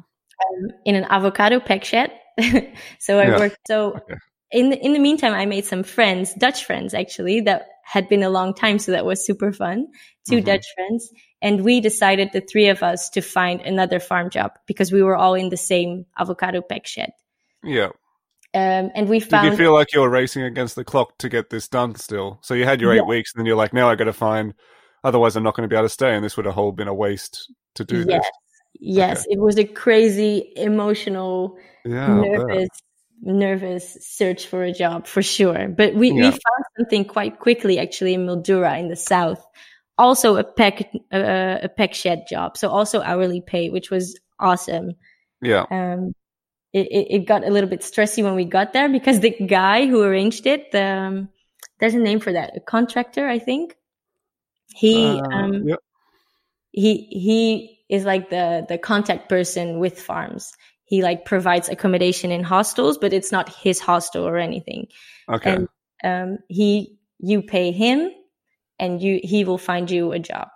In 0.84 0.94
an 0.94 1.04
avocado 1.04 1.60
pack 1.60 1.84
shed. 1.84 2.10
so 2.98 3.18
I 3.18 3.28
Yeah. 3.28 3.38
worked. 3.38 3.58
So 3.66 3.92
Okay. 3.96 4.14
in 4.50 4.70
the, 4.70 4.78
in 4.84 4.92
the 4.92 4.98
meantime, 4.98 5.32
I 5.34 5.46
made 5.46 5.64
some 5.64 5.82
friends, 5.82 6.34
Dutch 6.34 6.64
friends 6.64 6.94
actually, 6.94 7.40
that 7.42 7.66
had 7.84 8.08
been 8.08 8.22
a 8.22 8.30
long 8.30 8.54
time. 8.54 8.78
So 8.78 8.92
that 8.92 9.04
was 9.04 9.24
super 9.24 9.52
fun. 9.52 9.86
2 10.28 10.36
Mhm. 10.36 10.44
Dutch 10.44 10.66
friends. 10.74 11.10
And 11.42 11.62
we 11.64 11.80
decided, 11.80 12.30
the 12.32 12.40
three 12.40 12.68
of 12.68 12.82
us, 12.82 13.10
to 13.10 13.20
find 13.20 13.60
another 13.60 14.00
farm 14.00 14.30
job 14.30 14.52
because 14.66 14.90
we 14.90 15.02
were 15.02 15.16
all 15.16 15.34
in 15.34 15.50
the 15.50 15.56
same 15.58 16.06
avocado 16.18 16.62
pack 16.62 16.86
shed. 16.86 17.12
Yeah. 17.62 17.90
Um, 18.54 18.90
and 18.94 19.08
we 19.08 19.18
Did 19.18 19.30
found, 19.30 19.50
you 19.50 19.56
feel 19.56 19.74
like 19.74 19.92
you 19.92 20.00
were 20.00 20.08
racing 20.08 20.42
against 20.44 20.76
the 20.76 20.84
clock 20.84 21.18
to 21.18 21.28
get 21.28 21.50
this 21.50 21.68
done 21.68 21.96
still? 21.96 22.38
So 22.42 22.54
you 22.54 22.64
had 22.64 22.80
your 22.80 22.92
eight 22.92 22.98
Yeah. 22.98 23.02
weeks 23.02 23.32
and 23.34 23.40
then 23.40 23.46
you're 23.46 23.56
like, 23.56 23.72
now 23.74 23.90
I 23.90 23.96
got 23.96 24.04
to 24.04 24.12
find, 24.12 24.54
otherwise 25.02 25.34
I'm 25.36 25.42
not 25.42 25.54
going 25.54 25.68
to 25.68 25.72
be 25.72 25.76
able 25.76 25.86
to 25.86 25.92
stay. 25.92 26.14
And 26.14 26.24
this 26.24 26.36
would 26.36 26.46
have 26.46 26.54
whole 26.54 26.72
been 26.72 26.88
a 26.88 26.94
waste 26.94 27.52
to 27.74 27.84
do 27.84 28.04
yes, 28.08 28.24
yes, 28.80 29.24
it 29.28 29.38
was 29.38 29.58
a 29.58 29.64
crazy, 29.64 30.52
emotional. 30.56 31.58
Yeah. 31.84 32.08
Nervous 32.08 32.68
nervous 33.22 33.96
search 34.06 34.46
for 34.46 34.64
a 34.64 34.72
job 34.72 35.06
for 35.06 35.22
sure 35.22 35.68
but 35.68 35.94
we, 35.94 36.12
we 36.12 36.30
found 36.30 36.64
something 36.76 37.04
quite 37.04 37.38
quickly 37.40 37.78
actually 37.78 38.12
in 38.12 38.26
mildura 38.26 38.78
in 38.78 38.88
the 38.88 38.96
south 38.96 39.42
also 39.96 40.36
a 40.36 40.44
pack 40.44 40.90
uh, 41.12 41.58
a 41.62 41.68
pack 41.68 41.94
shed 41.94 42.24
job 42.28 42.56
so 42.56 42.68
also 42.68 43.00
hourly 43.00 43.40
pay 43.40 43.70
which 43.70 43.90
was 43.90 44.18
awesome 44.40 44.92
Yeah. 45.40 45.64
um 45.70 46.14
it, 46.72 46.86
it, 46.90 47.06
it 47.14 47.26
got 47.26 47.44
a 47.44 47.50
little 47.50 47.70
bit 47.70 47.80
stressy 47.80 48.22
when 48.22 48.34
we 48.34 48.44
got 48.44 48.72
there 48.72 48.88
because 48.88 49.20
the 49.20 49.30
guy 49.30 49.86
who 49.86 50.02
arranged 50.02 50.46
it 50.46 50.70
the 50.72 50.82
um, 50.84 51.28
there's 51.80 51.94
a 51.94 51.98
name 51.98 52.20
for 52.20 52.32
that 52.32 52.54
a 52.56 52.60
contractor 52.60 53.26
i 53.26 53.38
think 53.38 53.76
he 54.74 55.22
Uh, 55.32 55.36
um 55.38 55.66
yep. 55.66 55.78
he 56.72 57.06
he 57.10 57.73
is 57.88 58.04
like 58.04 58.30
the 58.30 58.64
the 58.68 58.78
contact 58.78 59.28
person 59.28 59.78
with 59.78 60.00
farms. 60.00 60.52
He 60.84 61.02
like 61.02 61.24
provides 61.24 61.68
accommodation 61.68 62.30
in 62.30 62.42
hostels 62.42 62.98
but 62.98 63.12
it's 63.12 63.32
not 63.32 63.54
his 63.54 63.80
hostel 63.80 64.26
or 64.26 64.36
anything. 64.36 64.88
Okay. 65.28 65.52
and 65.52 65.68
um 66.02 66.38
he 66.48 66.98
you 67.18 67.42
pay 67.42 67.72
him 67.72 68.10
and 68.78 69.00
you 69.02 69.20
he 69.22 69.44
will 69.44 69.58
find 69.58 69.90
you 69.90 70.12
a 70.12 70.18
job. 70.18 70.48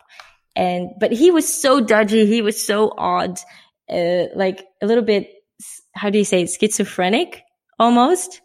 And 0.57 0.91
but 0.99 1.13
he 1.13 1.31
was 1.31 1.47
so 1.53 1.81
dodgy. 1.81 2.27
He 2.27 2.43
was 2.43 2.65
so 2.65 2.93
odd 2.97 3.39
uh, 3.91 4.25
like 4.35 4.67
a 4.83 4.87
little 4.87 5.05
bit 5.05 5.31
how 5.95 6.11
do 6.11 6.19
you 6.19 6.25
say 6.25 6.47
schizophrenic 6.47 7.43
almost. 7.79 8.41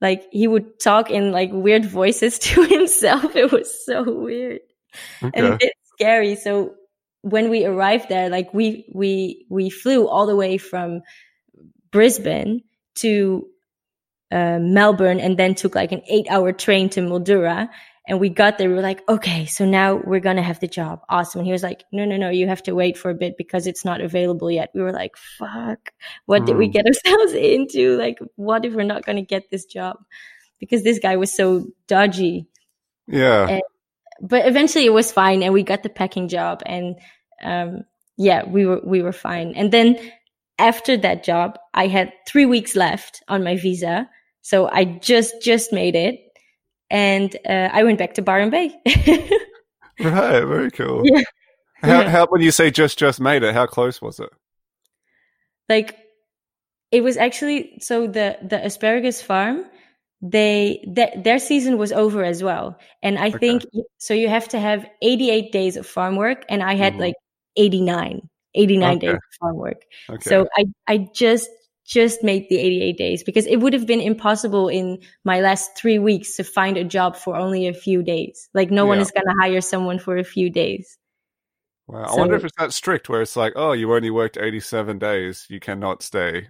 Like 0.00 0.24
he 0.30 0.46
would 0.46 0.78
talk 0.78 1.10
in 1.10 1.32
like 1.32 1.50
weird 1.52 1.84
voices 1.84 2.38
to 2.50 2.62
himself. 2.64 3.34
It 3.36 3.50
was 3.50 3.84
so 3.84 4.02
weird. 4.04 4.60
And 5.22 5.34
a 5.34 5.52
okay. 5.54 5.66
bit 5.66 5.72
scary. 5.94 6.36
So 6.36 6.74
when 7.34 7.50
we 7.50 7.64
arrived 7.64 8.08
there, 8.08 8.28
like 8.30 8.54
we 8.54 8.86
we 8.94 9.46
we 9.50 9.68
flew 9.70 10.06
all 10.08 10.26
the 10.26 10.36
way 10.36 10.58
from 10.58 11.00
Brisbane 11.90 12.62
to 12.96 13.46
uh, 14.30 14.58
Melbourne, 14.60 15.20
and 15.20 15.36
then 15.38 15.54
took 15.54 15.74
like 15.74 15.92
an 15.92 16.02
eight-hour 16.08 16.52
train 16.52 16.88
to 16.90 17.00
Mildura. 17.00 17.68
And 18.08 18.20
we 18.20 18.28
got 18.28 18.56
there, 18.56 18.68
we 18.68 18.76
were 18.76 18.82
like, 18.82 19.02
okay, 19.08 19.46
so 19.46 19.64
now 19.64 19.96
we're 19.96 20.20
gonna 20.20 20.42
have 20.50 20.60
the 20.60 20.68
job. 20.68 21.00
Awesome. 21.08 21.40
And 21.40 21.46
he 21.46 21.52
was 21.52 21.64
like, 21.64 21.82
no, 21.90 22.04
no, 22.04 22.16
no, 22.16 22.30
you 22.30 22.46
have 22.46 22.62
to 22.64 22.72
wait 22.72 22.96
for 22.96 23.10
a 23.10 23.14
bit 23.14 23.34
because 23.36 23.66
it's 23.66 23.84
not 23.84 24.00
available 24.00 24.48
yet. 24.48 24.70
We 24.74 24.82
were 24.82 24.92
like, 24.92 25.16
fuck, 25.38 25.90
what 26.26 26.46
did 26.46 26.56
we 26.56 26.68
Mm. 26.68 26.72
get 26.72 26.86
ourselves 26.86 27.32
into? 27.56 27.96
Like, 27.98 28.18
what 28.36 28.64
if 28.64 28.74
we're 28.74 28.84
not 28.84 29.04
gonna 29.04 29.22
get 29.22 29.50
this 29.50 29.64
job? 29.64 29.96
Because 30.60 30.84
this 30.84 31.00
guy 31.00 31.16
was 31.16 31.34
so 31.34 31.66
dodgy 31.88 32.46
Yeah. 33.08 33.48
and- 33.48 33.62
but 34.20 34.46
eventually 34.46 34.86
it 34.86 34.92
was 34.92 35.12
fine 35.12 35.42
and 35.42 35.52
we 35.52 35.62
got 35.62 35.82
the 35.82 35.88
packing 35.88 36.28
job 36.28 36.62
and 36.66 36.96
um 37.42 37.84
yeah 38.16 38.44
we 38.48 38.64
were 38.66 38.80
we 38.84 39.02
were 39.02 39.12
fine 39.12 39.52
and 39.54 39.72
then 39.72 39.96
after 40.58 40.96
that 40.96 41.24
job, 41.24 41.58
I 41.74 41.86
had 41.86 42.12
three 42.26 42.46
weeks 42.46 42.74
left 42.74 43.22
on 43.28 43.44
my 43.44 43.56
visa. 43.56 44.08
So 44.42 44.68
I 44.68 44.84
just, 44.84 45.42
just 45.42 45.72
made 45.72 45.94
it. 45.94 46.20
And 46.88 47.34
uh, 47.46 47.68
I 47.72 47.84
went 47.84 47.98
back 47.98 48.14
to 48.14 48.22
Byron 48.22 48.50
Bay. 48.50 48.74
right. 50.00 50.44
Very 50.44 50.70
cool. 50.70 51.02
Yeah. 51.04 51.22
How, 51.82 52.00
Yeah. 52.00 52.08
how, 52.08 52.26
when 52.28 52.40
you 52.40 52.52
say 52.52 52.70
just, 52.70 52.98
just 52.98 53.20
made 53.20 53.42
it, 53.42 53.54
how 53.54 53.66
close 53.66 54.00
was 54.00 54.20
it? 54.20 54.30
like 55.68 55.96
it 56.92 57.02
was 57.02 57.16
actually 57.16 57.76
so 57.80 58.06
the 58.06 58.38
the 58.40 58.64
asparagus 58.64 59.20
farm 59.20 59.64
they 60.22 60.82
th- 60.96 61.22
their 61.22 61.38
season 61.38 61.76
was 61.78 61.92
over 61.92 62.24
as 62.24 62.42
well 62.42 62.78
and 63.02 63.18
i 63.18 63.28
Okay. 63.28 63.38
think 63.38 63.62
so 63.98 64.14
you 64.14 64.28
have 64.28 64.48
to 64.48 64.58
have 64.58 64.86
88 65.02 65.52
days 65.52 65.76
of 65.76 65.86
farm 65.86 66.16
work 66.16 66.44
and 66.48 66.62
i 66.62 66.74
had 66.74 66.94
Mhm. 66.94 67.00
like 67.00 67.14
89 67.56 68.28
89 68.54 68.98
days 68.98 69.14
of 69.14 69.20
farm 69.40 69.56
work 69.56 69.82
Okay. 70.08 70.28
so 70.30 70.48
i 70.56 70.64
i 70.88 70.98
just 71.14 71.50
just 71.84 72.24
made 72.24 72.46
the 72.50 72.56
88 72.58 72.96
days 72.98 73.22
because 73.22 73.46
it 73.46 73.58
would 73.58 73.72
have 73.72 73.86
been 73.86 74.00
impossible 74.00 74.68
in 74.68 74.98
my 75.24 75.40
last 75.40 75.76
three 75.76 75.98
weeks 76.00 76.34
to 76.36 76.42
find 76.44 76.76
a 76.76 76.82
job 76.82 77.14
for 77.14 77.36
only 77.36 77.68
a 77.68 77.74
few 77.74 78.02
days 78.02 78.48
like 78.54 78.70
no 78.70 78.86
one 78.86 78.98
is 78.98 79.10
going 79.12 79.26
to 79.26 79.34
hire 79.40 79.60
someone 79.60 79.98
for 79.98 80.16
a 80.16 80.24
few 80.24 80.50
days 80.50 80.98
wow. 81.86 82.02
I 82.04 82.16
wonder 82.16 82.34
if 82.34 82.44
it's 82.44 82.56
that 82.58 82.72
strict 82.72 83.08
where 83.08 83.22
it's 83.22 83.36
like, 83.36 83.52
oh, 83.54 83.70
you 83.72 83.92
only 83.94 84.10
worked 84.10 84.36
87 84.36 84.98
days. 84.98 85.46
You 85.48 85.60
cannot 85.60 86.02
stay. 86.02 86.48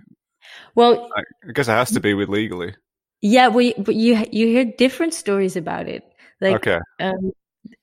well 0.74 1.10
I 1.14 1.52
guess 1.52 1.68
it 1.68 1.72
has 1.72 1.90
to 1.92 2.00
be 2.00 2.14
with 2.14 2.30
legally. 2.30 2.74
Yeah, 3.20 3.48
well, 3.48 3.72
but 3.78 3.94
you 3.94 4.22
you 4.30 4.46
hear 4.46 4.64
different 4.64 5.14
stories 5.14 5.56
about 5.56 5.88
it. 5.88 6.04
Like, 6.40 6.66
okay. 6.66 6.78
um, 7.00 7.32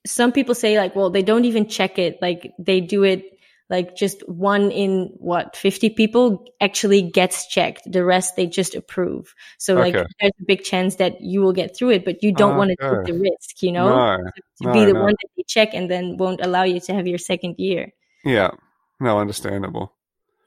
some 0.06 0.32
people 0.32 0.56
say 0.56 0.78
like, 0.78 0.96
well, 0.96 1.10
they 1.10 1.24
don't 1.24 1.46
even 1.46 1.68
check 1.68 1.98
it. 1.98 2.22
Like, 2.22 2.54
they 2.60 2.82
do 2.82 3.04
it 3.04 3.26
like 3.70 3.96
just 3.96 4.28
one 4.30 4.70
in 4.72 5.10
what 5.18 5.56
fifty 5.56 5.90
people 5.90 6.46
actually 6.62 7.02
gets 7.02 7.48
checked. 7.48 7.92
The 7.92 8.06
rest 8.06 8.36
they 8.36 8.46
just 8.46 8.76
approve. 8.76 9.34
So 9.58 9.74
like, 9.74 9.94
there's 9.94 10.32
a 10.40 10.46
big 10.46 10.64
chance 10.64 10.96
that 10.98 11.22
you 11.22 11.42
will 11.42 11.54
get 11.54 11.76
through 11.76 11.92
it, 11.92 12.06
but 12.06 12.22
you 12.22 12.34
don't 12.34 12.58
want 12.58 12.70
to 12.70 12.76
take 12.76 13.00
Okay. 13.00 13.12
the 13.12 13.20
risk. 13.20 13.64
You 13.64 13.72
know, 13.72 13.90
No. 13.90 14.18
to 14.62 14.68
no, 14.68 14.74
be 14.74 14.86
the 14.86 14.94
no. 14.94 15.02
one 15.02 15.16
that 15.20 15.30
they 15.36 15.44
check 15.48 15.74
and 15.74 15.90
then 15.90 16.18
won't 16.18 16.42
allow 16.46 16.64
you 16.64 16.80
to 16.82 16.94
have 16.94 17.08
your 17.08 17.18
second 17.18 17.56
year. 17.58 17.92
Yeah. 18.24 18.52
No, 19.00 19.18
understandable. 19.18 19.94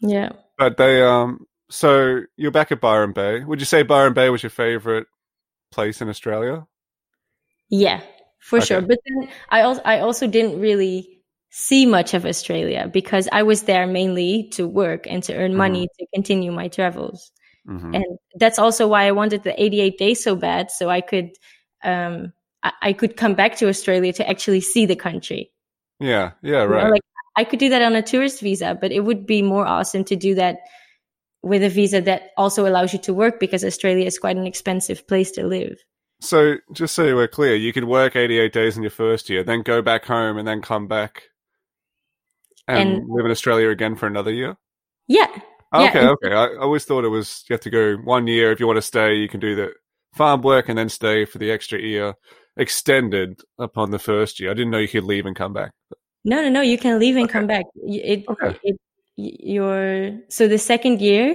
Yeah. 0.01 0.32
But 0.57 0.76
they, 0.76 1.03
um, 1.03 1.47
so 1.71 2.23
you're 2.37 2.51
back 2.51 2.73
at 2.73 2.81
Byron 2.81 3.12
Bay. 3.12 3.45
Would 3.45 3.61
you 3.61 3.67
say 3.67 3.83
Byron 3.83 4.12
Bay 4.14 4.31
was 4.31 4.43
your 4.43 4.51
favorite 4.51 5.07
place 5.73 6.01
in 6.01 6.09
Australia? 6.09 6.67
Yeah, 7.69 8.01
for 8.39 8.61
Okay. 8.61 8.67
sure. 8.67 8.81
But 8.83 8.99
then 9.07 9.29
I 9.51 9.62
also 9.62 9.83
I 9.85 10.01
also 10.01 10.27
didn't 10.27 10.61
really 10.61 11.23
see 11.51 11.87
much 11.87 12.14
of 12.14 12.27
Australia 12.27 12.89
because 12.93 13.29
I 13.33 13.43
was 13.43 13.62
there 13.62 13.87
mainly 13.87 14.49
to 14.53 14.67
work 14.69 15.07
and 15.09 15.23
to 15.25 15.35
earn 15.35 15.55
Mm-hmm. 15.57 15.57
money 15.57 15.89
to 15.99 16.07
continue 16.14 16.53
my 16.53 16.69
travels. 16.69 17.31
hmm 17.67 17.95
And 17.95 18.05
that's 18.37 18.59
also 18.59 18.89
why 18.89 19.07
I 19.07 19.12
wanted 19.12 19.43
the 19.45 19.61
88 19.62 19.99
days 19.99 20.23
so 20.23 20.37
bad 20.37 20.71
so 20.71 20.91
I 20.91 21.01
could 21.01 21.31
um 21.85 22.33
I, 22.62 22.73
I 22.83 22.93
could 22.93 23.17
come 23.17 23.35
back 23.35 23.57
to 23.59 23.69
Australia 23.69 24.12
to 24.14 24.29
actually 24.29 24.61
see 24.62 24.87
the 24.87 24.97
country. 24.97 25.53
Yeah. 26.01 26.33
Yeah. 26.43 26.64
You 26.67 26.77
know, 26.77 26.85
Right. 26.85 26.91
like 26.91 27.03
I 27.37 27.45
could 27.45 27.59
do 27.59 27.69
that 27.71 27.83
on 27.83 27.95
a 27.97 28.03
tourist 28.03 28.41
visa, 28.41 28.77
but 28.81 28.93
it 28.93 29.01
would 29.01 29.27
be 29.27 29.43
more 29.43 29.67
awesome 29.67 30.05
to 30.05 30.17
do 30.17 30.35
that 30.37 30.59
with 31.43 31.62
a 31.62 31.68
visa 31.68 32.01
that 32.03 32.30
also 32.37 32.66
allows 32.66 32.93
you 32.93 32.99
to 33.01 33.14
work 33.14 33.39
because 33.41 33.64
Australia 33.64 34.05
is 34.07 34.18
quite 34.18 34.37
an 34.37 34.47
expensive 34.47 35.07
place 35.07 35.30
to 35.32 35.47
live. 35.47 35.78
So, 36.20 36.57
just 36.72 36.95
so 36.95 37.14
we're 37.14 37.28
clear, 37.28 37.55
you 37.55 37.72
could 37.72 37.84
work 37.84 38.16
88 38.16 38.53
days 38.53 38.76
in 38.76 38.82
your 38.82 38.91
first 38.91 39.28
year, 39.28 39.45
then 39.45 39.62
go 39.62 39.82
back 39.82 40.05
home 40.07 40.39
and 40.39 40.49
then 40.49 40.62
come 40.62 40.89
back 40.89 41.24
and, 42.66 42.95
And- 42.95 43.09
live 43.09 43.24
in 43.26 43.30
Australia 43.30 43.68
again 43.70 43.97
for 43.97 44.07
another 44.07 44.32
year? 44.32 44.57
Yeah. 45.09 45.26
Yeah, 45.74 45.89
Okay, 45.89 46.01
and- 46.01 46.09
okay. 46.11 46.32
I 46.32 46.45
I 46.47 46.57
always 46.59 46.84
thought 46.84 47.05
it 47.05 47.09
was 47.09 47.45
you 47.49 47.55
have 47.55 47.61
to 47.62 47.70
go 47.70 47.97
one 47.97 48.26
year. 48.26 48.51
If 48.51 48.61
you 48.61 48.66
want 48.66 48.78
to 48.78 48.82
stay, 48.82 49.14
you 49.14 49.28
can 49.28 49.41
do 49.41 49.55
the 49.55 49.72
farm 50.14 50.41
work 50.43 50.68
and 50.68 50.78
then 50.78 50.89
stay 50.89 51.24
for 51.26 51.39
the 51.39 51.51
extra 51.51 51.78
year 51.80 52.14
extended 52.57 53.41
upon 53.59 53.91
the 53.91 53.99
first 53.99 54.41
year. 54.41 54.51
I 54.51 54.55
didn't 54.55 54.70
know 54.70 54.78
you 54.78 54.89
could 54.89 55.05
leave 55.05 55.26
and 55.26 55.37
come 55.37 55.53
back. 55.53 55.72
No, 56.24 56.41
no, 56.41 56.49
no. 56.49 56.61
You 56.62 56.78
can 56.78 56.99
leave 56.99 57.16
and 57.16 57.24
Okay. 57.26 57.32
come 57.32 57.47
back. 57.47 57.64
It, 57.84 58.24
Okay. 58.28 58.59
it, 58.64 58.76
your 59.17 60.12
so 60.29 60.47
the 60.49 60.59
second 60.59 61.01
year 61.01 61.35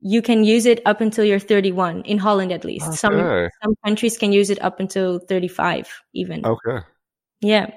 you 0.00 0.22
can 0.22 0.44
use 0.44 0.64
it 0.64 0.80
up 0.86 1.00
until 1.00 1.24
you're 1.24 1.40
31 1.40 2.02
in 2.02 2.18
Holland 2.18 2.52
at 2.52 2.64
least. 2.64 2.94
Some 2.94 3.14
Okay. 3.14 3.50
some 3.62 3.74
countries 3.84 4.16
can 4.16 4.32
use 4.32 4.48
it 4.50 4.62
up 4.62 4.80
until 4.80 5.18
35 5.18 5.88
even. 6.14 6.46
Okay. 6.46 6.86
Yeah. 7.40 7.70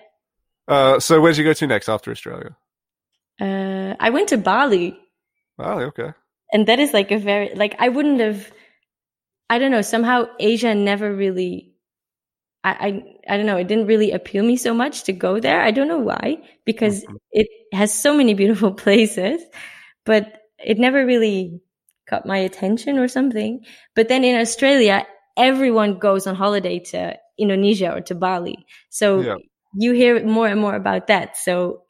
Uh, 0.67 0.99
so 0.99 1.19
where'd 1.19 1.37
you 1.37 1.43
go 1.43 1.53
to 1.53 1.67
next 1.67 1.89
after 1.89 2.11
Australia? 2.11 2.55
Uh, 3.41 3.95
I 3.99 4.09
went 4.11 4.29
to 4.29 4.37
Bali, 4.37 4.95
Bali. 5.57 5.85
Okay. 5.85 6.13
and 6.53 6.67
that 6.67 6.79
is 6.79 6.93
like 6.93 7.11
a 7.11 7.17
very 7.17 7.53
like 7.55 7.75
I 7.79 7.89
wouldn't 7.89 8.19
have. 8.19 8.51
I 9.49 9.57
don't 9.59 9.71
know. 9.71 9.81
Somehow 9.81 10.27
Asia 10.39 10.73
never 10.75 11.13
really. 11.13 11.70
I, 12.63 12.71
I 13.27 13.33
I 13.33 13.37
don't 13.37 13.45
know. 13.45 13.57
It 13.57 13.67
didn't 13.67 13.87
really 13.87 14.11
appeal 14.11 14.43
me 14.43 14.55
so 14.57 14.73
much 14.73 15.03
to 15.05 15.13
go 15.13 15.39
there. 15.39 15.61
I 15.61 15.71
don't 15.71 15.87
know 15.87 15.99
why 15.99 16.37
because 16.65 17.05
Mhm. 17.07 17.17
it 17.31 17.47
has 17.73 17.93
so 17.93 18.13
many 18.15 18.33
beautiful 18.33 18.73
places, 18.85 19.41
but 20.05 20.41
it 20.63 20.77
never 20.79 21.05
really 21.05 21.61
caught 22.09 22.25
my 22.25 22.37
attention 22.37 22.97
or 22.99 23.07
something. 23.07 23.65
But 23.95 24.09
then 24.09 24.23
in 24.23 24.39
Australia, 24.39 25.05
everyone 25.37 25.99
goes 25.99 26.27
on 26.27 26.35
holiday 26.35 26.79
to 26.91 27.17
Indonesia 27.37 27.93
or 27.93 28.01
to 28.01 28.15
Bali. 28.15 28.65
So 28.89 29.25
Yeah. 29.25 29.37
you 29.73 29.93
hear 29.93 30.23
more 30.25 30.47
and 30.47 30.59
more 30.61 30.75
about 30.75 31.07
that. 31.07 31.37
So 31.37 31.83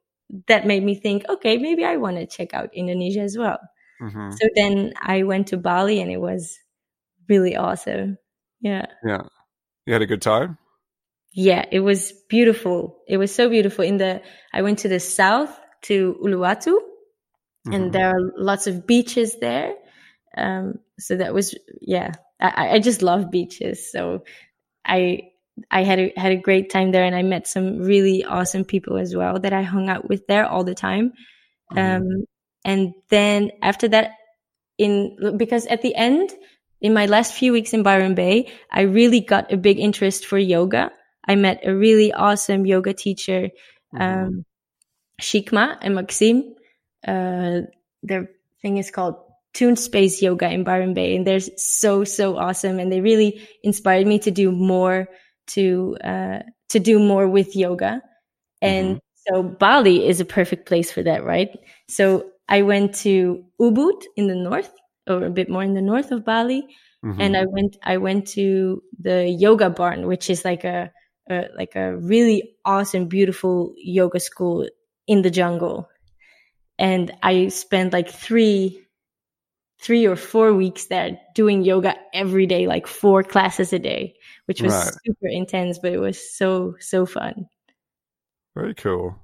that 0.47 0.67
made 0.67 0.83
me 0.83 0.95
think, 0.95 1.25
okay, 1.27 1.57
maybe 1.57 1.83
I 1.83 1.97
want 1.97 2.17
to 2.17 2.25
check 2.27 2.53
out 2.53 2.73
Indonesia 2.73 3.21
as 3.21 3.37
well. 3.37 3.59
hmm 3.99 4.41
So 4.41 4.47
then 4.55 4.93
I 5.01 5.23
went 5.23 5.47
to 5.47 5.57
Bali 5.57 6.01
and 6.01 6.11
it 6.11 6.21
was 6.21 6.57
really 7.29 7.55
awesome. 7.57 8.17
Yeah. 8.61 8.87
Yeah. 9.03 9.23
You 9.85 9.93
had 9.93 10.03
a 10.03 10.07
good 10.07 10.21
time. 10.23 10.57
Yeah, 11.33 11.65
it 11.71 11.79
was 11.79 12.11
beautiful. 12.29 12.99
It 13.07 13.17
was 13.17 13.33
so 13.33 13.49
beautiful. 13.49 13.85
In 13.85 13.97
the 13.97 14.21
I 14.53 14.61
went 14.61 14.79
to 14.79 14.89
the 14.89 14.99
south 14.99 15.57
to 15.83 16.17
Uluwatu, 16.21 16.77
Mhm. 17.67 17.75
and 17.75 17.93
there 17.93 18.09
are 18.09 18.31
lots 18.37 18.67
of 18.67 18.87
beaches 18.87 19.39
there. 19.39 19.75
Um, 20.37 20.79
so 20.99 21.15
that 21.17 21.33
was 21.33 21.55
yeah. 21.81 22.11
I, 22.39 22.75
I 22.75 22.79
just 22.79 23.01
love 23.01 23.31
beaches. 23.31 23.91
So 23.91 24.23
I 24.85 25.31
I 25.71 25.83
had 25.83 25.99
a 25.99 26.13
had 26.17 26.31
a 26.33 26.37
great 26.41 26.69
time 26.71 26.91
there, 26.91 27.03
and 27.05 27.15
I 27.15 27.23
met 27.23 27.47
some 27.47 27.79
really 27.79 28.23
awesome 28.25 28.65
people 28.65 28.97
as 28.97 29.15
well 29.15 29.39
that 29.39 29.53
I 29.53 29.63
hung 29.63 29.89
out 29.89 30.09
with 30.09 30.27
there 30.27 30.45
all 30.47 30.63
the 30.63 30.75
time. 30.75 31.13
Mhm. 31.73 31.79
Um, 31.97 32.25
and 32.65 32.93
then 33.09 33.51
after 33.61 33.87
that, 33.89 34.11
in 34.77 35.17
because 35.37 35.67
at 35.67 35.81
the 35.81 35.95
end, 35.95 36.31
in 36.81 36.93
my 36.93 37.05
last 37.07 37.33
few 37.33 37.53
weeks 37.53 37.73
in 37.73 37.83
Byron 37.83 38.15
Bay, 38.15 38.51
I 38.71 38.81
really 38.81 39.21
got 39.21 39.53
a 39.53 39.57
big 39.57 39.79
interest 39.79 40.25
for 40.25 40.37
yoga. 40.37 40.91
I 41.27 41.35
met 41.35 41.61
a 41.65 41.75
really 41.75 42.11
awesome 42.13 42.65
yoga 42.65 42.93
teacher, 42.93 43.49
Mhm. 43.93 44.01
um, 44.01 44.45
Shikma 45.21 45.77
and 45.81 45.95
Maxim. 45.95 46.55
Uh, 47.07 47.61
their 48.03 48.29
thing 48.61 48.77
is 48.77 48.91
called 48.91 49.15
Tune 49.53 49.75
Space 49.75 50.21
Yoga 50.21 50.49
in 50.49 50.63
Byron 50.63 50.93
Bay, 50.93 51.15
and 51.15 51.25
they're 51.27 51.39
so 51.57 52.03
so 52.03 52.37
awesome, 52.37 52.79
and 52.79 52.91
they 52.91 53.01
really 53.01 53.41
inspired 53.63 54.07
me 54.07 54.17
to 54.19 54.31
do 54.31 54.51
more 54.51 55.07
to 55.47 55.97
uh, 56.03 56.39
to 56.69 56.79
do 56.79 56.99
more 56.99 57.27
with 57.27 57.55
yoga. 57.55 58.01
And 58.61 58.99
so 59.27 59.43
Bali 59.43 60.07
is 60.07 60.19
a 60.21 60.25
perfect 60.25 60.65
place 60.67 60.91
for 60.91 61.03
that, 61.03 61.23
right? 61.23 61.49
So 61.89 62.25
I 62.47 62.61
went 62.61 62.95
to 63.03 63.43
Ubud 63.59 64.03
in 64.15 64.27
the 64.27 64.35
north, 64.35 64.71
or 65.07 65.25
a 65.25 65.29
bit 65.29 65.49
more 65.49 65.63
in 65.63 65.73
the 65.73 65.81
north 65.81 66.11
of 66.11 66.23
Bali, 66.23 66.63
Mhm. 67.03 67.17
and 67.19 67.35
I 67.37 67.45
went 67.45 67.77
I 67.83 67.97
went 67.97 68.27
to 68.29 68.81
the 69.01 69.27
yoga 69.27 69.69
barn, 69.69 70.07
which 70.07 70.29
is 70.29 70.45
like 70.45 70.63
a, 70.63 70.91
a 71.31 71.47
like 71.57 71.75
a 71.75 71.95
really 71.97 72.55
awesome, 72.65 73.07
beautiful 73.07 73.73
yoga 73.77 74.19
school 74.19 74.67
in 75.07 75.21
the 75.21 75.31
jungle. 75.31 75.89
And 76.77 77.11
I 77.23 77.47
spent 77.49 77.93
like 77.93 78.09
three 78.09 78.81
three 79.81 80.05
or 80.07 80.15
four 80.15 80.53
weeks 80.53 80.85
there 80.85 81.19
doing 81.33 81.63
yoga 81.63 81.95
every 82.13 82.45
day, 82.45 82.67
like 82.67 82.85
four 82.87 83.23
classes 83.23 83.73
a 83.73 83.79
day, 83.79 84.15
which 84.45 84.61
was 84.61 84.73
Right. 84.73 84.93
super 85.05 85.27
intense, 85.27 85.79
but 85.79 85.91
it 85.93 85.97
was 85.99 86.19
so 86.35 86.75
so 86.79 87.05
fun. 87.05 87.47
Very 88.55 88.75
cool. 88.75 89.15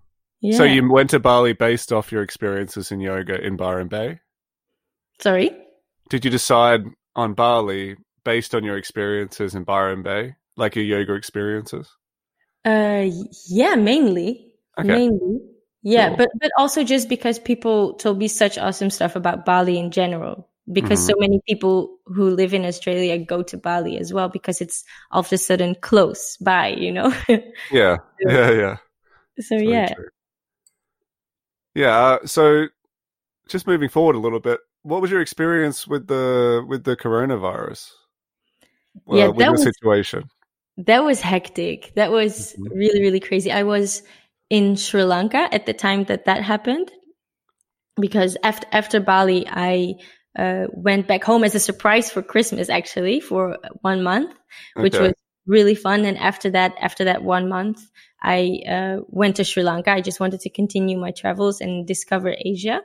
Yeah. 0.42 0.58
So 0.58 0.64
you 0.64 0.90
went 0.92 1.10
to 1.12 1.20
Bali 1.20 1.54
based 1.54 1.92
off 1.92 2.12
your 2.12 2.22
experiences 2.24 2.92
in 2.92 3.00
yoga 3.00 3.40
in 3.44 3.56
Byron 3.58 3.88
Bay. 3.88 4.20
sorry. 5.20 5.52
Did 6.10 6.24
you 6.26 6.32
decide 6.32 6.82
on 7.16 7.34
Bali 7.34 7.98
based 8.24 8.54
on 8.56 8.64
your 8.64 8.78
experiences 8.78 9.56
in 9.56 9.64
Byron 9.64 10.04
Bay, 10.04 10.36
like 10.58 10.76
your 10.76 10.86
yoga 10.86 11.14
experiences? 11.14 11.88
Uh, 12.66 13.08
yeah, 13.48 13.76
mainly, 13.76 14.52
Okay. 14.78 14.88
mainly, 14.88 15.40
yeah, 15.84 16.10
Cool. 16.10 16.18
but 16.18 16.30
but 16.42 16.52
also 16.58 16.84
just 16.84 17.08
because 17.08 17.40
people 17.40 17.94
told 17.94 18.18
me 18.18 18.28
such 18.28 18.58
awesome 18.58 18.90
stuff 18.90 19.16
about 19.16 19.46
Bali 19.46 19.78
in 19.80 19.92
general. 19.92 20.50
Because 20.70 21.00
Mm-hmm. 21.00 21.08
so 21.08 21.20
many 21.20 21.40
people 21.48 21.98
who 22.08 22.30
live 22.32 22.54
in 22.54 22.66
Australia 22.66 23.18
go 23.18 23.42
to 23.42 23.56
Bali 23.58 23.98
as 23.98 24.12
well 24.12 24.28
because 24.28 24.60
it's 24.60 24.84
all 25.12 25.22
of 25.22 25.32
a 25.32 25.38
sudden 25.38 25.76
close 25.80 26.36
by, 26.44 26.68
you 26.76 26.92
know. 26.92 27.14
Yeah, 27.72 27.98
yeah, 28.28 28.52
yeah. 28.52 28.78
so 29.40 29.56
yeah, 29.56 29.94
true. 29.94 30.10
Yeah. 31.74 31.98
Uh, 31.98 32.26
so, 32.26 32.68
just 33.48 33.66
moving 33.66 33.88
forward 33.88 34.16
a 34.16 34.20
little 34.20 34.42
bit, 34.42 34.60
what 34.84 35.02
was 35.02 35.10
your 35.10 35.22
experience 35.22 35.88
with 35.88 36.08
the 36.08 36.66
with 36.68 36.84
the 36.84 36.98
coronavirus? 36.98 37.92
Yeah, 39.08 39.28
with 39.28 39.46
the 39.46 39.52
was- 39.52 39.64
situation. 39.64 40.30
That 40.78 41.04
was 41.04 41.22
hectic. 41.22 41.94
That 41.96 42.12
was 42.12 42.56
Mhm. 42.58 42.72
really, 42.74 43.02
really 43.02 43.20
crazy. 43.20 43.52
I 43.52 43.64
was 43.64 44.04
in 44.50 44.76
Sri 44.76 45.04
Lanka 45.04 45.48
at 45.52 45.66
the 45.66 45.74
time 45.74 46.06
that 46.06 46.26
that 46.26 46.44
happened 46.44 46.92
because 48.00 48.38
after, 48.44 48.68
after 48.72 49.00
Bali, 49.00 49.46
I 49.48 49.96
uh, 50.38 50.68
went 50.72 51.08
back 51.08 51.24
home 51.24 51.44
as 51.44 51.56
a 51.56 51.60
surprise 51.60 52.12
for 52.12 52.22
Christmas, 52.22 52.70
actually, 52.70 53.20
for 53.20 53.58
one 53.82 54.04
month, 54.04 54.38
which 54.80 54.94
Okay. 54.94 55.08
was 55.08 55.14
really 55.48 55.74
fun. 55.76 56.06
And 56.06 56.18
after 56.18 56.52
that, 56.52 56.76
after 56.80 57.06
that 57.06 57.24
one 57.24 57.50
month, 57.50 57.80
I 58.22 58.62
uh, 58.70 58.98
went 59.08 59.38
to 59.38 59.44
Sri 59.44 59.64
Lanka. 59.64 59.92
I 59.92 60.02
just 60.02 60.20
wanted 60.20 60.42
to 60.42 60.50
continue 60.50 60.98
my 61.00 61.12
travels 61.12 61.60
and 61.60 61.88
discover 61.88 62.36
Asia. 62.38 62.82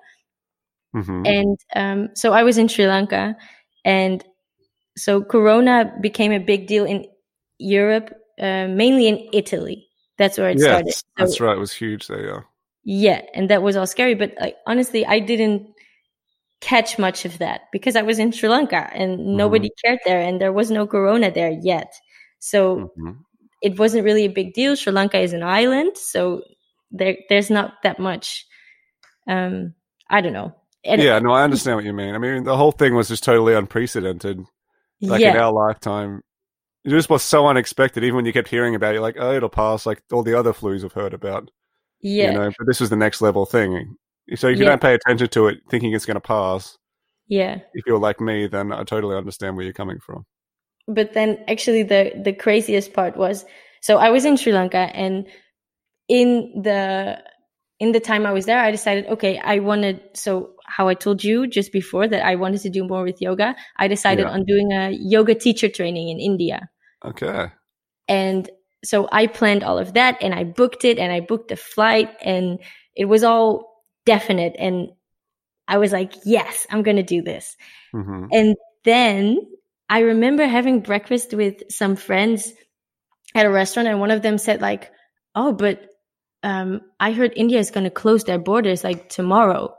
Mhm. 0.95 1.25
And 1.25 1.59
um, 1.77 2.09
so 2.15 2.33
I 2.33 2.43
was 2.43 2.59
in 2.59 2.69
Sri 2.69 2.87
Lanka, 2.87 3.37
and 3.85 4.25
so 4.97 5.23
Corona 5.23 5.93
became 6.01 6.33
a 6.33 6.39
big 6.39 6.67
deal 6.67 6.85
in 6.85 7.07
Europe, 7.63 8.11
uh, 8.41 8.67
mainly 8.69 9.07
in 9.09 9.29
Italy. 9.33 9.87
That's 10.19 10.37
where 10.39 10.51
it 10.51 10.59
started. 10.61 10.93
So, 10.95 11.03
that's 11.17 11.41
right. 11.41 11.57
It 11.57 11.61
was 11.61 11.73
huge 11.73 12.07
there. 12.09 12.27
Yeah. 12.27 12.41
yeah, 12.85 13.21
and 13.35 13.49
that 13.51 13.63
was 13.63 13.77
all 13.77 13.87
scary. 13.87 14.15
But 14.15 14.35
like 14.41 14.57
honestly, 14.67 15.07
I 15.07 15.19
didn't 15.21 15.69
catch 16.61 16.99
much 16.99 17.25
of 17.25 17.39
that 17.39 17.63
because 17.73 17.97
I 17.97 18.03
was 18.03 18.19
in 18.19 18.31
Sri 18.33 18.49
Lanka 18.49 18.89
and 18.95 19.37
nobody 19.37 19.71
cared 19.85 20.01
there, 20.05 20.21
and 20.21 20.41
there 20.41 20.53
was 20.53 20.71
no 20.71 20.87
Corona 20.87 21.31
there 21.31 21.51
yet. 21.63 21.93
So 22.39 22.93
Mhm. 22.99 23.17
it 23.63 23.79
wasn't 23.79 24.05
really 24.05 24.25
a 24.25 24.31
big 24.41 24.55
deal. 24.55 24.77
Sri 24.77 24.93
Lanka 24.93 25.19
is 25.21 25.33
an 25.33 25.43
island, 25.43 25.97
so 25.97 26.43
there 26.91 27.17
there's 27.29 27.51
not 27.51 27.83
that 27.83 27.99
much. 27.99 28.47
Um, 29.27 29.75
I 30.11 30.21
don't 30.21 30.33
know. 30.35 30.53
And- 30.85 31.01
Yeah, 31.03 31.19
no, 31.21 31.33
I 31.33 31.45
understand 31.45 31.77
what 31.77 31.85
you 31.85 31.93
mean. 31.93 32.15
I 32.15 32.19
mean, 32.19 32.45
the 32.45 32.57
whole 32.57 32.73
thing 32.73 32.95
was 32.95 33.09
just 33.09 33.25
totally 33.25 33.55
unprecedented. 33.55 34.45
Like 35.01 35.21
in 35.23 35.37
our 35.37 35.53
lifetime, 35.53 36.23
it 36.85 36.91
just 36.91 37.11
was 37.11 37.23
so 37.23 37.47
unexpected. 37.47 38.03
Even 38.05 38.17
when 38.17 38.27
you 38.27 38.33
kept 38.33 38.49
hearing 38.49 38.75
about 38.75 38.91
it, 38.91 38.95
you're 38.95 39.03
like, 39.03 39.17
oh, 39.19 39.33
it'll 39.35 39.49
pass, 39.49 39.87
like 39.87 40.03
all 40.13 40.23
the 40.23 40.39
other 40.39 40.53
flus 40.53 40.85
I've 40.85 40.93
heard 40.93 41.15
about. 41.15 41.51
yeah. 42.01 42.27
You 42.27 42.33
know, 42.39 42.51
but 42.59 42.67
this 42.67 42.81
was 42.81 42.91
the 42.91 42.97
next 42.97 43.21
level 43.23 43.47
thing. 43.47 43.95
So 44.35 44.49
if 44.49 44.59
you 44.59 44.65
Yeah. 44.65 44.71
don't 44.71 44.83
pay 44.83 44.95
attention 44.95 45.29
to 45.29 45.47
it, 45.49 45.59
thinking 45.71 45.93
it's 45.93 46.07
going 46.07 46.17
to 46.17 46.21
pass, 46.21 46.77
Yeah. 47.29 47.61
if 47.75 47.87
you're 47.87 47.99
like 47.99 48.21
me, 48.21 48.49
then 48.49 48.73
I 48.73 48.83
totally 48.85 49.17
understand 49.17 49.57
where 49.57 49.65
you're 49.65 49.73
coming 49.73 50.01
from. 50.01 50.27
But 50.89 51.13
then 51.15 51.39
actually 51.47 51.85
the 51.85 52.11
the 52.25 52.33
craziest 52.33 52.93
part 52.93 53.17
was 53.17 53.45
so 53.83 53.99
I 53.99 54.11
was 54.11 54.25
in 54.25 54.37
Sri 54.37 54.53
Lanka 54.53 54.79
and 54.79 55.27
in 56.09 56.61
the 56.63 57.23
in 57.79 57.93
the 57.93 58.01
time 58.01 58.27
I 58.27 58.33
was 58.33 58.47
there 58.47 58.59
I 58.59 58.73
decided 58.73 59.07
okay 59.07 59.39
I 59.39 59.61
wanted 59.61 60.01
so 60.15 60.55
how 60.67 60.89
I 60.89 60.95
told 60.95 61.23
you 61.23 61.47
just 61.47 61.71
before 61.73 62.09
that 62.09 62.25
I 62.27 62.35
wanted 62.35 62.63
to 62.63 62.71
do 62.71 62.83
more 62.85 63.05
with 63.05 63.23
yoga 63.23 63.55
I 63.79 63.87
decided 63.89 64.27
Yeah. 64.27 64.33
on 64.33 64.45
doing 64.45 64.73
a 64.73 64.91
yoga 64.91 65.35
teacher 65.37 65.69
training 65.69 66.09
in 66.09 66.19
India 66.19 66.69
Okay. 67.05 67.51
and 68.09 68.51
so 68.85 69.09
I 69.13 69.27
planned 69.27 69.63
all 69.65 69.79
of 69.79 69.95
that 69.95 70.19
and 70.21 70.35
I 70.35 70.45
booked 70.45 70.85
it 70.85 70.99
and 70.99 71.13
I 71.13 71.21
booked 71.21 71.49
the 71.49 71.57
flight 71.57 72.11
and 72.21 72.59
it 72.97 73.05
was 73.07 73.25
all 73.25 73.85
definite 74.07 74.55
and 74.59 74.91
I 75.69 75.79
was 75.79 75.93
like 75.93 76.15
yes 76.25 76.67
I'm 76.71 76.83
going 76.83 76.97
to 76.97 77.03
do 77.03 77.23
this 77.23 77.57
hmm 77.93 78.27
and 78.33 78.57
then 78.85 79.39
I 79.89 80.01
remember 80.01 80.47
having 80.47 80.81
breakfast 80.81 81.35
with 81.35 81.71
some 81.71 81.97
friends 81.97 82.53
at 83.35 83.47
a 83.47 83.51
restaurant, 83.51 83.89
and 83.89 84.01
one 84.01 84.11
of 84.11 84.23
them 84.23 84.39
said, 84.39 84.61
like, 84.61 84.91
oh, 85.35 85.53
but 85.53 85.87
um, 86.43 86.81
I 87.01 87.13
heard 87.13 87.33
India 87.37 87.59
is 87.59 87.71
going 87.71 87.85
to 87.85 87.91
close 87.91 88.25
their 88.25 88.39
borders 88.39 88.85
like 88.85 89.09
tomorrow. 89.09 89.75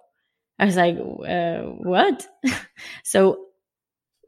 I 0.59 0.65
was 0.65 0.75
like, 0.77 0.97
uh, 0.97 1.61
what? 1.63 2.27
so 3.03 3.45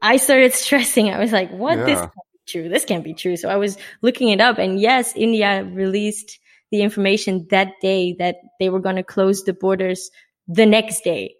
I 0.02 0.16
started 0.18 0.52
stressing. 0.54 1.10
I 1.10 1.18
was 1.18 1.32
like, 1.32 1.50
what? 1.50 1.84
This 1.84 2.00
Yeah. 2.00 2.06
be 2.14 2.20
true. 2.46 2.68
This 2.68 2.84
can't 2.84 3.04
be 3.04 3.14
true. 3.14 3.36
So 3.36 3.48
I 3.48 3.56
was 3.56 3.76
looking 4.02 4.28
it 4.30 4.40
up, 4.40 4.58
and 4.58 4.80
yes, 4.80 5.14
India 5.16 5.64
released 5.64 6.38
the 6.70 6.82
information 6.82 7.46
that 7.50 7.74
day 7.80 8.14
that 8.18 8.36
they 8.58 8.68
were 8.68 8.80
going 8.80 8.96
to 8.96 9.02
close 9.04 9.44
the 9.44 9.52
borders 9.52 10.10
the 10.48 10.66
next 10.66 11.02
day 11.04 11.34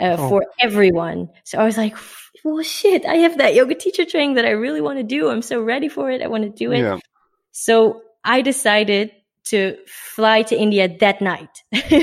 uh, 0.00 0.16
Oh. 0.18 0.28
for 0.28 0.46
everyone. 0.60 1.28
So 1.44 1.58
I 1.58 1.64
was 1.64 1.76
like, 1.76 1.96
well, 2.44 2.62
shit, 2.62 3.04
I 3.04 3.16
have 3.16 3.38
that 3.38 3.54
yoga 3.54 3.74
teacher 3.74 4.04
training 4.04 4.34
that 4.36 4.44
I 4.46 4.50
really 4.50 4.80
want 4.80 4.98
to 4.98 5.02
do. 5.02 5.28
I'm 5.28 5.42
so 5.42 5.60
ready 5.60 5.88
for 5.88 6.10
it. 6.10 6.22
I 6.22 6.28
want 6.28 6.44
to 6.44 6.50
do 6.50 6.72
it. 6.72 6.78
Yeah. 6.78 6.98
So 7.52 8.02
I 8.24 8.42
decided 8.42 9.10
to 9.46 9.76
fly 9.86 10.42
to 10.42 10.56
India 10.56 10.88
that 11.00 11.20
night. 11.20 11.50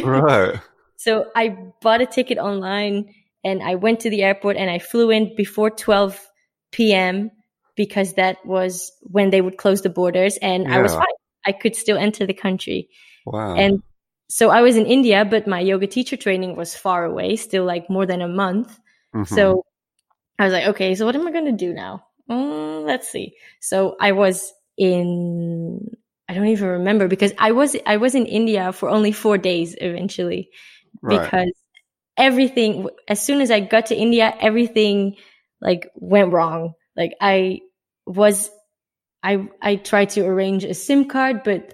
Right. 0.04 0.60
so 0.98 1.26
I 1.36 1.58
bought 1.82 2.02
a 2.02 2.06
ticket 2.06 2.38
online 2.38 3.14
and 3.44 3.62
I 3.64 3.76
went 3.76 4.02
to 4.02 4.10
the 4.10 4.24
airport 4.24 4.58
and 4.58 4.70
I 4.70 4.80
flew 4.80 5.10
in 5.12 5.36
before 5.36 5.70
12 5.70 6.20
p.m. 6.72 7.32
because 7.76 8.14
that 8.14 8.46
was 8.46 8.92
when 9.02 9.30
they 9.30 9.42
would 9.42 9.58
close 9.58 9.82
the 9.82 9.90
borders 9.90 10.38
and 10.38 10.68
I 10.72 10.82
was 10.82 10.94
fine. 10.94 11.06
I 11.46 11.52
could 11.52 11.76
still 11.76 11.98
enter 11.98 12.26
the 12.26 12.34
country. 12.34 12.90
Wow. 13.26 13.56
And 13.56 13.84
so 14.30 14.50
I 14.50 14.62
was 14.62 14.78
in 14.78 14.86
India, 14.86 15.26
but 15.26 15.48
my 15.48 15.60
yoga 15.60 15.88
teacher 15.88 16.18
training 16.18 16.56
was 16.56 16.76
far 16.76 17.06
away, 17.06 17.36
still 17.36 17.66
like 17.66 17.90
more 17.90 18.06
than 18.06 18.22
a 18.22 18.28
month. 18.28 18.80
Mhm. 19.14 19.28
So 19.28 19.66
I 20.40 20.46
was 20.46 20.54
like, 20.54 20.68
okay, 20.68 20.96
so 20.96 21.06
what 21.06 21.16
am 21.16 21.28
I 21.28 21.32
going 21.32 21.46
to 21.46 21.52
do 21.52 21.74
now? 21.74 22.06
Mm, 22.30 22.86
let's 22.86 23.10
see. 23.10 23.36
So 23.62 23.96
I 24.00 24.14
was 24.14 24.52
in, 24.78 25.80
I 26.28 26.34
don't 26.34 26.48
even 26.48 26.68
remember 26.68 27.08
because 27.08 27.34
I 27.38 27.52
was, 27.52 27.76
I 27.86 27.98
was 27.98 28.16
in 28.16 28.26
India 28.26 28.74
for 28.74 28.90
only 28.90 29.12
four 29.12 29.38
days 29.38 29.76
eventually 29.80 30.50
right. 31.02 31.22
because 31.22 31.52
everything, 32.18 32.90
as 33.08 33.24
soon 33.24 33.42
as 33.42 33.52
I 33.52 33.60
got 33.60 33.88
to 33.88 33.96
India, 33.96 34.34
everything 34.40 35.18
like 35.62 35.90
went 35.96 36.34
wrong. 36.34 36.74
Like 36.98 37.14
I 37.22 37.62
was, 38.06 38.50
I, 39.24 39.48
I 39.62 39.76
tried 39.78 40.12
to 40.12 40.26
arrange 40.26 40.64
a 40.64 40.74
SIM 40.74 41.06
card, 41.06 41.44
but 41.44 41.74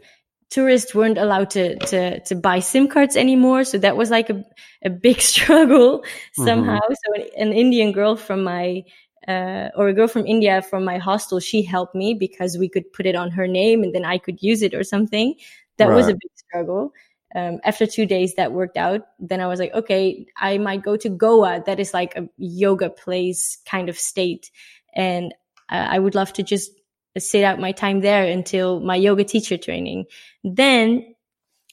tourists 0.50 0.94
weren't 0.94 1.18
allowed 1.18 1.50
to, 1.52 1.78
to, 1.78 2.20
to 2.22 2.36
buy 2.36 2.60
SIM 2.60 2.88
cards 2.88 3.16
anymore. 3.16 3.64
So 3.64 3.78
that 3.78 3.98
was 3.98 4.10
like 4.10 4.30
a, 4.30 4.44
a 4.84 4.90
big 4.90 5.22
struggle 5.32 6.04
somehow. 6.34 6.80
So 6.88 7.22
an, 7.22 7.50
an 7.50 7.54
Indian 7.54 7.92
girl 7.92 8.16
from 8.16 8.44
my, 8.44 8.84
uh, 9.28 9.70
or 9.76 9.88
a 9.88 9.94
girl 9.94 10.08
from 10.08 10.26
India 10.26 10.62
from 10.62 10.84
my 10.84 10.98
hostel, 10.98 11.40
she 11.40 11.62
helped 11.62 11.96
me 11.96 12.14
because 12.14 12.58
we 12.58 12.68
could 12.68 12.92
put 12.92 13.06
it 13.06 13.16
on 13.16 13.32
her 13.32 13.48
name 13.48 13.84
and 13.84 13.94
then 13.94 14.06
I 14.06 14.18
could 14.18 14.42
use 14.42 14.62
it 14.62 14.74
or 14.74 14.84
something. 14.84 15.36
That 15.78 15.90
was 15.90 16.08
a 16.08 16.14
big 16.14 16.32
struggle. 16.36 16.94
Um, 17.34 17.60
after 17.64 17.88
two 17.88 18.06
days 18.06 18.36
that 18.36 18.52
worked 18.52 18.78
out, 18.78 19.08
then 19.20 19.40
I 19.40 19.48
was 19.48 19.60
like, 19.60 19.74
okay, 19.74 20.26
I 20.38 20.58
might 20.58 20.84
go 20.84 20.98
to 20.98 21.10
Goa. 21.10 21.64
That 21.66 21.80
is 21.80 21.94
like 21.94 22.16
a 22.16 22.28
yoga 22.38 22.90
place 22.90 23.58
kind 23.66 23.90
of 23.90 23.98
state. 23.98 24.52
And 24.94 25.34
I 25.78 26.00
would 26.00 26.16
love 26.16 26.34
to 26.34 26.44
just 26.44 26.72
sit 27.18 27.44
out 27.44 27.60
my 27.60 27.72
time 27.72 28.02
there 28.02 28.24
until 28.24 28.80
my 28.80 28.96
yoga 28.96 29.24
teacher 29.24 29.58
training. 29.58 30.06
Then 30.44 31.16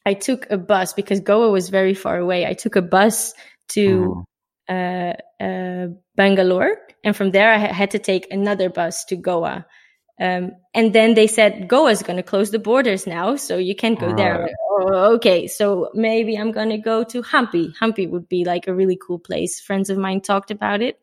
I 0.06 0.14
took 0.14 0.50
a 0.50 0.56
bus 0.58 0.92
because 0.94 1.20
Goa 1.20 1.50
was 1.50 1.68
very 1.68 1.94
far 1.94 2.18
away. 2.18 2.46
I 2.46 2.54
took 2.54 2.76
a 2.76 2.82
bus 2.82 3.34
to 3.70 4.24
Mhm. 4.68 5.14
uh, 5.40 5.42
uh, 5.44 5.86
Bangalore, 6.16 6.76
and 7.04 7.14
from 7.16 7.30
there 7.30 7.52
I 7.52 7.58
had 7.58 7.90
to 7.92 7.98
take 7.98 8.26
another 8.32 8.68
bus 8.70 9.04
to 9.06 9.16
Goa. 9.16 9.66
Um, 10.20 10.52
and 10.74 10.92
then 10.92 11.14
they 11.14 11.26
said 11.28 11.68
Goa 11.68 11.90
is 11.92 12.02
going 12.02 12.16
to 12.16 12.22
close 12.24 12.50
the 12.50 12.58
borders 12.58 13.06
now, 13.06 13.36
so 13.36 13.56
you 13.56 13.74
can't 13.76 13.98
go 14.00 14.12
there. 14.14 14.32
Right. 14.40 14.42
like, 14.42 14.56
oh, 14.70 15.14
okay, 15.14 15.46
so 15.46 15.90
maybe 15.94 16.36
I'm 16.36 16.50
going 16.52 16.70
to 16.70 16.78
go 16.78 17.04
to 17.04 17.22
Hampi. 17.22 17.72
Hampi 17.80 18.08
would 18.10 18.28
be 18.28 18.44
like 18.44 18.66
a 18.66 18.74
really 18.74 18.96
cool 19.00 19.18
place. 19.20 19.60
Friends 19.60 19.90
of 19.90 19.98
mine 19.98 20.20
talked 20.20 20.50
about 20.50 20.82
it. 20.82 20.98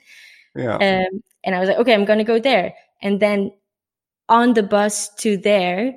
Yeah. 0.55 0.75
Um, 0.75 1.21
and 1.43 1.55
I 1.55 1.59
was 1.59 1.69
like, 1.69 1.77
okay, 1.79 1.93
I'm 1.93 2.05
going 2.05 2.19
to 2.19 2.25
go 2.25 2.39
there. 2.39 2.73
And 3.05 3.19
then 3.19 3.51
on 4.27 4.55
the 4.55 4.63
bus 4.63 5.13
to 5.17 5.37
there, 5.37 5.93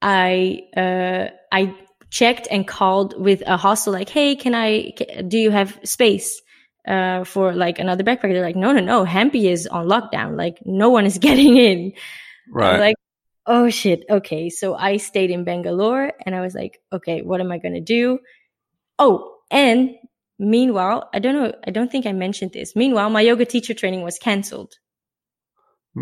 I, 0.00 0.62
uh, 0.74 1.26
I 1.52 1.74
checked 2.10 2.48
and 2.50 2.66
called 2.66 3.20
with 3.20 3.42
a 3.46 3.58
hostel, 3.58 3.92
like, 3.92 4.08
Hey, 4.08 4.34
can 4.34 4.54
I, 4.54 4.94
do 5.28 5.38
you 5.38 5.50
have 5.50 5.78
space? 5.84 6.40
Uh, 6.86 7.22
for 7.22 7.52
like 7.52 7.78
another 7.78 8.02
backpacker, 8.02 8.32
they're 8.32 8.42
like, 8.42 8.56
no, 8.56 8.72
no, 8.72 8.80
no, 8.80 9.04
Hampi 9.04 9.44
is 9.50 9.66
on 9.66 9.86
lockdown. 9.86 10.38
Like, 10.38 10.58
no 10.64 10.88
one 10.88 11.04
is 11.04 11.18
getting 11.28 11.58
in. 11.58 11.92
Right. 12.50 12.80
like, 12.80 12.96
oh 13.44 13.68
shit. 13.68 14.04
Okay. 14.08 14.48
So 14.48 14.74
I 14.74 14.96
stayed 14.96 15.30
in 15.30 15.44
Bangalore 15.44 16.14
and 16.24 16.34
I 16.34 16.40
was 16.40 16.54
like, 16.54 16.80
okay, 16.90 17.20
what 17.20 17.42
am 17.42 17.52
I 17.52 17.58
going 17.58 17.74
to 17.74 17.82
do? 17.82 18.20
Oh, 18.98 19.36
and 19.50 19.96
meanwhile, 20.38 21.10
I 21.12 21.18
don't 21.18 21.34
know. 21.34 21.52
I 21.66 21.70
don't 21.70 21.92
think 21.92 22.06
I 22.06 22.12
mentioned 22.12 22.52
this. 22.54 22.74
Meanwhile, 22.74 23.10
my 23.10 23.20
yoga 23.20 23.44
teacher 23.44 23.74
training 23.74 24.00
was 24.00 24.18
canceled. 24.18 24.72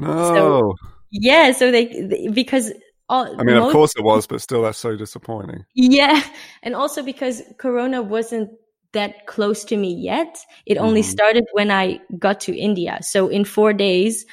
No. 0.00 0.74
Yeah. 1.10 1.52
So 1.52 1.70
they, 1.70 2.28
because 2.32 2.72
all, 3.08 3.38
I 3.38 3.44
mean, 3.44 3.56
of 3.56 3.72
course 3.72 3.94
it 3.96 4.02
was, 4.02 4.26
but 4.26 4.40
still, 4.40 4.62
that's 4.62 4.78
so 4.78 4.96
disappointing. 4.96 5.64
yeah. 5.74 6.22
And 6.62 6.74
also 6.74 7.02
because 7.02 7.42
Corona 7.58 8.02
wasn't 8.02 8.50
that 8.92 9.26
close 9.26 9.64
to 9.64 9.76
me 9.76 9.94
yet. 9.94 10.38
It 10.64 10.78
only 10.78 11.02
Mhm. 11.02 11.04
started 11.04 11.44
when 11.52 11.70
I 11.70 12.00
got 12.18 12.40
to 12.42 12.56
India. 12.56 12.98
So 13.02 13.28
in 13.28 13.44
four 13.44 13.72
days, 13.72 14.24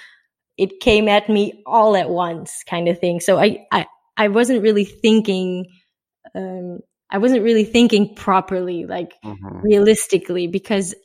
it 0.57 0.79
came 0.79 1.07
at 1.07 1.29
me 1.29 1.63
all 1.65 1.95
at 1.95 2.09
once 2.09 2.63
kind 2.69 2.87
of 2.87 2.99
thing. 2.99 3.19
So 3.19 3.39
I, 3.39 3.65
I, 3.71 3.85
I 4.17 4.27
wasn't 4.29 4.61
really 4.63 4.85
thinking, 4.85 5.65
um, 6.35 6.79
I 7.09 7.17
wasn't 7.17 7.43
really 7.43 7.65
thinking 7.65 8.15
properly, 8.15 8.85
like 8.85 9.13
Mhm. 9.25 9.61
realistically, 9.63 10.47
because 10.47 10.95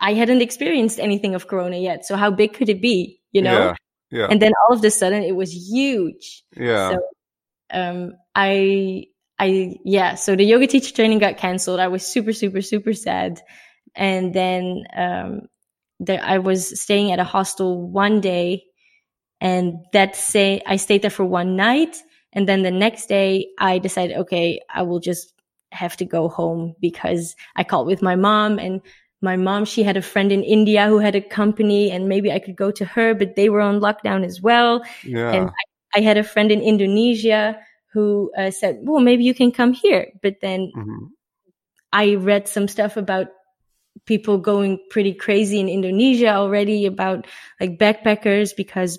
I 0.00 0.12
hadn't 0.14 0.42
experienced 0.42 1.00
anything 1.00 1.34
of 1.34 1.46
Corona 1.48 1.76
yet. 1.78 2.04
So 2.04 2.16
how 2.16 2.30
big 2.30 2.52
could 2.52 2.68
it 2.68 2.82
be? 2.82 3.20
You 3.32 3.42
know? 3.42 3.58
Yeah. 3.58 3.74
Yeah. 4.10 4.28
And 4.30 4.40
then 4.40 4.52
all 4.64 4.76
of 4.76 4.84
a 4.84 4.90
sudden 4.90 5.22
it 5.22 5.34
was 5.34 5.52
huge. 5.52 6.44
yeah. 6.56 6.90
So 6.90 6.98
um 7.70 8.12
I 8.34 9.06
I 9.38 9.76
yeah, 9.84 10.14
so 10.14 10.36
the 10.36 10.44
yoga 10.44 10.66
teacher 10.66 10.94
training 10.94 11.18
got 11.18 11.36
cancelled. 11.36 11.80
I 11.80 11.88
was 11.88 12.06
super, 12.06 12.32
super, 12.32 12.62
super 12.62 12.92
sad. 12.94 13.40
And 13.94 14.32
then 14.34 14.84
um 14.96 15.42
there 16.00 16.22
I 16.22 16.38
was 16.38 16.80
staying 16.80 17.12
at 17.12 17.18
a 17.18 17.24
hostel 17.24 17.90
one 17.90 18.20
day 18.20 18.64
and 19.40 19.74
that 19.92 20.16
say 20.16 20.62
I 20.66 20.76
stayed 20.76 21.02
there 21.02 21.10
for 21.10 21.24
one 21.24 21.56
night 21.56 21.96
and 22.32 22.48
then 22.48 22.62
the 22.62 22.70
next 22.70 23.06
day 23.08 23.48
I 23.58 23.78
decided, 23.78 24.16
okay, 24.18 24.60
I 24.72 24.82
will 24.82 25.00
just 25.00 25.32
have 25.72 25.96
to 25.96 26.04
go 26.04 26.28
home 26.28 26.74
because 26.80 27.34
I 27.56 27.64
called 27.64 27.86
with 27.86 28.02
my 28.02 28.14
mom 28.14 28.58
and 28.58 28.82
my 29.26 29.34
mom, 29.36 29.66
she 29.66 29.82
had 29.82 29.98
a 29.98 30.02
friend 30.12 30.30
in 30.30 30.46
India 30.46 30.86
who 30.86 31.02
had 31.02 31.18
a 31.18 31.20
company 31.20 31.90
and 31.90 32.06
maybe 32.06 32.30
I 32.30 32.38
could 32.38 32.54
go 32.54 32.70
to 32.78 32.84
her, 32.94 33.10
but 33.18 33.34
they 33.34 33.50
were 33.50 33.60
on 33.60 33.82
lockdown 33.82 34.22
as 34.24 34.38
well. 34.40 34.86
yeah. 35.02 35.32
And 35.34 35.44
I, 35.50 35.98
I 35.98 36.00
had 36.06 36.14
a 36.16 36.22
friend 36.22 36.54
in 36.54 36.62
Indonesia 36.62 37.58
who 37.92 38.30
uh, 38.38 38.54
said, 38.54 38.78
well, 38.86 39.02
maybe 39.02 39.24
you 39.26 39.34
can 39.34 39.50
come 39.50 39.72
here. 39.74 40.06
But 40.22 40.38
then 40.40 40.70
Mhm. 40.70 41.10
I 41.92 42.14
read 42.14 42.46
some 42.46 42.68
stuff 42.68 42.96
about 42.96 43.26
people 44.04 44.38
going 44.38 44.78
pretty 44.90 45.14
crazy 45.14 45.58
in 45.58 45.68
Indonesia 45.68 46.30
already 46.36 46.86
about 46.86 47.26
like 47.60 47.78
backpackers 47.82 48.54
because 48.54 48.98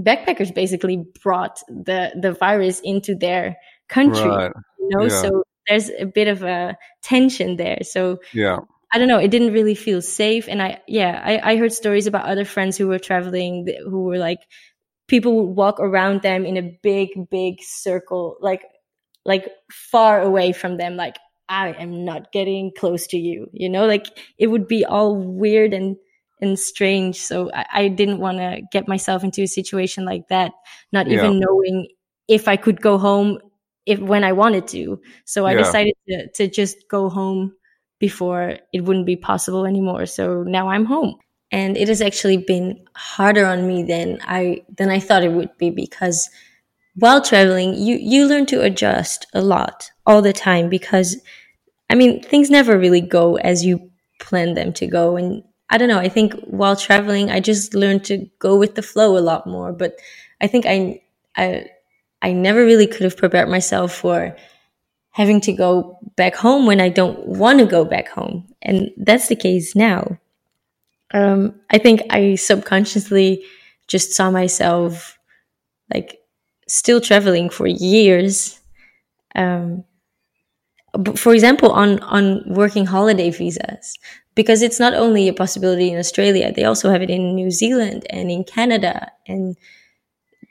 backpackers 0.00 0.54
basically 0.54 1.04
brought 1.22 1.60
the, 1.68 2.14
the 2.16 2.32
virus 2.32 2.80
into 2.80 3.14
their 3.14 3.56
country, 3.88 4.30
Right. 4.30 4.52
you 4.78 4.88
know? 4.94 5.04
yeah. 5.10 5.22
So 5.22 5.44
there's 5.66 5.90
a 5.90 6.06
bit 6.06 6.28
of 6.28 6.42
a 6.42 6.76
tension 7.02 7.56
there. 7.56 7.82
So 7.82 8.20
Yeah. 8.32 8.58
I 8.92 8.98
don't 8.98 9.08
know. 9.08 9.18
It 9.18 9.30
didn't 9.30 9.52
really 9.52 9.74
feel 9.74 10.02
safe. 10.02 10.48
And 10.48 10.60
I, 10.60 10.80
yeah, 10.88 11.20
I, 11.24 11.52
I 11.52 11.56
heard 11.56 11.72
stories 11.72 12.06
about 12.06 12.26
other 12.26 12.44
friends 12.44 12.76
who 12.76 12.88
were 12.88 12.98
traveling 12.98 13.66
who 13.84 14.02
were 14.04 14.18
like, 14.18 14.40
people 15.08 15.36
would 15.36 15.56
walk 15.56 15.80
around 15.80 16.22
them 16.22 16.44
in 16.44 16.56
a 16.56 16.78
big, 16.82 17.10
big 17.30 17.62
circle, 17.62 18.36
like, 18.40 18.62
like 19.24 19.48
far 19.72 20.20
away 20.22 20.52
from 20.52 20.76
them. 20.76 20.96
Like, 20.96 21.16
I 21.48 21.72
am 21.72 22.04
not 22.04 22.32
getting 22.32 22.72
close 22.78 23.06
to 23.08 23.18
you, 23.18 23.48
you 23.52 23.68
know, 23.68 23.86
like 23.86 24.06
it 24.38 24.48
would 24.48 24.68
be 24.68 24.84
all 24.84 25.16
weird 25.16 25.74
and, 25.74 25.96
and 26.40 26.58
strange. 26.58 27.16
So 27.16 27.50
I, 27.52 27.66
I 27.72 27.88
didn't 27.88 28.20
want 28.20 28.38
to 28.38 28.62
get 28.72 28.88
myself 28.88 29.24
into 29.24 29.42
a 29.42 29.46
situation 29.48 30.04
like 30.04 30.28
that, 30.28 30.52
not 30.92 31.08
Yeah. 31.08 31.14
even 31.14 31.40
knowing 31.40 31.88
if 32.28 32.48
I 32.48 32.56
could 32.56 32.80
go 32.80 32.98
home 32.98 33.38
if 33.86 33.98
when 33.98 34.24
I 34.24 34.32
wanted 34.32 34.68
to. 34.68 35.00
So 35.24 35.46
I 35.46 35.54
Yeah. 35.54 35.56
decided 35.56 35.94
to, 36.08 36.28
to 36.34 36.48
just 36.48 36.88
go 36.88 37.08
home 37.08 37.54
before 38.00 38.58
it 38.72 38.82
wouldn't 38.82 39.06
be 39.06 39.16
possible 39.16 39.66
anymore. 39.66 40.06
So 40.06 40.42
now 40.44 40.70
I'm 40.70 40.86
home. 40.86 41.16
And 41.52 41.76
it 41.76 41.88
has 41.88 42.02
actually 42.02 42.38
been 42.38 42.84
harder 42.96 43.46
on 43.46 43.68
me 43.68 43.84
than 43.84 44.20
I 44.24 44.62
than 44.76 44.90
I 44.90 45.00
thought 45.00 45.24
it 45.24 45.32
would 45.32 45.56
be 45.58 45.70
because 45.70 46.28
while 46.96 47.22
traveling, 47.22 47.74
you 47.74 47.96
you 47.96 48.26
learn 48.26 48.46
to 48.46 48.62
adjust 48.62 49.26
a 49.34 49.40
lot 49.42 49.90
all 50.06 50.22
the 50.22 50.32
time 50.32 50.68
because 50.68 51.16
I 51.90 51.94
mean, 51.94 52.22
things 52.22 52.50
never 52.50 52.78
really 52.78 53.00
go 53.00 53.36
as 53.36 53.64
you 53.64 53.90
plan 54.20 54.54
them 54.54 54.72
to 54.74 54.86
go 54.86 55.16
and 55.16 55.42
I 55.72 55.78
don't 55.78 55.88
know, 55.88 55.98
I 56.00 56.08
think 56.08 56.34
while 56.46 56.74
traveling, 56.76 57.30
I 57.30 57.38
just 57.40 57.74
learned 57.74 58.04
to 58.06 58.28
go 58.40 58.56
with 58.56 58.74
the 58.74 58.82
flow 58.82 59.16
a 59.16 59.20
lot 59.20 59.46
more, 59.46 59.72
but 59.72 59.94
I 60.40 60.46
think 60.48 60.66
I 60.66 61.00
I 61.36 61.66
I 62.22 62.32
never 62.32 62.64
really 62.64 62.86
could 62.88 63.02
have 63.02 63.16
prepared 63.16 63.48
myself 63.48 63.92
for 63.94 64.36
having 65.20 65.40
to 65.42 65.52
go 65.52 65.98
back 66.16 66.34
home 66.34 66.64
when 66.64 66.80
I 66.80 66.88
don't 66.88 67.18
want 67.26 67.58
to 67.58 67.66
go 67.66 67.84
back 67.84 68.08
home. 68.08 68.48
And 68.62 68.90
that's 68.96 69.28
the 69.28 69.36
case 69.36 69.76
now. 69.76 70.18
Um, 71.12 71.60
I 71.70 71.76
think 71.76 72.00
I 72.08 72.36
subconsciously 72.36 73.44
just 73.86 74.14
saw 74.14 74.30
myself 74.30 75.18
like 75.92 76.20
still 76.68 77.02
traveling 77.02 77.50
for 77.50 77.66
years. 77.66 78.58
Um, 79.34 79.84
for 81.16 81.34
example, 81.34 81.70
on, 81.70 81.98
on 82.00 82.42
working 82.46 82.86
holiday 82.86 83.30
visas, 83.30 83.98
because 84.34 84.62
it's 84.62 84.80
not 84.80 84.94
only 84.94 85.28
a 85.28 85.34
possibility 85.34 85.90
in 85.90 85.98
Australia, 85.98 86.50
they 86.50 86.64
also 86.64 86.90
have 86.90 87.02
it 87.02 87.10
in 87.10 87.34
New 87.34 87.50
Zealand 87.50 88.06
and 88.08 88.30
in 88.30 88.42
Canada 88.42 89.12
and 89.28 89.54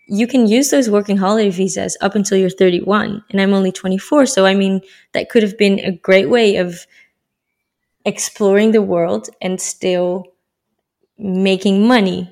you 0.10 0.28
can 0.28 0.47
use 0.47 0.70
those 0.70 0.89
working 0.89 1.18
holiday 1.18 1.49
visas 1.49 1.97
up 2.01 2.16
until 2.16 2.38
you're 2.38 2.49
31 2.49 3.24
and 3.30 3.41
i'm 3.41 3.53
only 3.53 3.72
24 3.72 4.26
so 4.26 4.45
i 4.45 4.55
mean 4.55 4.82
that 5.14 5.30
could 5.30 5.43
have 5.43 5.57
been 5.57 5.80
a 5.80 5.91
great 5.91 6.30
way 6.30 6.57
of 6.57 6.86
exploring 8.05 8.72
the 8.72 8.82
world 8.82 9.30
and 9.41 9.60
still 9.62 10.26
making 11.18 11.88
money. 11.88 12.30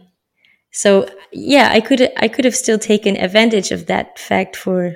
So 0.71 1.07
yeah 1.31 1.69
i 1.71 1.81
could 1.81 2.09
i 2.17 2.27
could 2.27 2.45
have 2.45 2.55
still 2.55 2.79
taken 2.79 3.17
advantage 3.17 3.71
of 3.71 3.87
that 3.87 4.17
fact 4.17 4.55
for 4.55 4.95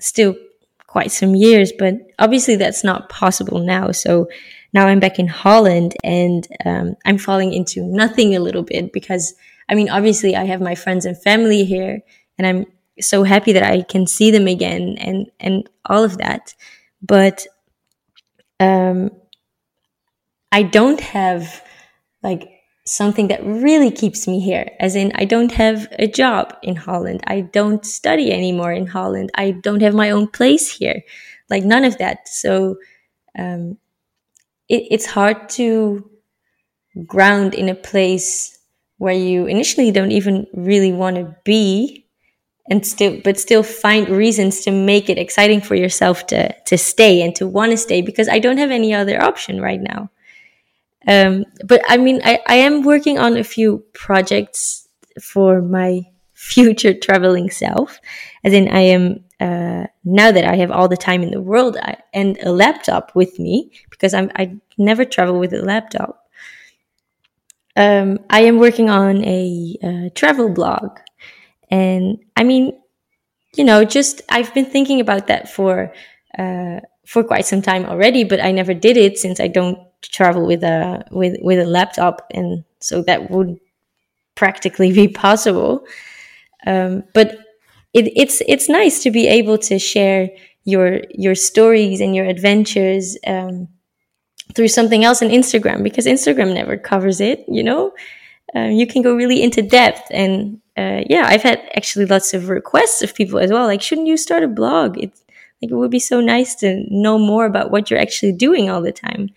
still 0.00 0.34
quite 0.86 1.10
some 1.10 1.34
years 1.34 1.72
but 1.78 1.94
obviously 2.18 2.56
that's 2.56 2.82
not 2.82 3.08
possible 3.10 3.58
now 3.60 3.90
so 3.90 4.28
now 4.72 4.86
i'm 4.86 5.00
back 5.00 5.18
in 5.18 5.26
holland 5.26 5.94
and 6.02 6.48
um, 6.64 6.94
i'm 7.04 7.18
falling 7.18 7.52
into 7.52 7.82
nothing 7.82 8.34
a 8.34 8.40
little 8.40 8.62
bit 8.62 8.92
because 8.92 9.34
I 9.68 9.74
mean, 9.74 9.90
obviously, 9.90 10.34
I 10.36 10.44
have 10.44 10.60
my 10.60 10.74
friends 10.74 11.04
and 11.04 11.20
family 11.20 11.64
here, 11.64 12.00
and 12.38 12.46
I'm 12.46 12.66
so 13.00 13.22
happy 13.22 13.52
that 13.52 13.62
I 13.62 13.82
can 13.82 14.06
see 14.06 14.30
them 14.30 14.46
again 14.46 14.96
and 14.98 15.30
and 15.40 15.68
all 15.86 16.04
of 16.04 16.18
that. 16.18 16.54
But 17.02 17.46
um, 18.60 19.10
I 20.50 20.62
don't 20.62 21.00
have 21.00 21.62
like 22.22 22.48
something 22.84 23.28
that 23.28 23.44
really 23.44 23.90
keeps 23.90 24.26
me 24.26 24.40
here. 24.40 24.70
As 24.80 24.96
in, 24.96 25.12
I 25.14 25.24
don't 25.24 25.52
have 25.52 25.86
a 25.98 26.08
job 26.08 26.56
in 26.62 26.74
Holland. 26.74 27.22
I 27.26 27.42
don't 27.42 27.84
study 27.84 28.32
anymore 28.32 28.72
in 28.72 28.86
Holland. 28.86 29.30
I 29.34 29.52
don't 29.52 29.82
have 29.82 29.94
my 29.94 30.10
own 30.10 30.28
place 30.28 30.70
here. 30.70 31.02
Like 31.50 31.64
none 31.64 31.84
of 31.84 31.98
that. 31.98 32.28
So 32.28 32.76
um, 33.38 33.78
it, 34.68 34.88
it's 34.90 35.06
hard 35.06 35.48
to 35.50 36.10
ground 37.06 37.54
in 37.54 37.68
a 37.68 37.74
place 37.74 38.57
where 38.98 39.14
you 39.14 39.46
initially 39.46 39.90
don't 39.90 40.12
even 40.12 40.46
really 40.52 40.92
want 40.92 41.16
to 41.16 41.34
be 41.44 42.04
and 42.70 42.86
still 42.86 43.20
but 43.24 43.38
still 43.38 43.62
find 43.62 44.08
reasons 44.08 44.60
to 44.60 44.70
make 44.70 45.08
it 45.08 45.18
exciting 45.18 45.60
for 45.60 45.74
yourself 45.74 46.26
to 46.26 46.52
to 46.66 46.76
stay 46.76 47.22
and 47.22 47.34
to 47.34 47.46
want 47.46 47.70
to 47.70 47.76
stay 47.76 48.02
because 48.02 48.28
I 48.28 48.38
don't 48.38 48.58
have 48.58 48.70
any 48.70 48.92
other 48.92 49.20
option 49.22 49.60
right 49.60 49.80
now. 49.80 50.10
Um, 51.06 51.44
but 51.64 51.80
I 51.88 51.96
mean, 51.96 52.20
I, 52.24 52.40
I 52.46 52.56
am 52.56 52.82
working 52.82 53.18
on 53.18 53.36
a 53.36 53.44
few 53.44 53.84
projects 53.94 54.86
for 55.22 55.62
my 55.62 56.02
future 56.34 56.92
traveling 56.92 57.50
self. 57.50 57.98
As 58.44 58.52
in, 58.52 58.68
I 58.68 58.80
am 58.80 59.24
uh, 59.40 59.86
now 60.04 60.30
that 60.32 60.44
I 60.44 60.56
have 60.56 60.70
all 60.70 60.88
the 60.88 60.96
time 60.96 61.22
in 61.22 61.30
the 61.30 61.40
world 61.40 61.76
I, 61.80 61.96
and 62.12 62.38
a 62.42 62.52
laptop 62.52 63.12
with 63.14 63.38
me 63.38 63.70
because 63.90 64.12
I'm 64.12 64.30
I 64.36 64.56
never 64.76 65.04
travel 65.04 65.38
with 65.38 65.52
a 65.52 65.62
laptop 65.62 66.27
um, 67.78 68.20
I 68.30 68.42
am 68.42 68.58
working 68.58 68.90
on 68.90 69.24
a 69.24 69.78
uh, 69.84 70.10
travel 70.14 70.50
blog. 70.50 70.98
And 71.70 72.18
I 72.36 72.44
mean, 72.44 72.78
you 73.56 73.64
know, 73.64 73.84
just 73.84 74.22
I've 74.28 74.52
been 74.54 74.66
thinking 74.66 75.00
about 75.00 75.28
that 75.28 75.50
for 75.50 75.92
uh, 76.38 76.80
for 77.06 77.24
quite 77.24 77.46
some 77.46 77.62
time 77.62 77.86
already, 77.86 78.24
but 78.24 78.40
I 78.40 78.52
never 78.52 78.74
did 78.74 78.96
it 78.96 79.18
since 79.18 79.40
I 79.40 79.48
don't 79.48 79.78
travel 80.02 80.46
with 80.46 80.62
a 80.64 81.04
with 81.10 81.36
with 81.40 81.58
a 81.60 81.66
laptop, 81.66 82.26
and 82.32 82.64
so 82.80 83.02
that 83.02 83.30
would 83.30 83.58
practically 84.36 84.92
be 84.92 85.08
possible. 85.08 85.86
Um, 86.66 87.04
but 87.14 87.38
it, 87.94 88.12
it's 88.16 88.42
it's 88.48 88.68
nice 88.68 89.02
to 89.04 89.10
be 89.10 89.26
able 89.28 89.58
to 89.58 89.78
share 89.78 90.30
your 90.64 91.00
your 91.10 91.34
stories 91.34 92.00
and 92.00 92.14
your 92.14 92.26
adventures. 92.26 93.16
Um, 93.26 93.68
through 94.54 94.68
something 94.68 95.04
else 95.04 95.22
on 95.22 95.28
Instagram 95.28 95.82
because 95.82 96.06
Instagram 96.06 96.54
never 96.54 96.76
covers 96.76 97.20
it, 97.20 97.44
you 97.48 97.62
know? 97.62 97.92
Um, 98.54 98.72
you 98.72 98.86
can 98.86 99.02
go 99.02 99.14
really 99.14 99.42
into 99.42 99.62
depth. 99.62 100.06
And 100.10 100.60
uh, 100.76 101.02
yeah, 101.08 101.24
I've 101.26 101.42
had 101.42 101.60
actually 101.76 102.06
lots 102.06 102.34
of 102.34 102.48
requests 102.48 103.02
of 103.02 103.14
people 103.14 103.38
as 103.38 103.50
well. 103.50 103.66
Like, 103.66 103.82
shouldn't 103.82 104.06
you 104.06 104.16
start 104.16 104.42
a 104.42 104.48
blog? 104.48 104.96
It's 104.98 105.22
like, 105.60 105.70
it 105.70 105.74
would 105.74 105.90
be 105.90 105.98
so 105.98 106.20
nice 106.20 106.54
to 106.56 106.84
know 106.88 107.18
more 107.18 107.44
about 107.44 107.70
what 107.70 107.90
you're 107.90 108.00
actually 108.00 108.32
doing 108.32 108.70
all 108.70 108.80
the 108.80 108.92
time. 108.92 109.30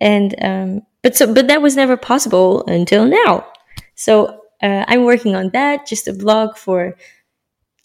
And, 0.00 0.34
um, 0.42 0.82
but 1.02 1.16
so, 1.16 1.32
but 1.32 1.48
that 1.48 1.62
was 1.62 1.76
never 1.76 1.96
possible 1.96 2.66
until 2.66 3.06
now. 3.06 3.46
So 3.94 4.40
uh, 4.62 4.84
I'm 4.86 5.04
working 5.04 5.34
on 5.34 5.50
that, 5.50 5.86
just 5.86 6.08
a 6.08 6.12
blog 6.12 6.56
for 6.56 6.96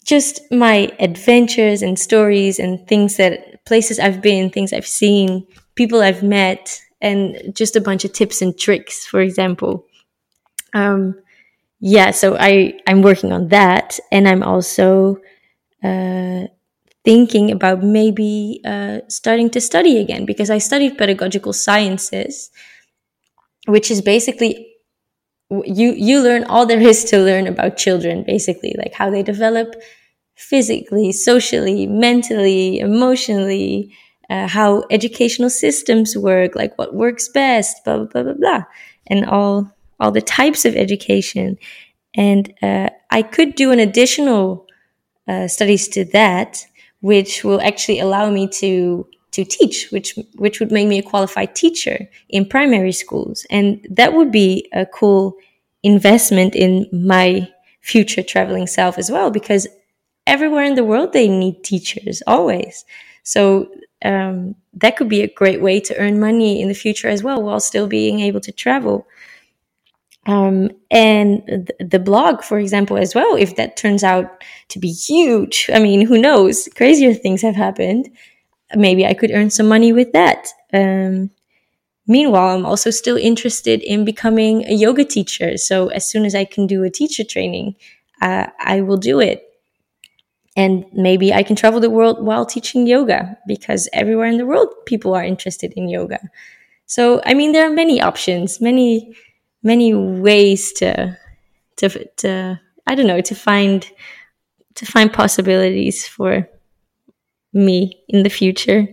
just 0.04 0.40
my 0.52 0.92
adventures 0.98 1.80
and 1.80 1.98
stories 1.98 2.58
and 2.58 2.86
things 2.86 3.16
that 3.16 3.64
places 3.64 3.98
I've 3.98 4.20
been, 4.20 4.50
things 4.50 4.72
I've 4.72 4.86
seen, 4.86 5.46
people 5.74 6.02
I've 6.02 6.22
met, 6.22 6.80
and 7.00 7.52
just 7.54 7.76
a 7.76 7.80
bunch 7.80 8.04
of 8.04 8.12
tips 8.12 8.42
and 8.42 8.56
tricks, 8.58 9.06
for 9.06 9.20
example. 9.20 9.86
Um, 10.74 11.20
yeah, 11.80 12.12
so 12.12 12.36
I 12.38 12.74
I'm 12.88 13.02
working 13.02 13.32
on 13.32 13.48
that, 13.48 13.98
and 14.12 14.28
I'm 14.28 14.42
also 14.42 15.18
uh, 15.84 16.44
thinking 17.04 17.50
about 17.52 17.82
maybe 17.82 18.60
uh, 18.64 19.00
starting 19.08 19.50
to 19.50 19.60
study 19.60 19.98
again 19.98 20.26
because 20.26 20.50
I 20.50 20.58
studied 20.58 20.98
pedagogical 20.98 21.52
sciences, 21.52 22.50
which 23.66 23.90
is 23.90 24.00
basically 24.02 24.68
you 25.50 25.92
you 25.92 26.22
learn 26.22 26.44
all 26.44 26.66
there 26.66 26.80
is 26.80 27.04
to 27.04 27.18
learn 27.18 27.46
about 27.46 27.76
children 27.76 28.24
basically 28.24 28.74
like 28.78 28.94
how 28.94 29.10
they 29.10 29.22
develop 29.22 29.74
physically 30.36 31.12
socially 31.12 31.86
mentally 31.86 32.80
emotionally 32.80 33.92
uh, 34.30 34.48
how 34.48 34.84
educational 34.90 35.50
systems 35.50 36.16
work 36.16 36.54
like 36.54 36.76
what 36.78 36.94
works 36.94 37.28
best 37.28 37.84
blah 37.84 37.98
blah 37.98 38.06
blah 38.06 38.22
blah 38.22 38.34
blah 38.34 38.62
and 39.06 39.24
all 39.26 39.70
all 40.00 40.10
the 40.10 40.22
types 40.22 40.64
of 40.64 40.74
education 40.76 41.56
and 42.14 42.52
uh, 42.62 42.88
i 43.10 43.22
could 43.22 43.54
do 43.54 43.72
an 43.72 43.78
additional 43.80 44.66
uh, 45.28 45.48
studies 45.48 45.88
to 45.88 46.04
that 46.04 46.66
which 47.00 47.44
will 47.44 47.60
actually 47.60 47.98
allow 47.98 48.30
me 48.30 48.48
to 48.48 49.06
to 49.32 49.44
teach, 49.44 49.90
which 49.90 50.16
which 50.36 50.60
would 50.60 50.70
make 50.70 50.86
me 50.86 50.98
a 50.98 51.02
qualified 51.02 51.56
teacher 51.56 52.08
in 52.28 52.46
primary 52.46 52.92
schools, 52.92 53.44
and 53.50 53.84
that 53.90 54.14
would 54.14 54.30
be 54.30 54.68
a 54.72 54.86
cool 54.86 55.36
investment 55.82 56.54
in 56.54 56.86
my 56.92 57.48
future 57.80 58.22
traveling 58.22 58.66
self 58.66 58.96
as 58.96 59.10
well, 59.10 59.30
because 59.30 59.66
everywhere 60.26 60.64
in 60.64 60.76
the 60.76 60.84
world 60.84 61.12
they 61.12 61.28
need 61.28 61.62
teachers 61.64 62.22
always. 62.26 62.84
So 63.24 63.68
um, 64.04 64.54
that 64.74 64.96
could 64.96 65.08
be 65.08 65.22
a 65.22 65.28
great 65.32 65.60
way 65.62 65.80
to 65.80 65.96
earn 65.98 66.20
money 66.20 66.60
in 66.60 66.68
the 66.68 66.74
future 66.74 67.08
as 67.08 67.22
well, 67.22 67.42
while 67.42 67.60
still 67.60 67.86
being 67.86 68.20
able 68.20 68.40
to 68.40 68.52
travel. 68.52 69.06
Um, 70.26 70.70
and 70.90 71.46
th- 71.46 71.90
the 71.90 71.98
blog, 71.98 72.42
for 72.42 72.58
example, 72.58 72.96
as 72.96 73.14
well, 73.14 73.36
if 73.36 73.56
that 73.56 73.76
turns 73.76 74.02
out 74.02 74.42
to 74.68 74.78
be 74.78 74.90
huge, 74.90 75.68
I 75.72 75.78
mean, 75.80 76.06
who 76.06 76.18
knows? 76.18 76.68
Crazier 76.76 77.12
things 77.14 77.42
have 77.42 77.56
happened 77.56 78.10
maybe 78.76 79.06
I 79.06 79.14
could 79.14 79.30
earn 79.32 79.50
some 79.50 79.68
money 79.68 79.92
with 79.92 80.12
that. 80.14 80.48
Um, 80.72 81.30
meanwhile, 82.08 82.56
I'm 82.56 82.66
also 82.66 82.90
still 82.90 83.16
interested 83.16 83.82
in 83.82 84.04
becoming 84.04 84.66
a 84.66 84.74
yoga 84.74 85.04
teacher. 85.04 85.58
So 85.58 85.88
as 85.88 86.08
soon 86.08 86.24
as 86.26 86.34
I 86.34 86.44
can 86.44 86.66
do 86.66 86.84
a 86.84 86.90
teacher 86.90 87.24
training, 87.24 87.76
uh, 88.22 88.48
I 88.60 88.82
will 88.82 88.98
do 88.98 89.20
it. 89.20 89.44
And 90.56 90.84
maybe 90.92 91.32
I 91.32 91.42
can 91.42 91.56
travel 91.56 91.80
the 91.80 91.90
world 91.90 92.24
while 92.24 92.46
teaching 92.46 92.86
yoga 92.86 93.36
because 93.46 93.88
everywhere 93.92 94.28
in 94.28 94.38
the 94.38 94.46
world 94.46 94.68
people 94.86 95.14
are 95.14 95.24
interested 95.24 95.72
in 95.76 95.88
yoga. 95.88 96.20
So, 96.86 97.20
I 97.24 97.34
mean, 97.34 97.52
there 97.52 97.66
are 97.66 97.74
many 97.74 98.00
options, 98.00 98.60
many, 98.60 99.16
many 99.62 99.94
ways 99.94 100.72
to, 100.74 101.18
to, 101.76 102.06
to, 102.16 102.60
I 102.86 102.94
don't 102.94 103.06
know, 103.06 103.20
to 103.20 103.34
find, 103.34 103.88
to 104.76 104.86
find 104.86 105.12
possibilities 105.12 106.06
for 106.06 106.48
me 107.52 108.04
in 108.08 108.22
the 108.22 108.30
future. 108.30 108.86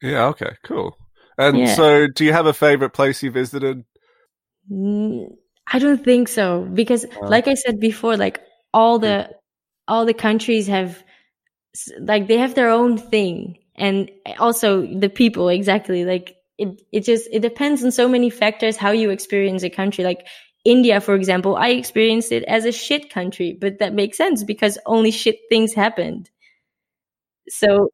Yeah, 0.00 0.26
okay, 0.26 0.56
cool. 0.62 0.96
And 1.36 1.58
yeah. 1.58 1.74
so, 1.74 2.06
do 2.06 2.24
you 2.24 2.32
have 2.32 2.46
a 2.46 2.54
favorite 2.54 2.90
place 2.90 3.22
you 3.22 3.30
visited? 3.30 3.84
Mm, 4.70 5.34
I 5.66 5.78
don't 5.78 6.04
think 6.04 6.28
so 6.28 6.68
because, 6.72 7.06
like 7.20 7.48
I 7.48 7.54
said 7.54 7.80
before, 7.80 8.16
like 8.16 8.40
all 8.72 8.98
the 8.98 9.24
hmm. 9.24 9.32
All 9.88 10.06
the 10.06 10.14
countries 10.14 10.66
have 10.68 11.02
like 12.00 12.28
they 12.28 12.38
have 12.38 12.54
their 12.54 12.70
own 12.70 12.98
thing, 12.98 13.58
and 13.76 14.10
also 14.38 14.86
the 14.86 15.08
people 15.08 15.48
exactly 15.48 16.04
like 16.04 16.36
it. 16.58 16.82
It 16.92 17.00
just 17.04 17.28
it 17.32 17.40
depends 17.40 17.84
on 17.84 17.90
so 17.90 18.08
many 18.08 18.30
factors 18.30 18.76
how 18.76 18.92
you 18.92 19.10
experience 19.10 19.62
a 19.62 19.70
country. 19.70 20.04
Like 20.04 20.26
India, 20.64 21.00
for 21.00 21.14
example, 21.14 21.56
I 21.56 21.70
experienced 21.70 22.32
it 22.32 22.44
as 22.44 22.64
a 22.64 22.72
shit 22.72 23.10
country, 23.10 23.56
but 23.60 23.78
that 23.80 23.94
makes 23.94 24.16
sense 24.16 24.44
because 24.44 24.78
only 24.86 25.10
shit 25.10 25.38
things 25.48 25.74
happened. 25.74 26.30
So, 27.48 27.90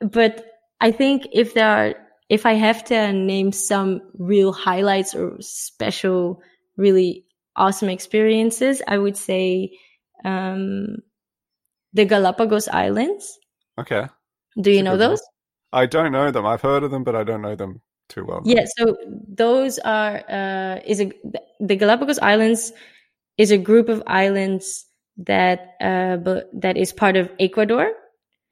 but 0.00 0.46
I 0.80 0.92
think 0.92 1.28
if 1.32 1.54
there 1.54 1.68
are, 1.68 1.94
if 2.28 2.46
I 2.46 2.54
have 2.54 2.84
to 2.84 3.12
name 3.12 3.52
some 3.52 4.00
real 4.18 4.52
highlights 4.52 5.14
or 5.14 5.36
special, 5.40 6.42
really 6.76 7.26
awesome 7.56 7.88
experiences, 7.88 8.80
I 8.86 8.98
would 8.98 9.16
say 9.16 9.72
um, 10.24 10.96
the 11.92 12.04
Galapagos 12.04 12.68
Islands. 12.68 13.38
Okay. 13.78 14.06
Do 14.60 14.70
you 14.70 14.82
know 14.82 14.96
those? 14.96 15.22
I 15.72 15.86
don't 15.86 16.12
know 16.12 16.30
them. 16.30 16.46
I've 16.46 16.62
heard 16.62 16.82
of 16.82 16.90
them, 16.90 17.04
but 17.04 17.14
I 17.14 17.24
don't 17.24 17.42
know 17.42 17.54
them 17.54 17.80
too 18.08 18.24
well. 18.24 18.42
Yeah, 18.44 18.64
so 18.76 18.96
those 19.28 19.78
are 19.78 20.22
uh, 20.28 20.80
is 20.84 21.00
a 21.00 21.12
the 21.60 21.76
Galapagos 21.76 22.18
Islands 22.18 22.72
is 23.38 23.50
a 23.50 23.58
group 23.58 23.88
of 23.88 24.02
islands 24.06 24.84
that 25.18 25.76
uh, 25.80 26.18
that 26.54 26.76
is 26.76 26.92
part 26.92 27.16
of 27.16 27.30
Ecuador, 27.38 27.92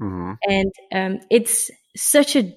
Mm-hmm. 0.01 0.33
And 0.49 0.73
um, 0.93 1.21
it's 1.31 1.71
such 1.97 2.37
a, 2.37 2.55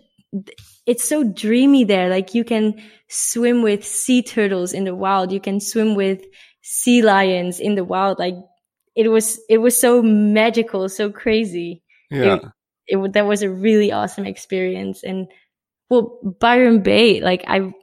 it's 0.85 1.07
so 1.07 1.23
dreamy 1.23 1.83
there. 1.83 2.09
Like 2.09 2.33
you 2.35 2.43
can 2.43 2.81
swim 3.09 3.61
with 3.61 3.85
sea 3.85 4.21
turtles 4.21 4.73
in 4.73 4.83
the 4.83 4.95
wild. 4.95 5.31
You 5.31 5.39
can 5.39 5.59
swim 5.59 5.95
with 5.95 6.23
sea 6.61 7.01
lions 7.01 7.59
in 7.59 7.75
the 7.75 7.83
wild. 7.83 8.19
Like 8.19 8.35
it 8.95 9.07
was, 9.07 9.39
it 9.49 9.59
was 9.59 9.79
so 9.79 10.01
magical, 10.01 10.89
so 10.89 11.11
crazy. 11.11 11.83
Yeah. 12.09 12.39
It, 12.87 12.97
it 12.97 13.13
that 13.13 13.25
was 13.25 13.41
a 13.41 13.49
really 13.49 13.91
awesome 13.91 14.25
experience. 14.25 15.03
And 15.03 15.27
well, 15.89 16.19
Byron 16.39 16.83
Bay, 16.83 17.21
like 17.21 17.43
I, 17.47 17.73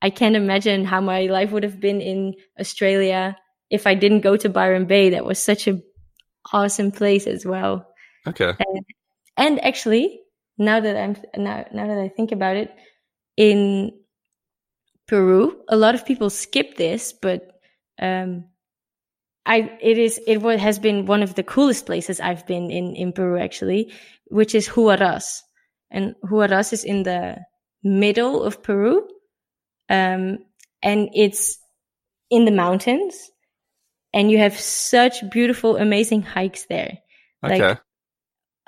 I 0.00 0.10
can't 0.10 0.36
imagine 0.36 0.84
how 0.84 1.00
my 1.00 1.26
life 1.26 1.50
would 1.52 1.62
have 1.62 1.80
been 1.80 2.00
in 2.00 2.34
Australia 2.60 3.36
if 3.70 3.86
I 3.86 3.94
didn't 3.94 4.20
go 4.20 4.36
to 4.36 4.48
Byron 4.48 4.86
Bay. 4.86 5.10
That 5.10 5.24
was 5.24 5.42
such 5.42 5.66
a 5.66 5.80
awesome 6.52 6.92
place 6.92 7.26
as 7.26 7.44
well. 7.44 7.88
Okay. 8.26 8.52
And, 8.58 8.84
and 9.36 9.64
actually, 9.64 10.20
now 10.58 10.80
that 10.80 10.96
I'm 10.96 11.16
now 11.36 11.66
now 11.72 11.86
that 11.86 11.98
I 11.98 12.08
think 12.08 12.32
about 12.32 12.56
it, 12.56 12.74
in 13.36 13.92
Peru, 15.06 15.60
a 15.68 15.76
lot 15.76 15.94
of 15.94 16.06
people 16.06 16.30
skip 16.30 16.76
this, 16.76 17.12
but 17.12 17.60
um, 18.00 18.44
I 19.46 19.78
it 19.80 19.96
is 19.96 20.20
it 20.26 20.42
has 20.58 20.78
been 20.80 21.06
one 21.06 21.22
of 21.22 21.36
the 21.36 21.44
coolest 21.44 21.86
places 21.86 22.20
I've 22.20 22.46
been 22.46 22.70
in 22.70 22.96
in 22.96 23.12
Peru 23.12 23.38
actually, 23.38 23.92
which 24.26 24.54
is 24.54 24.68
Huaraz, 24.68 25.42
and 25.90 26.16
Huaraz 26.24 26.72
is 26.72 26.84
in 26.84 27.04
the 27.04 27.38
middle 27.82 28.42
of 28.42 28.62
Peru, 28.62 29.06
um, 29.88 30.38
and 30.82 31.08
it's 31.14 31.58
in 32.28 32.44
the 32.44 32.50
mountains, 32.50 33.30
and 34.12 34.30
you 34.30 34.38
have 34.38 34.58
such 34.58 35.28
beautiful, 35.30 35.76
amazing 35.76 36.22
hikes 36.22 36.66
there. 36.66 36.98
Okay. 37.44 37.60
Like 37.60 37.80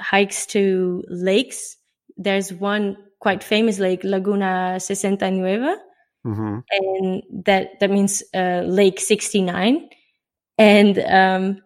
hikes 0.01 0.47
to 0.47 1.03
lakes. 1.09 1.77
There's 2.17 2.53
one 2.53 2.97
quite 3.21 3.43
famous 3.43 3.81
lake, 3.81 4.05
Laguna 4.05 4.77
Sesenta 4.79 5.33
Nueva, 5.33 5.77
mm-hmm. 6.25 6.59
and 6.71 7.23
that 7.47 7.81
that 7.81 7.91
means 7.91 8.23
uh, 8.33 8.63
Lake 8.65 9.01
69. 9.01 9.89
And 10.59 10.99
um, 10.99 11.63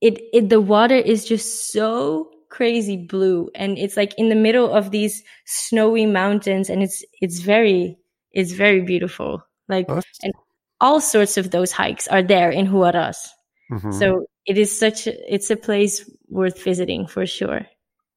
it 0.00 0.20
it 0.32 0.48
the 0.48 0.60
water 0.60 0.94
is 0.94 1.24
just 1.24 1.72
so 1.72 2.30
crazy 2.48 2.96
blue, 2.96 3.50
and 3.54 3.78
it's 3.78 3.96
like 3.96 4.14
in 4.16 4.28
the 4.28 4.34
middle 4.34 4.72
of 4.72 4.90
these 4.90 5.22
snowy 5.44 6.06
mountains, 6.06 6.70
and 6.70 6.82
it's 6.82 7.04
it's 7.20 7.40
very 7.40 7.98
it's 8.30 8.52
very 8.52 8.82
beautiful. 8.82 9.42
Like 9.68 9.88
and 9.88 10.32
all 10.80 11.00
sorts 11.00 11.36
of 11.36 11.50
those 11.50 11.72
hikes 11.72 12.08
are 12.08 12.22
there 12.22 12.50
in 12.50 12.66
Huaraz. 12.66 13.28
Mm-hmm. 13.70 13.92
So 13.92 14.26
it 14.44 14.58
is 14.58 14.76
such 14.76 15.06
a, 15.06 15.34
it's 15.34 15.50
a 15.50 15.56
place 15.56 16.08
worth 16.28 16.62
visiting 16.62 17.06
for 17.06 17.24
sure. 17.24 17.66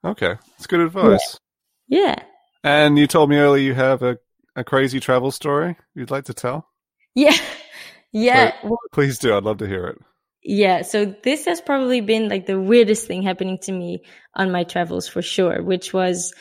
Okay, 0.04 0.36
it's 0.58 0.68
good 0.68 0.82
advice. 0.82 1.40
Yeah. 1.88 2.00
yeah. 2.00 2.24
And 2.64 2.98
you 2.98 3.08
told 3.08 3.30
me 3.30 3.38
earlier 3.38 3.64
you 3.64 3.76
have 3.76 4.02
a, 4.02 4.18
a 4.56 4.64
crazy 4.64 5.00
travel 5.00 5.32
story 5.32 5.78
you'd 5.94 6.12
like 6.12 6.26
to 6.26 6.34
tell. 6.34 6.68
Yeah, 7.14 7.36
yeah. 8.24 8.56
Well, 8.64 8.80
please 8.94 9.20
do. 9.20 9.36
I'd 9.36 9.44
love 9.44 9.58
to 9.58 9.68
hear 9.68 9.88
it. 9.88 10.02
Yeah, 10.44 10.84
so 10.84 11.06
this 11.24 11.46
has 11.46 11.60
probably 11.60 12.02
been 12.02 12.30
like 12.30 12.46
the 12.46 12.60
weirdest 12.60 13.08
thing 13.08 13.24
happening 13.24 13.58
to 13.64 13.72
me 13.72 14.04
on 14.36 14.52
my 14.52 14.64
travels 14.64 15.08
for 15.08 15.22
sure, 15.22 15.64
which 15.64 15.92
was 15.92 16.34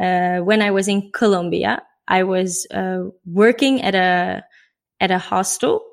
uh, 0.00 0.38
when 0.38 0.62
I 0.62 0.72
was 0.72 0.88
in 0.88 1.12
Colombia. 1.12 1.82
I 2.08 2.24
was 2.24 2.66
uh, 2.72 3.04
working 3.24 3.82
at 3.82 3.94
a 3.94 4.44
at 5.00 5.10
a 5.10 5.18
hostel 5.18 5.84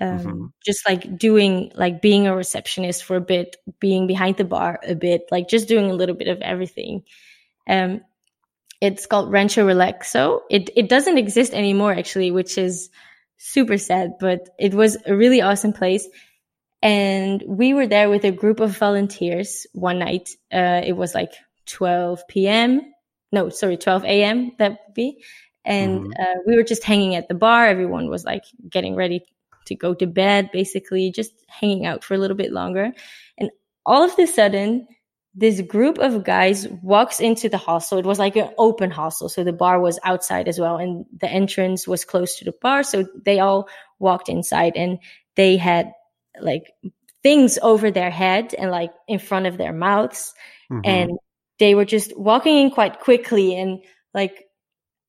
um, 0.00 0.18
mm-hmm. 0.18 0.46
just 0.64 0.86
like 0.88 1.16
doing 1.16 1.70
like 1.74 2.02
being 2.02 2.26
a 2.26 2.36
receptionist 2.36 3.04
for 3.04 3.16
a 3.16 3.20
bit 3.20 3.56
being 3.80 4.06
behind 4.06 4.36
the 4.36 4.44
bar 4.44 4.78
a 4.86 4.94
bit 4.94 5.22
like 5.30 5.48
just 5.48 5.68
doing 5.68 5.90
a 5.90 5.94
little 5.94 6.14
bit 6.14 6.28
of 6.28 6.40
everything 6.42 7.02
um 7.68 8.00
it's 8.80 9.06
called 9.06 9.32
rancho 9.32 9.66
relaxo 9.66 10.40
it 10.50 10.68
it 10.76 10.88
doesn't 10.88 11.18
exist 11.18 11.54
anymore 11.54 11.92
actually 11.92 12.30
which 12.30 12.58
is 12.58 12.90
super 13.38 13.78
sad 13.78 14.12
but 14.20 14.48
it 14.58 14.74
was 14.74 14.96
a 15.06 15.14
really 15.14 15.42
awesome 15.42 15.72
place. 15.72 16.08
And 16.82 17.42
we 17.46 17.74
were 17.74 17.86
there 17.86 18.10
with 18.10 18.24
a 18.24 18.30
group 18.30 18.60
of 18.60 18.76
volunteers 18.76 19.66
one 19.72 19.98
night. 19.98 20.30
Uh 20.52 20.82
it 20.84 20.92
was 20.92 21.14
like 21.14 21.32
12 21.66 22.28
p.m 22.28 22.92
no 23.32 23.48
sorry 23.48 23.76
12 23.76 24.04
a.m 24.04 24.52
that 24.58 24.70
would 24.70 24.94
be. 24.94 25.22
And 25.64 26.00
mm-hmm. 26.00 26.22
uh, 26.22 26.40
we 26.46 26.54
were 26.56 26.62
just 26.62 26.84
hanging 26.84 27.16
at 27.16 27.28
the 27.28 27.34
bar. 27.34 27.66
Everyone 27.66 28.08
was 28.08 28.24
like 28.24 28.44
getting 28.70 28.94
ready 28.94 29.24
to 29.66 29.74
go 29.74 29.94
to 29.94 30.06
bed, 30.06 30.50
basically 30.52 31.10
just 31.10 31.32
hanging 31.48 31.86
out 31.86 32.04
for 32.04 32.14
a 32.14 32.18
little 32.18 32.36
bit 32.36 32.52
longer. 32.52 32.92
And 33.36 33.50
all 33.84 34.04
of 34.04 34.18
a 34.18 34.26
sudden, 34.26 34.86
this 35.38 35.60
group 35.60 35.98
of 35.98 36.24
guys 36.24 36.66
walks 36.82 37.20
into 37.20 37.50
the 37.50 37.58
hostel. 37.58 37.98
It 37.98 38.06
was 38.06 38.18
like 38.18 38.36
an 38.36 38.48
open 38.56 38.90
hostel. 38.90 39.28
So 39.28 39.44
the 39.44 39.52
bar 39.52 39.78
was 39.78 39.98
outside 40.02 40.48
as 40.48 40.58
well. 40.58 40.78
And 40.78 41.04
the 41.20 41.28
entrance 41.28 41.86
was 41.86 42.06
close 42.06 42.36
to 42.36 42.46
the 42.46 42.54
bar. 42.62 42.82
So 42.82 43.06
they 43.22 43.38
all 43.38 43.68
walked 43.98 44.30
inside 44.30 44.72
and 44.76 44.98
they 45.34 45.58
had 45.58 45.92
like 46.40 46.72
things 47.22 47.58
over 47.60 47.90
their 47.90 48.10
head 48.10 48.54
and 48.56 48.70
like 48.70 48.92
in 49.08 49.18
front 49.18 49.44
of 49.46 49.58
their 49.58 49.74
mouths. 49.74 50.32
Mm-hmm. 50.72 50.80
And 50.84 51.10
they 51.58 51.74
were 51.74 51.84
just 51.84 52.18
walking 52.18 52.56
in 52.56 52.70
quite 52.70 53.00
quickly. 53.00 53.58
And 53.58 53.84
like, 54.14 54.44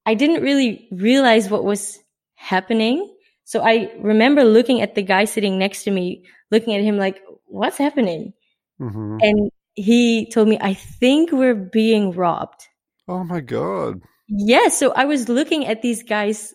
I 0.06 0.14
didn't 0.14 0.44
really 0.44 0.90
realize 0.92 1.50
what 1.50 1.64
was 1.64 2.00
happening. 2.36 3.16
So 3.46 3.62
I 3.62 3.94
remember 4.00 4.44
looking 4.44 4.82
at 4.82 4.94
the 4.94 5.04
guy 5.04 5.24
sitting 5.24 5.58
next 5.58 5.86
to 5.86 5.92
me, 5.92 6.26
looking 6.52 6.76
at 6.76 6.84
him 6.84 6.98
like, 6.98 7.22
what's 7.46 7.78
happening? 7.78 8.34
Mm-hmm. 8.82 9.18
And 9.22 9.52
he 9.78 10.28
told 10.32 10.48
me, 10.48 10.58
I 10.60 10.74
think 10.74 11.32
we're 11.32 11.54
being 11.54 12.12
robbed. 12.12 12.68
Oh 13.08 13.24
my 13.24 13.42
God. 13.42 14.02
Yeah. 14.28 14.70
So 14.70 14.92
I 14.92 15.06
was 15.06 15.30
looking 15.30 15.68
at 15.68 15.84
these 15.84 16.02
guys 16.02 16.54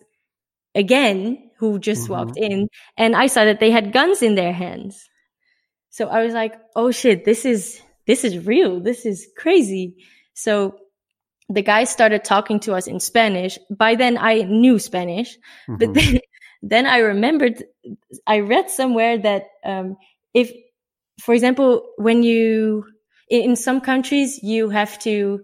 again 0.74 1.50
who 1.58 1.78
just 1.78 2.02
mm-hmm. 2.02 2.12
walked 2.12 2.36
in 2.36 2.68
and 2.98 3.14
I 3.14 3.28
saw 3.28 3.44
that 3.44 3.60
they 3.60 3.70
had 3.70 3.92
guns 3.92 4.22
in 4.22 4.34
their 4.34 4.52
hands. 4.52 5.08
So 5.90 6.08
I 6.08 6.24
was 6.24 6.34
like, 6.34 6.54
oh 6.74 6.90
shit, 6.90 7.24
this 7.24 7.44
is, 7.44 7.80
this 8.08 8.24
is 8.24 8.44
real. 8.44 8.80
This 8.80 9.06
is 9.06 9.28
crazy. 9.38 9.94
So 10.34 10.76
the 11.48 11.62
guy 11.62 11.84
started 11.84 12.24
talking 12.24 12.58
to 12.60 12.74
us 12.74 12.88
in 12.88 12.98
Spanish. 12.98 13.56
By 13.70 13.94
then 13.94 14.18
I 14.18 14.42
knew 14.42 14.80
Spanish, 14.80 15.36
mm-hmm. 15.68 15.76
but 15.76 15.94
then, 15.94 16.18
then 16.60 16.86
I 16.86 16.98
remembered, 16.98 17.62
I 18.26 18.40
read 18.40 18.68
somewhere 18.68 19.18
that, 19.18 19.44
um, 19.64 19.96
if, 20.34 20.50
for 21.20 21.34
example, 21.34 21.86
when 21.98 22.24
you, 22.24 22.84
in 23.32 23.56
some 23.56 23.80
countries, 23.80 24.42
you 24.42 24.68
have 24.68 24.98
to, 25.00 25.40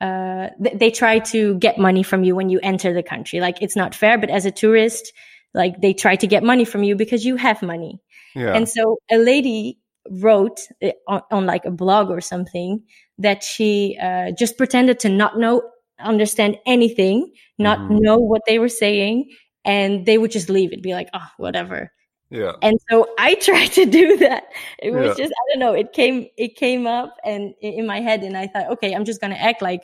uh, 0.00 0.48
they 0.58 0.90
try 0.90 1.20
to 1.20 1.54
get 1.58 1.78
money 1.78 2.02
from 2.02 2.24
you 2.24 2.34
when 2.34 2.50
you 2.50 2.58
enter 2.62 2.92
the 2.92 3.02
country. 3.02 3.40
Like 3.40 3.62
it's 3.62 3.76
not 3.76 3.94
fair, 3.94 4.18
but 4.18 4.30
as 4.30 4.44
a 4.44 4.50
tourist, 4.50 5.12
like 5.54 5.80
they 5.80 5.94
try 5.94 6.16
to 6.16 6.26
get 6.26 6.42
money 6.42 6.64
from 6.64 6.82
you 6.82 6.96
because 6.96 7.24
you 7.24 7.36
have 7.36 7.62
money. 7.62 8.00
Yeah. 8.34 8.54
And 8.54 8.68
so 8.68 8.98
a 9.10 9.18
lady 9.18 9.78
wrote 10.10 10.60
eh, 10.82 10.92
on, 11.06 11.22
on 11.30 11.46
like 11.46 11.64
a 11.64 11.70
blog 11.70 12.10
or 12.10 12.20
something 12.20 12.82
that 13.18 13.42
she 13.42 13.96
uh, 14.00 14.32
just 14.36 14.58
pretended 14.58 14.98
to 15.00 15.08
not 15.08 15.38
know, 15.38 15.62
understand 16.00 16.58
anything, 16.66 17.32
not 17.58 17.78
mm-hmm. 17.78 17.98
know 17.98 18.18
what 18.18 18.42
they 18.46 18.58
were 18.58 18.68
saying, 18.68 19.30
and 19.64 20.06
they 20.06 20.18
would 20.18 20.30
just 20.30 20.48
leave 20.50 20.72
it, 20.72 20.82
be 20.82 20.92
like, 20.92 21.08
oh, 21.14 21.28
whatever. 21.36 21.92
Yeah. 22.30 22.52
And 22.62 22.78
so 22.90 23.06
I 23.18 23.34
tried 23.42 23.72
to 23.72 23.86
do 23.86 24.16
that. 24.18 24.44
It 24.80 24.92
was 24.92 25.06
yeah. 25.06 25.24
just 25.24 25.32
I 25.32 25.42
don't 25.52 25.60
know, 25.60 25.72
it 25.72 25.92
came 25.92 26.26
it 26.36 26.56
came 26.56 26.86
up 26.86 27.16
and 27.24 27.54
in 27.60 27.86
my 27.86 28.00
head 28.00 28.22
and 28.22 28.36
I 28.36 28.46
thought, 28.46 28.70
okay, 28.72 28.94
I'm 28.94 29.04
just 29.04 29.20
going 29.20 29.32
to 29.32 29.40
act 29.40 29.62
like 29.62 29.82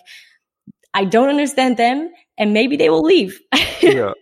I 0.92 1.04
don't 1.04 1.28
understand 1.28 1.76
them 1.76 2.12
and 2.38 2.52
maybe 2.52 2.76
they 2.76 2.90
will 2.90 3.02
leave. 3.02 3.40
Yeah. 3.82 4.12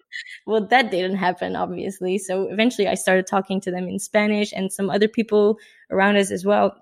well, 0.45 0.67
that 0.67 0.91
didn't 0.91 1.19
happen 1.19 1.55
obviously. 1.55 2.19
So 2.19 2.49
eventually 2.49 2.89
I 2.89 2.95
started 2.95 3.29
talking 3.29 3.61
to 3.61 3.71
them 3.71 3.87
in 3.87 4.01
Spanish 4.01 4.53
and 4.53 4.73
some 4.73 4.91
other 4.91 5.07
people 5.07 5.57
around 5.89 6.17
us 6.17 6.33
as 6.33 6.45
well. 6.45 6.75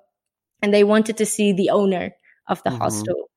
And 0.62 0.72
they 0.72 0.82
wanted 0.82 1.18
to 1.18 1.26
see 1.26 1.53
the 1.53 1.68
owner 1.68 2.12
of 2.49 2.62
the 2.62 2.70
mm-hmm. 2.70 2.80
hostel. 2.80 3.28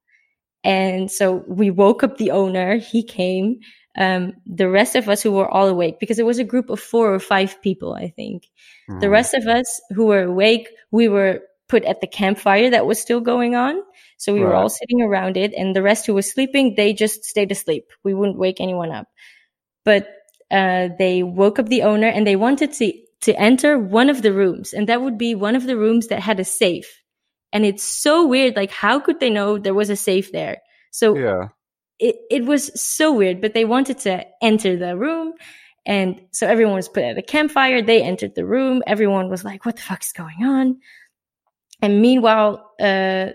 And 0.63 1.11
so 1.11 1.43
we 1.45 1.71
woke 1.71 2.03
up 2.03 2.17
the 2.17 2.31
owner. 2.31 2.77
He 2.77 3.03
came 3.03 3.59
um, 3.97 4.33
the 4.45 4.69
rest 4.69 4.95
of 4.95 5.07
us 5.07 5.21
who 5.21 5.31
were 5.31 5.49
all 5.49 5.67
awake, 5.67 5.99
because 5.99 6.19
it 6.19 6.25
was 6.25 6.39
a 6.39 6.43
group 6.43 6.69
of 6.69 6.79
four 6.79 7.13
or 7.13 7.19
five 7.19 7.61
people, 7.61 7.93
I 7.93 8.09
think. 8.09 8.49
Mm. 8.89 8.99
The 9.01 9.09
rest 9.09 9.33
of 9.33 9.45
us 9.47 9.81
who 9.91 10.05
were 10.05 10.23
awake, 10.23 10.69
we 10.91 11.07
were 11.07 11.41
put 11.69 11.83
at 11.85 12.01
the 12.01 12.07
campfire 12.07 12.71
that 12.71 12.85
was 12.85 12.99
still 12.99 13.19
going 13.19 13.55
on. 13.55 13.81
So 14.17 14.33
we 14.33 14.41
right. 14.41 14.49
were 14.49 14.55
all 14.55 14.69
sitting 14.69 15.01
around 15.01 15.37
it, 15.37 15.53
and 15.53 15.75
the 15.75 15.83
rest 15.83 16.05
who 16.05 16.13
was 16.13 16.29
sleeping, 16.29 16.73
they 16.75 16.93
just 16.93 17.23
stayed 17.23 17.51
asleep. 17.51 17.91
We 18.03 18.13
wouldn't 18.13 18.39
wake 18.39 18.59
anyone 18.59 18.91
up. 18.91 19.07
But 19.85 20.07
uh, 20.49 20.89
they 20.97 21.23
woke 21.23 21.59
up 21.59 21.67
the 21.67 21.83
owner, 21.83 22.07
and 22.07 22.25
they 22.25 22.35
wanted 22.35 22.73
to 22.73 22.93
to 23.21 23.39
enter 23.39 23.79
one 23.79 24.09
of 24.09 24.21
the 24.21 24.33
rooms, 24.33 24.73
and 24.73 24.89
that 24.89 25.01
would 25.01 25.17
be 25.17 25.33
one 25.33 25.55
of 25.55 25.65
the 25.65 25.77
rooms 25.77 26.07
that 26.07 26.19
had 26.19 26.39
a 26.39 26.45
safe. 26.45 27.01
And 27.53 27.63
it's 27.65 27.83
so 27.83 28.27
weird. 28.27 28.55
Like, 28.55 28.71
how 28.71 28.99
could 28.99 29.19
they 29.19 29.29
know 29.29 29.57
there 29.57 29.73
was 29.73 29.89
a 29.89 29.95
safe 29.95 30.31
there? 30.31 30.61
So 30.91 31.15
yeah 31.15 31.47
it, 31.99 32.15
it 32.29 32.45
was 32.45 32.79
so 32.79 33.13
weird, 33.13 33.41
but 33.41 33.53
they 33.53 33.65
wanted 33.65 33.99
to 33.99 34.25
enter 34.41 34.77
the 34.77 34.97
room. 34.97 35.33
And 35.85 36.21
so 36.31 36.47
everyone 36.47 36.75
was 36.75 36.89
put 36.89 37.03
at 37.03 37.17
a 37.17 37.21
campfire. 37.21 37.81
They 37.81 38.01
entered 38.01 38.35
the 38.35 38.45
room. 38.45 38.83
Everyone 38.87 39.29
was 39.29 39.43
like, 39.43 39.65
what 39.65 39.75
the 39.75 39.81
fuck 39.81 40.01
is 40.01 40.13
going 40.13 40.43
on? 40.43 40.79
And 41.81 42.01
meanwhile, 42.01 42.71
uh, 42.79 43.31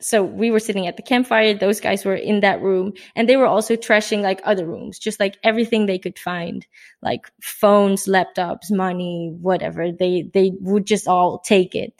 so 0.00 0.22
we 0.22 0.50
were 0.50 0.60
sitting 0.60 0.86
at 0.86 0.96
the 0.96 1.02
campfire. 1.02 1.52
Those 1.52 1.80
guys 1.80 2.06
were 2.06 2.14
in 2.14 2.40
that 2.40 2.62
room 2.62 2.94
and 3.14 3.28
they 3.28 3.36
were 3.36 3.46
also 3.46 3.76
trashing 3.76 4.22
like 4.22 4.40
other 4.44 4.66
rooms, 4.66 4.98
just 4.98 5.20
like 5.20 5.36
everything 5.44 5.84
they 5.84 5.98
could 5.98 6.18
find, 6.18 6.66
like 7.02 7.30
phones, 7.42 8.06
laptops, 8.06 8.70
money, 8.70 9.36
whatever. 9.38 9.92
They, 9.92 10.22
they 10.32 10.52
would 10.60 10.86
just 10.86 11.06
all 11.06 11.38
take 11.40 11.74
it. 11.74 11.92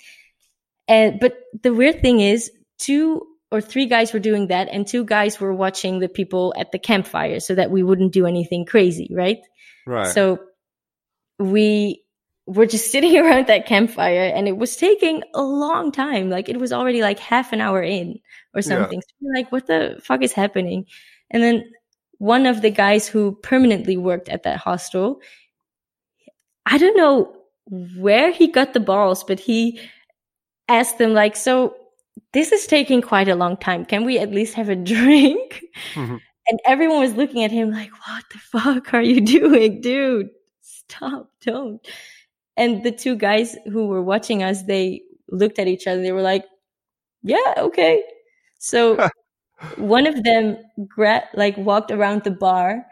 And, 0.88 1.20
but 1.20 1.36
the 1.62 1.74
weird 1.74 2.00
thing 2.00 2.20
is 2.20 2.50
two 2.78 3.26
or 3.50 3.60
three 3.60 3.86
guys 3.86 4.12
were 4.12 4.20
doing 4.20 4.46
that 4.46 4.68
and 4.70 4.86
two 4.86 5.04
guys 5.04 5.40
were 5.40 5.52
watching 5.52 5.98
the 5.98 6.08
people 6.08 6.54
at 6.56 6.70
the 6.72 6.78
campfire 6.78 7.40
so 7.40 7.54
that 7.54 7.70
we 7.70 7.82
wouldn't 7.82 8.12
do 8.12 8.26
anything 8.26 8.64
crazy, 8.64 9.10
right? 9.12 9.38
Right. 9.86 10.06
So 10.06 10.38
we 11.38 12.04
were 12.46 12.66
just 12.66 12.90
sitting 12.92 13.16
around 13.18 13.48
that 13.48 13.66
campfire 13.66 14.32
and 14.34 14.46
it 14.46 14.56
was 14.56 14.76
taking 14.76 15.22
a 15.34 15.42
long 15.42 15.90
time. 15.90 16.30
Like 16.30 16.48
it 16.48 16.58
was 16.58 16.72
already 16.72 17.02
like 17.02 17.18
half 17.18 17.52
an 17.52 17.60
hour 17.60 17.82
in 17.82 18.20
or 18.54 18.62
something. 18.62 19.02
Yeah. 19.22 19.28
So 19.32 19.38
like, 19.38 19.52
what 19.52 19.66
the 19.66 20.00
fuck 20.02 20.22
is 20.22 20.32
happening? 20.32 20.86
And 21.30 21.42
then 21.42 21.64
one 22.18 22.46
of 22.46 22.62
the 22.62 22.70
guys 22.70 23.08
who 23.08 23.32
permanently 23.42 23.96
worked 23.96 24.28
at 24.28 24.44
that 24.44 24.58
hostel, 24.58 25.20
I 26.66 26.78
don't 26.78 26.96
know 26.96 27.34
where 27.96 28.30
he 28.30 28.46
got 28.46 28.74
the 28.74 28.80
balls, 28.80 29.24
but 29.24 29.40
he 29.40 29.80
asked 30.68 30.98
them 30.98 31.14
like, 31.14 31.34
so 31.34 31.74
this 32.32 32.52
is 32.52 32.66
taking 32.66 33.02
quite 33.02 33.28
a 33.28 33.34
long 33.34 33.56
time. 33.56 33.84
Can 33.84 34.04
we 34.04 34.18
at 34.18 34.30
least 34.30 34.54
have 34.54 34.68
a 34.68 34.76
drink? 34.94 35.64
Mm-hmm. 35.94 36.16
And 36.48 36.60
everyone 36.66 37.00
was 37.00 37.14
looking 37.14 37.44
at 37.44 37.50
him 37.50 37.70
like, 37.70 37.90
what 38.06 38.24
the 38.32 38.38
fuck 38.38 38.94
are 38.94 39.02
you 39.02 39.20
doing, 39.40 39.80
dude? 39.80 40.30
Stop, 40.60 41.30
don't. 41.42 41.86
And 42.56 42.82
the 42.82 42.92
two 42.92 43.16
guys 43.16 43.56
who 43.66 43.86
were 43.86 44.02
watching 44.02 44.42
us, 44.42 44.62
they 44.64 45.02
looked 45.28 45.58
at 45.58 45.68
each 45.68 45.86
other. 45.86 46.02
They 46.02 46.12
were 46.12 46.22
like, 46.22 46.44
yeah, 47.22 47.54
okay. 47.56 48.02
So 48.58 49.08
one 49.76 50.06
of 50.06 50.24
them 50.24 50.56
gra- 50.88 51.28
like 51.34 51.56
walked 51.56 51.90
around 51.90 52.24
the 52.24 52.30
bar 52.30 52.84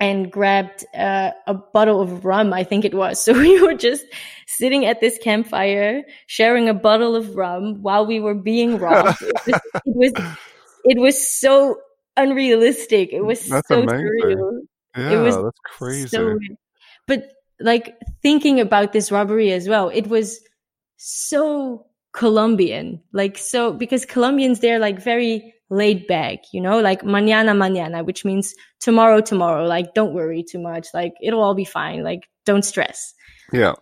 and 0.00 0.30
grabbed 0.30 0.84
uh, 0.94 1.30
a 1.46 1.54
bottle 1.54 2.00
of 2.00 2.24
rum, 2.24 2.52
I 2.52 2.64
think 2.64 2.84
it 2.84 2.94
was. 2.94 3.22
So 3.22 3.32
we 3.32 3.60
were 3.62 3.74
just 3.74 4.04
sitting 4.56 4.86
at 4.86 5.00
this 5.00 5.18
campfire, 5.18 6.02
sharing 6.26 6.68
a 6.68 6.74
bottle 6.74 7.16
of 7.16 7.36
rum 7.36 7.82
while 7.82 8.06
we 8.06 8.20
were 8.20 8.34
being 8.34 8.78
robbed. 8.78 9.20
it, 9.20 9.34
was, 9.46 9.60
it, 9.84 9.96
was, 9.96 10.12
it 10.84 10.98
was 11.00 11.38
so 11.38 11.78
unrealistic. 12.16 13.12
It 13.12 13.22
was 13.24 13.46
that's 13.48 13.68
so 13.68 13.82
amazing. 13.82 14.10
surreal. 14.22 14.60
Yeah, 14.96 15.10
it 15.10 15.16
was 15.18 15.36
that's 15.36 15.60
crazy. 15.64 16.08
So 16.08 16.38
but 17.06 17.32
like 17.60 17.96
thinking 18.22 18.60
about 18.60 18.92
this 18.92 19.12
robbery 19.12 19.52
as 19.52 19.68
well, 19.68 19.90
it 19.90 20.06
was 20.06 20.40
so 20.96 21.86
Colombian, 22.12 23.02
like 23.12 23.36
so 23.36 23.72
because 23.72 24.06
Colombians 24.06 24.60
they're 24.60 24.78
like 24.78 25.02
very 25.02 25.54
laid 25.70 26.06
back, 26.06 26.38
you 26.52 26.60
know, 26.60 26.80
like 26.80 27.02
mañana, 27.02 27.56
mañana, 27.56 28.04
which 28.04 28.24
means 28.24 28.54
tomorrow, 28.80 29.20
tomorrow. 29.20 29.66
Like, 29.66 29.94
don't 29.94 30.14
worry 30.14 30.44
too 30.48 30.60
much. 30.60 30.88
Like, 30.94 31.14
it'll 31.20 31.42
all 31.42 31.54
be 31.54 31.64
fine. 31.64 32.02
Like, 32.02 32.28
don't 32.44 32.64
stress. 32.64 33.14
Yeah. 33.52 33.74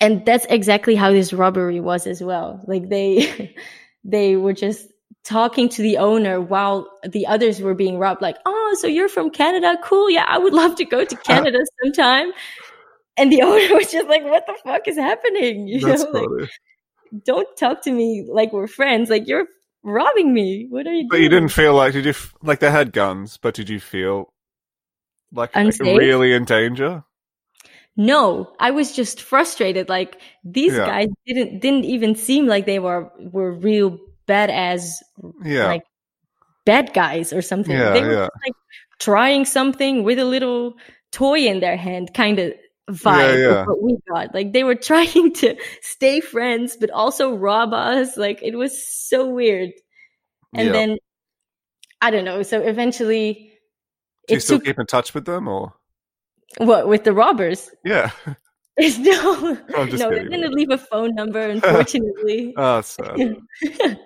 And 0.00 0.24
that's 0.24 0.46
exactly 0.48 0.94
how 0.94 1.10
this 1.10 1.32
robbery 1.32 1.80
was 1.80 2.06
as 2.06 2.22
well. 2.22 2.62
Like, 2.66 2.88
they, 2.88 3.54
they 4.04 4.36
were 4.36 4.52
just 4.52 4.88
talking 5.24 5.68
to 5.68 5.82
the 5.82 5.98
owner 5.98 6.40
while 6.40 6.88
the 7.06 7.26
others 7.26 7.60
were 7.60 7.74
being 7.74 7.98
robbed. 7.98 8.22
Like, 8.22 8.36
oh, 8.46 8.76
so 8.80 8.86
you're 8.86 9.08
from 9.08 9.30
Canada? 9.30 9.76
Cool. 9.82 10.10
Yeah, 10.10 10.24
I 10.26 10.38
would 10.38 10.52
love 10.62 10.76
to 10.76 10.84
go 10.84 11.04
to 11.04 11.14
uh-huh. 11.14 11.22
Canada 11.24 11.58
sometime. 11.82 12.32
And 13.16 13.32
the 13.32 13.42
owner 13.42 13.74
was 13.74 13.90
just 13.90 14.08
like, 14.08 14.24
what 14.24 14.46
the 14.46 14.56
fuck 14.64 14.88
is 14.88 14.96
happening? 14.96 15.68
You 15.68 15.80
That's 15.80 16.04
know, 16.04 16.12
funny. 16.12 16.26
like, 16.40 16.50
don't 17.24 17.48
talk 17.56 17.82
to 17.82 17.92
me 17.92 18.26
like 18.30 18.52
we're 18.52 18.66
friends. 18.66 19.10
Like, 19.10 19.26
you're 19.26 19.46
robbing 19.82 20.32
me. 20.32 20.66
What 20.68 20.86
are 20.86 20.92
you 20.92 21.06
but 21.08 21.16
doing? 21.16 21.24
you 21.24 21.28
didn't 21.28 21.50
feel 21.50 21.74
like 21.74 21.92
did 21.92 22.04
you 22.04 22.14
like 22.42 22.60
they 22.60 22.70
had 22.70 22.92
guns, 22.92 23.38
but 23.38 23.54
did 23.54 23.68
you 23.68 23.80
feel 23.80 24.32
like, 25.32 25.54
like 25.54 25.78
really 25.80 26.32
in 26.32 26.44
danger? 26.44 27.04
No, 27.98 28.52
I 28.60 28.70
was 28.70 28.92
just 28.92 29.20
frustrated. 29.20 29.88
Like 29.88 30.20
these 30.44 30.72
yeah. 30.72 30.86
guys 30.86 31.08
didn't 31.26 31.58
didn't 31.58 31.84
even 31.84 32.14
seem 32.14 32.46
like 32.46 32.64
they 32.64 32.78
were 32.78 33.10
were 33.18 33.52
real 33.52 33.98
bad 34.26 34.50
badass, 34.50 35.02
yeah. 35.42 35.66
like 35.66 35.82
bad 36.64 36.94
guys 36.94 37.32
or 37.32 37.42
something. 37.42 37.74
Yeah, 37.76 37.90
they 37.90 38.02
were 38.02 38.12
yeah. 38.12 38.28
like 38.46 38.54
trying 39.00 39.44
something 39.44 40.04
with 40.04 40.20
a 40.20 40.24
little 40.24 40.74
toy 41.10 41.40
in 41.40 41.58
their 41.58 41.76
hand, 41.76 42.14
kind 42.14 42.38
of 42.38 42.52
vibe 42.88 43.36
Yeah, 43.36 43.64
what 43.64 43.82
we 43.82 43.98
got. 44.08 44.32
Like 44.32 44.52
they 44.52 44.62
were 44.62 44.74
trying 44.90 45.32
to 45.34 45.56
stay 45.82 46.20
friends, 46.20 46.76
but 46.78 46.90
also 46.90 47.34
rob 47.34 47.72
us. 47.72 48.16
Like 48.16 48.40
it 48.44 48.54
was 48.54 48.80
so 48.86 49.28
weird. 49.28 49.70
And 50.54 50.72
then 50.72 50.98
I 52.00 52.12
don't 52.12 52.24
know. 52.24 52.42
So 52.44 52.62
eventually, 52.62 53.52
Do 54.28 54.34
you 54.34 54.40
still 54.40 54.58
took 54.58 54.66
keep 54.66 54.78
in 54.78 54.86
touch 54.86 55.14
with 55.14 55.24
them, 55.24 55.48
or 55.48 55.74
what 56.56 56.88
with 56.88 57.04
the 57.04 57.12
robbers. 57.12 57.70
yeah? 57.84 58.10
There's 58.76 58.98
no, 58.98 59.58
no, 59.70 59.84
they 59.86 59.96
kidding. 59.98 60.30
didn't 60.30 60.54
leave 60.54 60.70
a 60.70 60.78
phone 60.78 61.14
number. 61.14 61.40
Unfortunately, 61.50 62.54
Oh, 62.56 62.80
sad. 62.80 63.36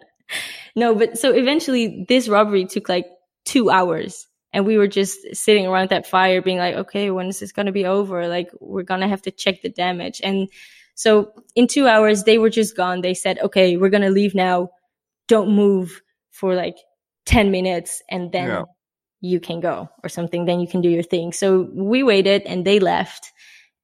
no. 0.76 0.94
But 0.94 1.18
so 1.18 1.30
eventually, 1.32 2.06
this 2.08 2.26
robbery 2.28 2.64
took 2.64 2.88
like 2.88 3.06
two 3.44 3.68
hours, 3.70 4.26
and 4.54 4.64
we 4.66 4.78
were 4.78 4.88
just 4.88 5.18
sitting 5.34 5.66
around 5.66 5.90
that 5.90 6.06
fire, 6.06 6.40
being 6.40 6.56
like, 6.58 6.74
"Okay, 6.74 7.10
when 7.10 7.26
is 7.26 7.38
this 7.38 7.52
gonna 7.52 7.70
be 7.72 7.84
over? 7.84 8.26
Like, 8.28 8.50
we're 8.60 8.82
gonna 8.82 9.08
have 9.08 9.20
to 9.22 9.30
check 9.30 9.60
the 9.62 9.68
damage." 9.68 10.20
And 10.24 10.48
so, 10.94 11.32
in 11.54 11.66
two 11.66 11.86
hours, 11.86 12.24
they 12.24 12.38
were 12.38 12.50
just 12.50 12.74
gone. 12.74 13.02
They 13.02 13.14
said, 13.14 13.38
"Okay, 13.40 13.76
we're 13.76 13.90
gonna 13.90 14.08
leave 14.10 14.34
now. 14.34 14.70
Don't 15.28 15.54
move 15.54 16.00
for 16.30 16.54
like 16.54 16.78
ten 17.26 17.50
minutes, 17.50 18.02
and 18.08 18.32
then." 18.32 18.48
Yeah. 18.48 18.62
You 19.22 19.40
can 19.40 19.60
go 19.60 19.88
or 20.02 20.10
something, 20.10 20.44
then 20.44 20.60
you 20.60 20.68
can 20.68 20.82
do 20.82 20.90
your 20.90 21.02
thing. 21.02 21.32
So 21.32 21.62
we 21.72 22.02
waited 22.02 22.42
and 22.42 22.66
they 22.66 22.78
left. 22.78 23.32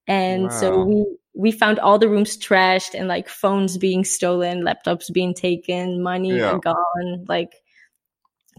And 0.06 0.52
so 0.52 0.84
we 0.84 1.06
we 1.34 1.52
found 1.52 1.78
all 1.78 1.98
the 1.98 2.08
rooms 2.08 2.36
trashed 2.36 2.94
and 2.94 3.08
like 3.08 3.28
phones 3.28 3.78
being 3.78 4.04
stolen, 4.04 4.62
laptops 4.64 5.10
being 5.12 5.32
taken, 5.34 6.02
money 6.02 6.36
Yeah. 6.36 6.58
gone, 6.58 7.24
like 7.28 7.52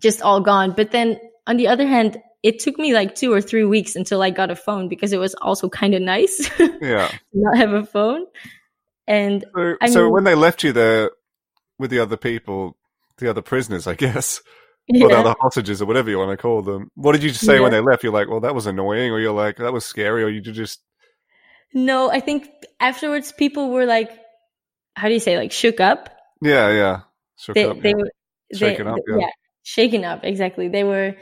just 0.01 0.21
all 0.21 0.39
gone. 0.41 0.71
But 0.71 0.91
then 0.91 1.19
on 1.45 1.57
the 1.57 1.67
other 1.67 1.85
hand, 1.85 2.21
it 2.43 2.59
took 2.59 2.77
me 2.79 2.93
like 2.93 3.15
two 3.15 3.33
or 3.33 3.41
three 3.41 3.65
weeks 3.65 3.95
until 3.95 4.21
I 4.21 4.29
got 4.29 4.51
a 4.51 4.55
phone 4.55 4.87
because 4.87 5.11
it 5.11 5.19
was 5.19 5.35
also 5.35 5.67
kind 5.69 5.93
of 5.93 6.01
nice 6.01 6.37
to 6.57 6.79
Yeah. 6.81 7.11
not 7.33 7.57
have 7.57 7.73
a 7.73 7.85
phone. 7.85 8.25
And 9.07 9.43
So, 9.55 9.75
I 9.81 9.89
so 9.89 10.09
when 10.09 10.23
they 10.23 10.35
left 10.35 10.63
you 10.63 10.71
there 10.71 11.11
with 11.77 11.89
the 11.89 11.99
other 11.99 12.17
people, 12.17 12.77
the 13.17 13.29
other 13.29 13.41
prisoners, 13.41 13.87
I 13.87 13.95
guess, 13.95 14.41
or 14.89 15.07
the 15.09 15.13
yeah, 15.13 15.19
other 15.19 15.35
hostages, 15.39 15.81
or 15.81 15.85
whatever 15.85 16.09
you 16.09 16.17
want 16.17 16.31
to 16.31 16.37
call 16.37 16.61
them, 16.61 16.89
what 16.95 17.11
did 17.13 17.23
you 17.23 17.29
say 17.29 17.59
when 17.59 17.71
they 17.71 17.79
left? 17.81 18.03
You're 18.03 18.13
like, 18.13 18.27
well, 18.29 18.39
that 18.41 18.55
was 18.55 18.65
annoying, 18.65 19.11
or 19.11 19.19
you're 19.19 19.31
like, 19.33 19.57
that 19.57 19.71
was 19.73 19.85
scary, 19.85 20.23
or 20.23 20.29
you 20.29 20.41
just, 20.41 20.81
no, 21.73 22.09
I 22.11 22.19
think 22.19 22.49
afterwards 22.79 23.31
people 23.31 23.69
were 23.69 23.85
like, 23.85 24.11
how 24.95 25.07
do 25.07 25.13
you 25.13 25.19
say, 25.19 25.37
like 25.37 25.51
shook 25.51 25.79
up. 25.79 26.09
yeah, 26.41 26.69
yeah, 26.71 26.99
shook 27.37 27.55
They, 27.55 27.65
up, 27.65 27.81
they 27.81 27.89
yeah. 27.89 27.95
were 27.95 28.11
they- 28.51 28.57
Shaken 28.57 28.87
up, 28.87 28.95
th- 28.95 29.19
yeah. 29.21 29.29
shaken 29.61 30.03
up 30.03 30.21
exactly 30.23 30.69
they 30.69 30.83
were 30.83 31.15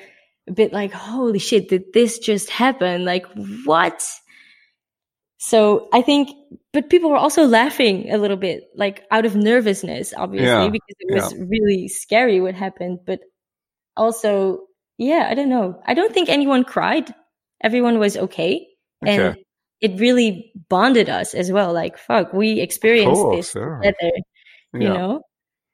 a 0.48 0.52
bit 0.54 0.72
like 0.72 0.94
holy 0.94 1.40
shit 1.40 1.68
did 1.68 1.92
this 1.94 2.20
just 2.20 2.50
happen 2.50 3.04
like 3.04 3.26
what 3.66 4.02
so 5.38 5.90
i 5.92 6.02
think 6.02 6.30
but 6.72 6.90
people 6.90 7.10
were 7.10 7.18
also 7.18 7.46
laughing 7.46 8.10
a 8.14 8.18
little 8.18 8.38
bit 8.38 8.64
like 8.76 9.04
out 9.12 9.26
of 9.26 9.36
nervousness 9.36 10.14
obviously 10.16 10.48
Yeah, 10.48 10.70
because 10.70 10.96
it 11.00 11.14
was 11.14 11.36
really 11.50 11.90
scary 11.90 12.40
what 12.40 12.56
happened 12.56 13.00
but 13.06 13.20
also 13.98 14.60
yeah 14.98 15.28
i 15.30 15.34
don't 15.36 15.50
know 15.50 15.82
i 15.86 15.94
don't 15.94 16.14
think 16.14 16.30
anyone 16.30 16.64
cried 16.64 17.14
everyone 17.64 18.00
was 18.00 18.18
okay 18.18 18.68
and 19.06 19.22
Okay. 19.22 19.44
it 19.82 20.00
really 20.00 20.52
bonded 20.70 21.10
us 21.10 21.34
as 21.34 21.52
well 21.52 21.74
like 21.74 21.98
fuck 21.98 22.34
we 22.34 22.60
experienced 22.60 23.22
course, 23.22 23.54
this 23.54 23.56
yeah. 23.56 23.80
together 23.82 24.12
you 24.78 24.90
Yeah. 24.90 24.94
know 24.94 25.22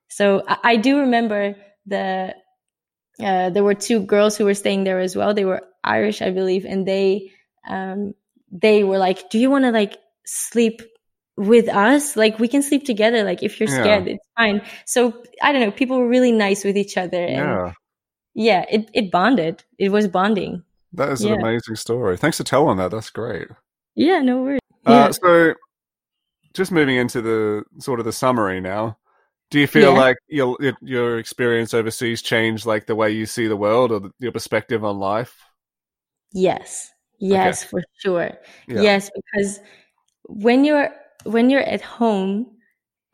so 0.09 0.43
I, 0.47 0.57
I 0.63 0.75
do 0.77 0.99
remember 0.99 1.55
the 1.85 2.35
uh, 3.23 3.49
there 3.51 3.63
were 3.63 3.75
two 3.75 4.01
girls 4.01 4.35
who 4.37 4.45
were 4.45 4.53
staying 4.53 4.83
there 4.83 4.99
as 4.99 5.15
well 5.15 5.33
they 5.33 5.45
were 5.45 5.61
irish 5.83 6.21
i 6.21 6.31
believe 6.31 6.65
and 6.65 6.87
they 6.87 7.31
um 7.67 8.13
they 8.51 8.83
were 8.83 8.97
like 8.97 9.29
do 9.29 9.39
you 9.39 9.49
want 9.49 9.65
to 9.65 9.71
like 9.71 9.97
sleep 10.25 10.81
with 11.37 11.67
us 11.69 12.15
like 12.15 12.39
we 12.39 12.47
can 12.47 12.61
sleep 12.61 12.85
together 12.85 13.23
like 13.23 13.43
if 13.43 13.59
you're 13.59 13.67
Yeah. 13.67 13.75
scared 13.81 14.07
it's 14.07 14.25
fine 14.37 14.61
so 14.85 15.23
i 15.41 15.51
don't 15.51 15.61
know 15.61 15.71
people 15.71 15.97
were 15.99 16.07
really 16.07 16.31
nice 16.31 16.63
with 16.63 16.77
each 16.77 16.97
other 16.97 17.23
and 17.23 17.37
yeah. 17.37 17.73
Yeah 18.35 18.65
it, 18.69 18.89
it 18.93 19.11
bonded 19.11 19.63
it 19.77 19.89
was 19.89 20.07
bonding 20.07 20.63
That 20.93 21.09
is 21.09 21.21
an 21.23 21.33
amazing 21.33 21.75
story. 21.75 22.17
Thanks 22.17 22.37
for 22.37 22.43
telling 22.43 22.77
that. 22.77 22.91
That's 22.91 23.09
great. 23.09 23.47
yeah 23.95 24.19
no 24.21 24.41
worries 24.43 24.59
Uh, 24.85 24.91
Yeah. 24.91 25.11
so, 25.11 25.53
just 26.53 26.71
moving 26.71 26.97
into 26.97 27.21
the 27.21 27.63
sort 27.79 27.99
of 27.99 28.05
the 28.05 28.11
summary 28.11 28.59
now. 28.61 28.97
Do 29.49 29.59
you 29.59 29.67
feel 29.67 29.93
Yeah. 29.93 29.99
like 30.05 30.17
your 30.27 30.57
your- 30.81 31.17
experience 31.19 31.73
overseas 31.73 32.21
changed 32.21 32.65
like 32.65 32.85
the 32.85 32.95
way 32.95 33.09
you 33.11 33.25
see 33.25 33.47
the 33.47 33.57
world 33.57 33.91
or 33.91 33.99
the, 33.99 34.11
your 34.19 34.31
perspective 34.31 34.83
on 34.83 34.97
life? 34.99 35.33
Yes. 36.33 36.89
Yes, 37.19 37.63
for 37.63 37.81
sure. 38.01 38.31
Yeah. 38.67 38.81
Yes, 38.81 39.09
because 39.15 39.59
when 40.25 40.65
you're 40.65 40.89
when 41.25 41.49
you're 41.49 41.61
at 41.75 41.81
home, 41.81 42.57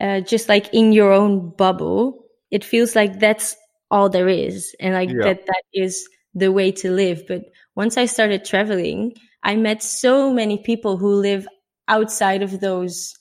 uh, 0.00 0.20
just 0.20 0.48
like 0.48 0.72
in 0.74 0.92
your 0.92 1.12
own 1.12 1.50
bubble, 1.56 2.24
it 2.50 2.64
feels 2.64 2.96
like 2.96 3.20
that's 3.20 3.54
all 3.90 4.08
there 4.08 4.28
is, 4.28 4.74
and 4.80 4.94
like 4.94 5.10
Yeah. 5.10 5.22
that 5.22 5.46
that 5.46 5.62
is 5.74 6.08
the 6.34 6.52
way 6.52 6.72
to 6.72 6.90
live. 6.90 7.24
But 7.28 7.42
once 7.76 7.96
I 7.98 8.06
started 8.06 8.44
traveling, 8.44 9.14
I 9.42 9.56
met 9.56 9.82
so 9.82 10.32
many 10.32 10.58
people 10.62 10.96
who 10.96 11.14
live 11.14 11.46
outside 11.88 12.42
of 12.42 12.60
those 12.60 13.14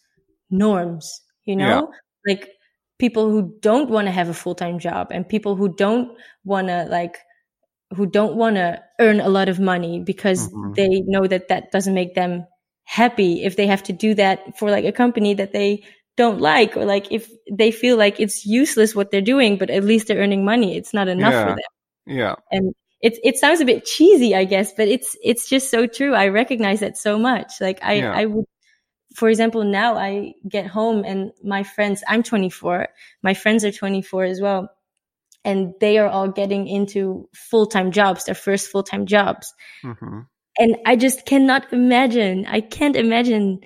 norms. 0.50 1.22
You 1.46 1.56
know, 1.56 1.92
like 2.28 2.50
people 3.00 3.30
who 3.32 3.56
don't 3.62 3.90
want 3.90 4.08
to 4.08 4.12
have 4.12 4.30
a 4.30 4.34
full 4.34 4.56
time 4.56 4.80
job, 4.80 5.08
and 5.12 5.28
people 5.28 5.56
who 5.56 5.74
don't 5.76 6.18
want 6.46 6.68
to 6.68 6.86
like 6.86 7.18
who 7.96 8.06
don't 8.06 8.36
want 8.36 8.56
to 8.56 8.82
earn 9.00 9.20
a 9.20 9.30
lot 9.30 9.50
of 9.50 9.60
money 9.60 10.00
because 10.00 10.48
Mhm. 10.48 10.74
they 10.76 11.02
know 11.08 11.28
that 11.28 11.48
that 11.48 11.72
doesn't 11.72 11.94
make 11.94 12.14
them 12.16 12.46
happy 12.84 13.44
if 13.44 13.56
they 13.56 13.68
have 13.68 13.84
to 13.84 13.94
do 13.94 14.14
that 14.16 14.58
for 14.58 14.70
like 14.72 14.86
a 14.86 14.92
company 14.92 15.34
that 15.34 15.54
they 15.54 15.84
don't 16.20 16.40
like 16.42 16.76
or 16.78 16.86
like 16.86 17.08
if 17.18 17.30
they 17.62 17.72
feel 17.72 17.98
like 17.98 18.20
it's 18.20 18.46
useless 18.46 18.94
what 18.96 19.10
they're 19.12 19.30
doing 19.34 19.58
but 19.58 19.70
at 19.70 19.84
least 19.92 20.08
they're 20.08 20.24
earning 20.26 20.44
money 20.46 20.76
it's 20.78 20.94
not 20.94 21.08
enough 21.08 21.34
Yeah. 21.34 21.44
for 21.46 21.52
them 21.62 21.72
Yeah. 22.22 22.36
and 22.52 22.74
it 23.02 23.18
it 23.24 23.38
sounds 23.38 23.62
a 23.62 23.66
bit 23.72 23.86
cheesy 23.86 24.32
i 24.36 24.44
guess 24.54 24.74
but 24.78 24.88
it's 24.96 25.16
it's 25.32 25.48
just 25.50 25.72
so 25.72 25.88
true 25.88 26.14
i 26.24 26.28
recognize 26.42 26.82
that 26.82 26.98
so 26.98 27.18
much 27.18 27.54
like 27.62 27.80
i 27.82 27.94
Yeah. 28.04 28.14
i 28.22 28.26
would 28.26 28.46
for 29.16 29.30
example 29.30 29.64
now 29.64 29.96
i 29.98 30.34
get 30.48 30.68
home 30.68 31.04
and 31.06 31.32
my 31.44 31.64
friends 31.64 32.04
i'm 32.08 32.24
24 32.24 32.88
my 33.24 33.34
friends 33.34 33.64
are 33.66 33.72
24 33.72 34.24
as 34.26 34.42
well 34.42 34.70
and 35.46 35.74
they 35.80 35.98
are 35.98 36.10
all 36.10 36.28
getting 36.28 36.68
into 36.68 37.30
full-time 37.34 37.92
jobs 37.92 38.26
their 38.26 38.36
first 38.36 38.68
full-time 38.72 39.06
jobs 39.06 39.54
hmm 39.82 40.20
and 40.60 40.76
i 40.86 40.96
just 40.96 41.26
cannot 41.26 41.72
imagine 41.72 42.46
i 42.58 42.60
can't 42.62 42.96
imagine 42.98 43.60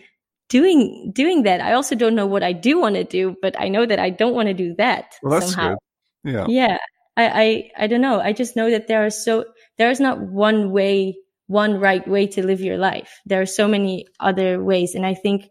doing 0.54 1.12
doing 1.22 1.44
that. 1.48 1.60
I 1.62 1.74
also 1.74 1.96
don't 1.96 2.16
know 2.20 2.30
what 2.34 2.44
i 2.44 2.54
do 2.68 2.74
want 2.84 2.96
to 2.96 3.04
do 3.04 3.36
but 3.42 3.54
i 3.60 3.68
know 3.74 3.86
that 3.92 4.00
i 4.08 4.10
don't 4.22 4.36
want 4.38 4.48
to 4.52 4.54
do 4.66 4.70
that 4.84 5.06
Well, 5.22 5.32
that's 5.40 5.52
somehow. 5.54 5.76
good. 6.24 6.34
Yeah. 6.36 6.46
yeah. 6.62 6.78
I, 7.18 7.26
I 7.44 7.48
i 7.84 7.88
don't 7.88 8.06
know. 8.08 8.18
I 8.30 8.32
just 8.42 8.56
know 8.60 8.70
that 8.76 8.88
there 8.88 9.02
are 9.06 9.10
so 9.26 9.46
there 9.78 9.90
is 9.96 10.00
not 10.08 10.18
one 10.46 10.72
way 10.78 11.18
one 11.48 11.74
right 11.88 12.06
way 12.08 12.24
to 12.36 12.46
live 12.50 12.62
your 12.62 12.78
life. 12.78 13.12
There 13.26 13.42
are 13.42 13.52
so 13.60 13.68
many 13.76 14.06
other 14.30 14.50
ways 14.72 14.96
and 14.96 15.06
i 15.06 15.14
think 15.24 15.50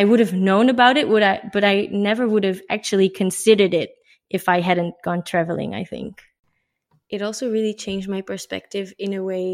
i 0.00 0.02
would 0.08 0.20
have 0.24 0.34
known 0.48 0.68
about 0.74 0.96
it 1.00 1.08
would 1.08 1.22
i 1.22 1.34
but 1.54 1.64
i 1.64 1.88
never 2.08 2.24
would 2.32 2.44
have 2.50 2.60
actually 2.76 3.08
considered 3.22 3.74
it 3.82 3.90
if 4.38 4.48
i 4.54 4.58
hadn't 4.60 4.94
gone 5.08 5.22
traveling 5.32 5.74
i 5.74 5.84
think. 5.92 6.22
It 7.14 7.22
also 7.22 7.44
really 7.56 7.74
changed 7.84 8.08
my 8.16 8.22
perspective 8.32 8.92
in 8.98 9.14
a 9.14 9.22
way 9.32 9.48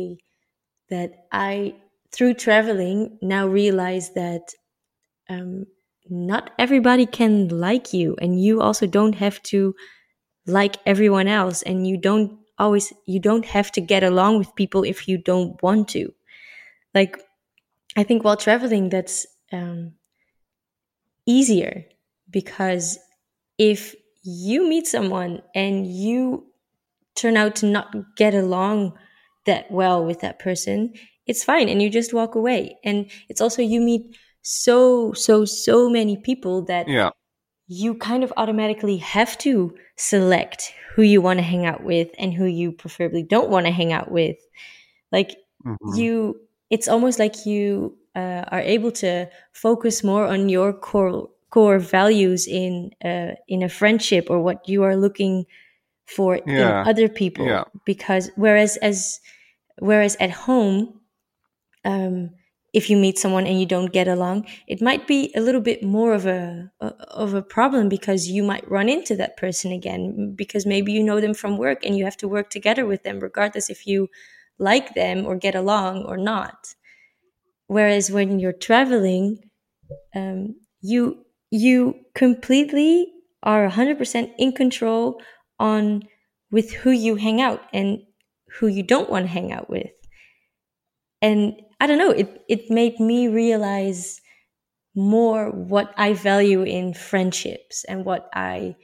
that 0.93 1.11
i 1.31 1.75
through 2.15 2.35
traveling 2.47 2.99
now 3.23 3.45
realize 3.47 4.13
that 4.23 4.45
um, 5.29 5.67
not 6.09 6.51
everybody 6.59 7.07
can 7.07 7.49
like 7.49 7.93
you 7.93 8.17
and 8.21 8.41
you 8.43 8.61
also 8.61 8.87
don't 8.87 9.15
have 9.15 9.43
to 9.45 9.75
like 10.47 10.77
everyone 10.87 11.29
else 11.29 11.63
and 11.63 11.87
you 11.87 11.97
don't 11.97 12.39
always 12.59 12.93
you 13.07 13.21
don't 13.21 13.45
have 13.47 13.71
to 13.73 13.81
get 13.81 14.03
along 14.03 14.39
with 14.39 14.55
people 14.57 14.83
if 14.83 15.09
you 15.09 15.19
don't 15.19 15.61
want 15.63 15.89
to. 15.89 16.13
Like 16.95 17.19
i 17.97 18.03
think 18.03 18.25
while 18.25 18.37
traveling 18.37 18.89
that's 18.89 19.27
um, 19.53 19.93
easier 21.27 21.85
because 22.31 22.99
if 23.59 23.95
you 24.23 24.69
meet 24.69 24.87
someone 24.87 25.43
and 25.55 25.87
you 25.87 26.47
turn 27.15 27.37
out 27.37 27.57
to 27.57 27.67
not 27.67 27.95
get 28.17 28.35
along 28.35 28.97
that 29.47 29.71
well 29.71 30.05
with 30.05 30.21
that 30.21 30.39
person 30.39 30.93
it's 31.27 31.45
fine 31.45 31.69
and 31.69 31.81
you 31.81 31.89
just 31.89 32.13
walk 32.13 32.35
away. 32.35 32.77
And 32.85 33.11
it's 33.29 33.41
also 33.41 33.63
you 33.63 33.81
meet 33.81 34.17
so 34.43 35.13
so 35.13 35.45
so 35.45 35.89
many 35.89 36.17
people 36.17 36.63
that 36.63 36.89
Yeah. 36.89 37.11
you 37.69 37.95
kind 37.95 38.23
of 38.25 38.33
automatically 38.37 38.99
have 38.99 39.39
to 39.39 39.75
select 39.97 40.73
who 40.95 41.03
you 41.03 41.23
want 41.23 41.39
to 41.39 41.43
hang 41.43 41.65
out 41.65 41.83
with 41.85 42.09
and 42.19 42.35
who 42.35 42.45
you 42.47 42.73
preferably 42.73 43.23
don't 43.23 43.49
want 43.51 43.67
to 43.67 43.73
hang 43.73 43.93
out 43.93 44.11
with 44.11 44.37
like 45.13 45.37
Mhm. 45.65 45.97
you 45.97 46.41
it's 46.71 46.89
almost 46.89 47.19
like 47.19 47.47
you 47.47 47.97
uh, 48.15 48.45
are 48.51 48.61
able 48.61 48.91
to 48.93 49.29
focus 49.53 50.03
more 50.05 50.27
on 50.27 50.49
your 50.49 50.73
core 50.73 51.29
core 51.51 51.79
values 51.79 52.47
in 52.47 52.91
uh, 53.05 53.33
in 53.49 53.63
a 53.63 53.69
friendship 53.69 54.29
or 54.31 54.41
what 54.43 54.69
you 54.69 54.83
are 54.83 54.97
looking 54.97 55.47
for 56.07 56.41
Yeah. 56.47 56.83
in 56.83 56.89
other 56.89 57.09
people 57.09 57.47
Yeah. 57.47 57.65
because 57.87 58.31
whereas 58.37 58.77
as 58.79 59.21
whereas 59.79 60.17
at 60.21 60.31
home 60.31 61.01
um 61.85 62.31
if 62.73 62.89
you 62.89 62.97
meet 62.97 63.19
someone 63.19 63.47
and 63.47 63.61
you 63.61 63.67
don't 63.67 63.93
get 63.93 64.09
along, 64.09 64.47
it 64.67 64.81
might 64.81 65.07
be 65.07 65.31
a 65.37 65.41
little 65.41 65.61
bit 65.61 65.83
more 65.83 66.15
of 66.15 66.27
a, 66.27 66.71
of 66.81 67.35
a 67.35 67.43
problem 67.43 67.89
because 67.89 68.29
you 68.29 68.43
might 68.43 68.69
run 68.71 68.89
into 68.89 69.15
that 69.17 69.37
person 69.37 69.73
again 69.73 70.35
because 70.35 70.65
maybe 70.65 70.93
you 70.93 71.03
know 71.03 71.21
them 71.21 71.35
from 71.35 71.59
work 71.59 71.85
and 71.85 71.99
you 71.99 72.05
have 72.05 72.17
to 72.17 72.29
work 72.29 72.49
together 72.49 72.87
with 72.87 73.03
them 73.03 73.21
regardless 73.21 73.69
if 73.69 73.87
you 73.87 74.09
like 74.59 74.95
them 74.95 75.27
or 75.27 75.37
get 75.37 75.55
along 75.55 76.05
or 76.05 76.17
not. 76.17 76.75
Whereas 77.67 78.11
when 78.11 78.39
you're 78.39 78.53
traveling, 78.53 79.39
um, 80.15 80.57
you 80.81 81.25
you 81.51 81.95
completely 82.15 83.13
are 83.43 83.69
100% 83.69 84.33
in 84.39 84.53
control 84.53 85.21
on 85.59 86.03
with 86.51 86.73
who 86.73 86.91
you 86.91 87.17
hang 87.17 87.41
out 87.41 87.61
and 87.73 87.99
who 88.59 88.67
you 88.69 88.83
don't 88.83 89.11
want 89.11 89.27
to 89.27 89.33
hang 89.33 89.53
out 89.53 89.69
with. 89.69 89.91
And 91.21 91.55
I 91.83 91.89
don't 91.89 91.99
know, 91.99 92.13
it, 92.13 92.45
it 92.49 92.71
made 92.71 93.01
me 93.01 93.27
realize 93.27 94.21
more 94.95 95.51
what 95.51 95.93
I 95.97 96.13
value 96.13 96.63
in 96.63 96.95
friendships 96.95 97.83
and 97.89 98.05
what 98.05 98.31
I 98.33 98.77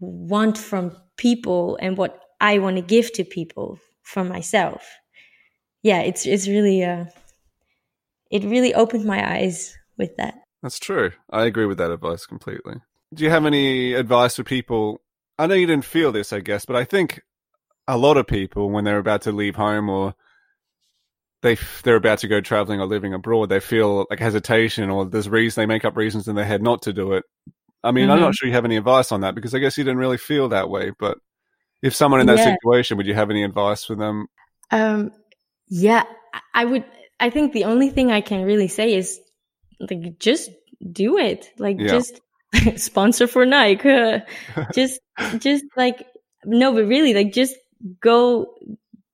want 0.00 0.56
from 0.56 0.96
people 1.18 1.76
and 1.82 1.98
what 1.98 2.18
I 2.40 2.60
want 2.60 2.76
to 2.76 2.82
give 2.82 3.12
to 3.12 3.24
people 3.24 3.78
from 4.04 4.30
myself. 4.30 4.88
Yeah, 5.82 6.00
it's 6.00 6.24
it's 6.24 6.48
really 6.48 6.82
uh 6.82 7.04
it 8.30 8.42
really 8.44 8.72
opened 8.72 9.04
my 9.04 9.36
eyes 9.36 9.76
with 9.98 10.16
that. 10.16 10.34
That's 10.62 10.78
true. 10.78 11.12
I 11.28 11.44
agree 11.44 11.66
with 11.66 11.76
that 11.76 11.90
advice 11.90 12.24
completely. 12.24 12.76
Do 13.12 13.22
you 13.22 13.28
have 13.28 13.44
any 13.44 13.92
advice 13.92 14.36
for 14.36 14.44
people? 14.44 15.02
I 15.38 15.46
know 15.46 15.56
you 15.56 15.66
didn't 15.66 15.84
feel 15.84 16.10
this, 16.10 16.32
I 16.32 16.40
guess, 16.40 16.64
but 16.64 16.74
I 16.74 16.84
think 16.84 17.20
a 17.86 17.98
lot 17.98 18.16
of 18.16 18.26
people 18.26 18.70
when 18.70 18.84
they're 18.84 18.96
about 18.96 19.20
to 19.22 19.32
leave 19.32 19.56
home 19.56 19.90
or 19.90 20.14
they 21.44 21.58
they're 21.82 21.96
about 21.96 22.18
to 22.20 22.28
go 22.28 22.40
traveling 22.40 22.80
or 22.80 22.86
living 22.86 23.12
abroad, 23.12 23.50
they 23.50 23.60
feel 23.60 24.06
like 24.08 24.18
hesitation 24.18 24.88
or 24.88 25.04
there's 25.04 25.28
reason 25.28 25.60
they 25.60 25.66
make 25.66 25.84
up 25.84 25.94
reasons 25.94 26.26
in 26.26 26.34
their 26.34 26.44
head 26.44 26.62
not 26.62 26.82
to 26.82 26.92
do 26.92 27.12
it. 27.12 27.24
I 27.84 27.92
mean, 27.92 28.04
mm-hmm. 28.04 28.12
I'm 28.12 28.20
not 28.20 28.26
mm-hmm. 28.28 28.32
sure 28.32 28.48
you 28.48 28.54
have 28.54 28.64
any 28.64 28.78
advice 28.78 29.12
on 29.12 29.20
that 29.20 29.34
because 29.34 29.54
I 29.54 29.58
guess 29.58 29.76
you 29.76 29.84
didn't 29.84 29.98
really 29.98 30.16
feel 30.16 30.48
that 30.48 30.70
way. 30.70 30.92
But 30.98 31.18
if 31.82 31.94
someone 31.94 32.20
in 32.20 32.26
that 32.28 32.38
yeah. 32.38 32.56
situation, 32.56 32.96
would 32.96 33.06
you 33.06 33.12
have 33.14 33.28
any 33.28 33.44
advice 33.44 33.84
for 33.84 33.94
them? 33.94 34.26
Um, 34.70 35.12
yeah, 35.68 36.04
I 36.54 36.64
would. 36.64 36.84
I 37.20 37.28
think 37.28 37.52
the 37.52 37.64
only 37.64 37.90
thing 37.90 38.10
I 38.10 38.22
can 38.22 38.42
really 38.44 38.68
say 38.68 38.94
is 38.94 39.20
like 39.78 40.18
just 40.18 40.50
do 40.90 41.18
it. 41.18 41.50
Like 41.58 41.78
yeah. 41.78 41.88
just 41.88 42.20
sponsor 42.76 43.26
for 43.26 43.44
Nike. 43.44 44.22
Just 44.74 45.00
just 45.38 45.64
like 45.76 46.06
no, 46.44 46.72
but 46.72 46.86
really 46.86 47.14
like 47.14 47.32
just 47.32 47.54
go 48.00 48.54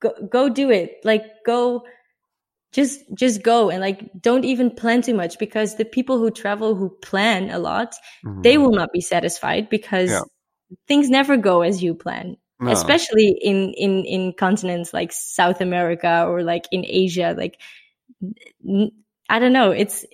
go 0.01 0.13
go 0.31 0.49
do 0.49 0.71
it. 0.71 1.01
Like 1.05 1.25
go 1.45 1.83
just 2.73 3.01
just 3.15 3.43
go 3.43 3.71
and 3.71 3.81
like 3.81 4.11
don't 4.21 4.45
even 4.45 4.71
plan 4.71 5.03
too 5.03 5.15
much 5.15 5.39
because 5.39 5.77
the 5.77 5.85
people 5.85 6.19
who 6.19 6.31
travel 6.31 6.75
who 6.75 6.89
plan 7.03 7.51
a 7.51 7.59
lot 7.59 7.95
mm-hmm. 8.25 8.43
they 8.43 8.59
will 8.59 8.71
not 8.71 8.93
be 8.93 9.01
satisfied 9.01 9.69
because 9.69 10.11
yeah. 10.11 10.23
things 10.87 11.11
never 11.11 11.37
go 11.37 11.63
as 11.63 11.83
you 11.83 11.95
plan 11.95 12.37
no. 12.61 12.71
especially 12.71 13.37
in 13.43 13.73
in 13.75 14.05
in 14.05 14.33
continents 14.33 14.93
like 14.95 15.13
south 15.13 15.61
america 15.61 16.25
or 16.29 16.43
like 16.43 16.67
in 16.71 16.85
asia 16.87 17.35
like 17.37 17.61
i 19.29 19.39
don't 19.39 19.53
know 19.53 19.71
it's 19.71 20.07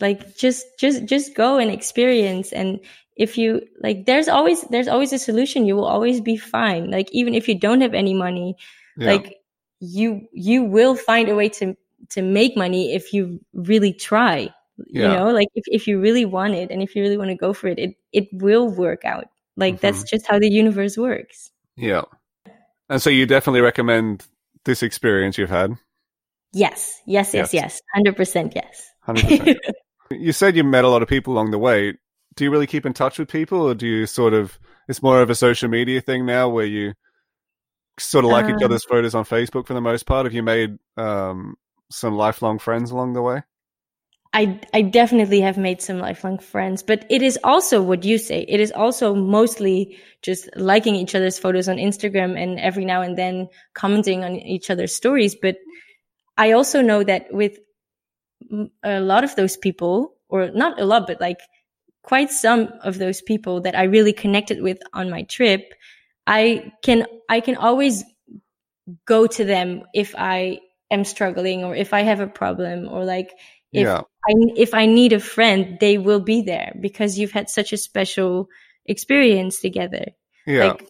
like 0.00 0.36
just 0.36 0.66
just 0.78 1.04
just 1.06 1.34
go 1.34 1.58
and 1.58 1.70
experience 1.70 2.52
and 2.52 2.80
if 3.16 3.36
you 3.36 3.60
like 3.80 4.06
there's 4.06 4.28
always 4.28 4.62
there's 4.62 4.88
always 4.88 5.12
a 5.12 5.18
solution 5.18 5.66
you 5.66 5.76
will 5.76 5.86
always 5.86 6.20
be 6.20 6.36
fine 6.36 6.90
like 6.90 7.08
even 7.12 7.34
if 7.34 7.48
you 7.48 7.58
don't 7.58 7.80
have 7.80 7.94
any 7.94 8.14
money 8.14 8.56
yeah. 8.96 9.12
like 9.12 9.36
you 9.80 10.26
you 10.32 10.62
will 10.62 10.94
find 10.94 11.28
a 11.28 11.34
way 11.34 11.48
to 11.48 11.76
to 12.10 12.22
make 12.22 12.56
money 12.56 12.94
if 12.94 13.12
you 13.12 13.40
really 13.54 13.92
try 13.92 14.52
yeah. 14.88 15.12
you 15.12 15.18
know? 15.18 15.30
Like 15.30 15.48
if, 15.54 15.64
if 15.66 15.86
you 15.86 16.00
really 16.00 16.24
want 16.24 16.54
it 16.54 16.70
and 16.70 16.82
if 16.82 16.94
you 16.94 17.02
really 17.02 17.16
want 17.16 17.30
to 17.30 17.36
go 17.36 17.52
for 17.52 17.68
it 17.68 17.78
it 17.78 17.96
it 18.12 18.28
will 18.32 18.68
work 18.68 19.04
out. 19.04 19.26
Like 19.56 19.74
mm-hmm. 19.74 19.80
that's 19.86 20.02
just 20.04 20.26
how 20.26 20.38
the 20.38 20.50
universe 20.50 20.96
works. 20.96 21.50
Yeah. 21.76 22.02
And 22.88 23.00
so 23.00 23.10
you 23.10 23.26
definitely 23.26 23.60
recommend 23.60 24.26
this 24.64 24.82
experience 24.82 25.38
you've 25.38 25.50
had? 25.50 25.76
Yes. 26.52 27.00
Yes 27.06 27.34
yes 27.34 27.52
yes, 27.52 27.80
yes. 27.94 28.14
100% 28.16 28.54
yes. 28.54 28.90
100% 29.06 29.56
you 30.10 30.32
said 30.32 30.56
you 30.56 30.64
met 30.64 30.84
a 30.84 30.88
lot 30.88 31.02
of 31.02 31.08
people 31.08 31.32
along 31.32 31.50
the 31.50 31.58
way. 31.58 31.94
Do 32.34 32.44
you 32.44 32.50
really 32.50 32.66
keep 32.66 32.86
in 32.86 32.94
touch 32.94 33.18
with 33.18 33.28
people 33.28 33.60
or 33.60 33.74
do 33.74 33.86
you 33.86 34.06
sort 34.06 34.34
of 34.34 34.58
it's 34.88 35.02
more 35.02 35.20
of 35.22 35.30
a 35.30 35.34
social 35.34 35.68
media 35.68 36.00
thing 36.00 36.26
now 36.26 36.48
where 36.48 36.66
you 36.66 36.94
sort 37.98 38.24
of 38.24 38.30
like 38.30 38.46
um, 38.46 38.56
each 38.56 38.62
other's 38.62 38.84
photos 38.84 39.14
on 39.14 39.24
facebook 39.24 39.66
for 39.66 39.74
the 39.74 39.80
most 39.80 40.06
part? 40.06 40.26
Have 40.26 40.32
you 40.32 40.42
made 40.42 40.78
um, 40.96 41.56
some 41.92 42.16
lifelong 42.16 42.58
friends 42.58 42.90
along 42.90 43.12
the 43.12 43.22
way? 43.22 43.42
I, 44.34 44.60
I 44.72 44.80
definitely 44.80 45.42
have 45.42 45.58
made 45.58 45.82
some 45.82 45.98
lifelong 45.98 46.38
friends, 46.38 46.82
but 46.82 47.04
it 47.10 47.20
is 47.20 47.38
also 47.44 47.82
what 47.82 48.02
you 48.02 48.16
say. 48.16 48.46
It 48.48 48.60
is 48.60 48.72
also 48.72 49.14
mostly 49.14 49.98
just 50.22 50.48
liking 50.56 50.94
each 50.94 51.14
other's 51.14 51.38
photos 51.38 51.68
on 51.68 51.76
Instagram 51.76 52.42
and 52.42 52.58
every 52.58 52.86
now 52.86 53.02
and 53.02 53.16
then 53.18 53.48
commenting 53.74 54.24
on 54.24 54.36
each 54.36 54.70
other's 54.70 54.94
stories. 54.96 55.34
But 55.34 55.56
I 56.38 56.52
also 56.52 56.80
know 56.80 57.04
that 57.04 57.26
with 57.30 57.58
a 58.82 59.00
lot 59.00 59.22
of 59.22 59.36
those 59.36 59.58
people, 59.58 60.14
or 60.30 60.50
not 60.50 60.80
a 60.80 60.86
lot, 60.86 61.06
but 61.06 61.20
like 61.20 61.40
quite 62.02 62.30
some 62.30 62.72
of 62.82 62.96
those 62.96 63.20
people 63.20 63.60
that 63.60 63.76
I 63.76 63.82
really 63.84 64.14
connected 64.14 64.62
with 64.62 64.78
on 64.94 65.10
my 65.10 65.24
trip, 65.24 65.74
I 66.26 66.72
can, 66.82 67.06
I 67.28 67.40
can 67.40 67.56
always 67.56 68.02
go 69.04 69.26
to 69.26 69.44
them 69.44 69.82
if 69.92 70.14
I 70.16 70.60
am 70.92 71.04
struggling 71.04 71.64
or 71.64 71.74
if 71.74 71.92
I 71.92 72.02
have 72.02 72.20
a 72.20 72.26
problem 72.26 72.88
or 72.88 73.04
like 73.04 73.32
if 73.72 73.86
yeah. 73.86 74.02
I 74.28 74.32
if 74.56 74.74
I 74.74 74.86
need 74.86 75.12
a 75.12 75.20
friend, 75.20 75.78
they 75.80 75.98
will 75.98 76.20
be 76.20 76.42
there 76.42 76.76
because 76.80 77.18
you've 77.18 77.32
had 77.32 77.48
such 77.48 77.72
a 77.72 77.78
special 77.78 78.48
experience 78.86 79.60
together. 79.60 80.06
Yeah. 80.46 80.68
Like, 80.68 80.88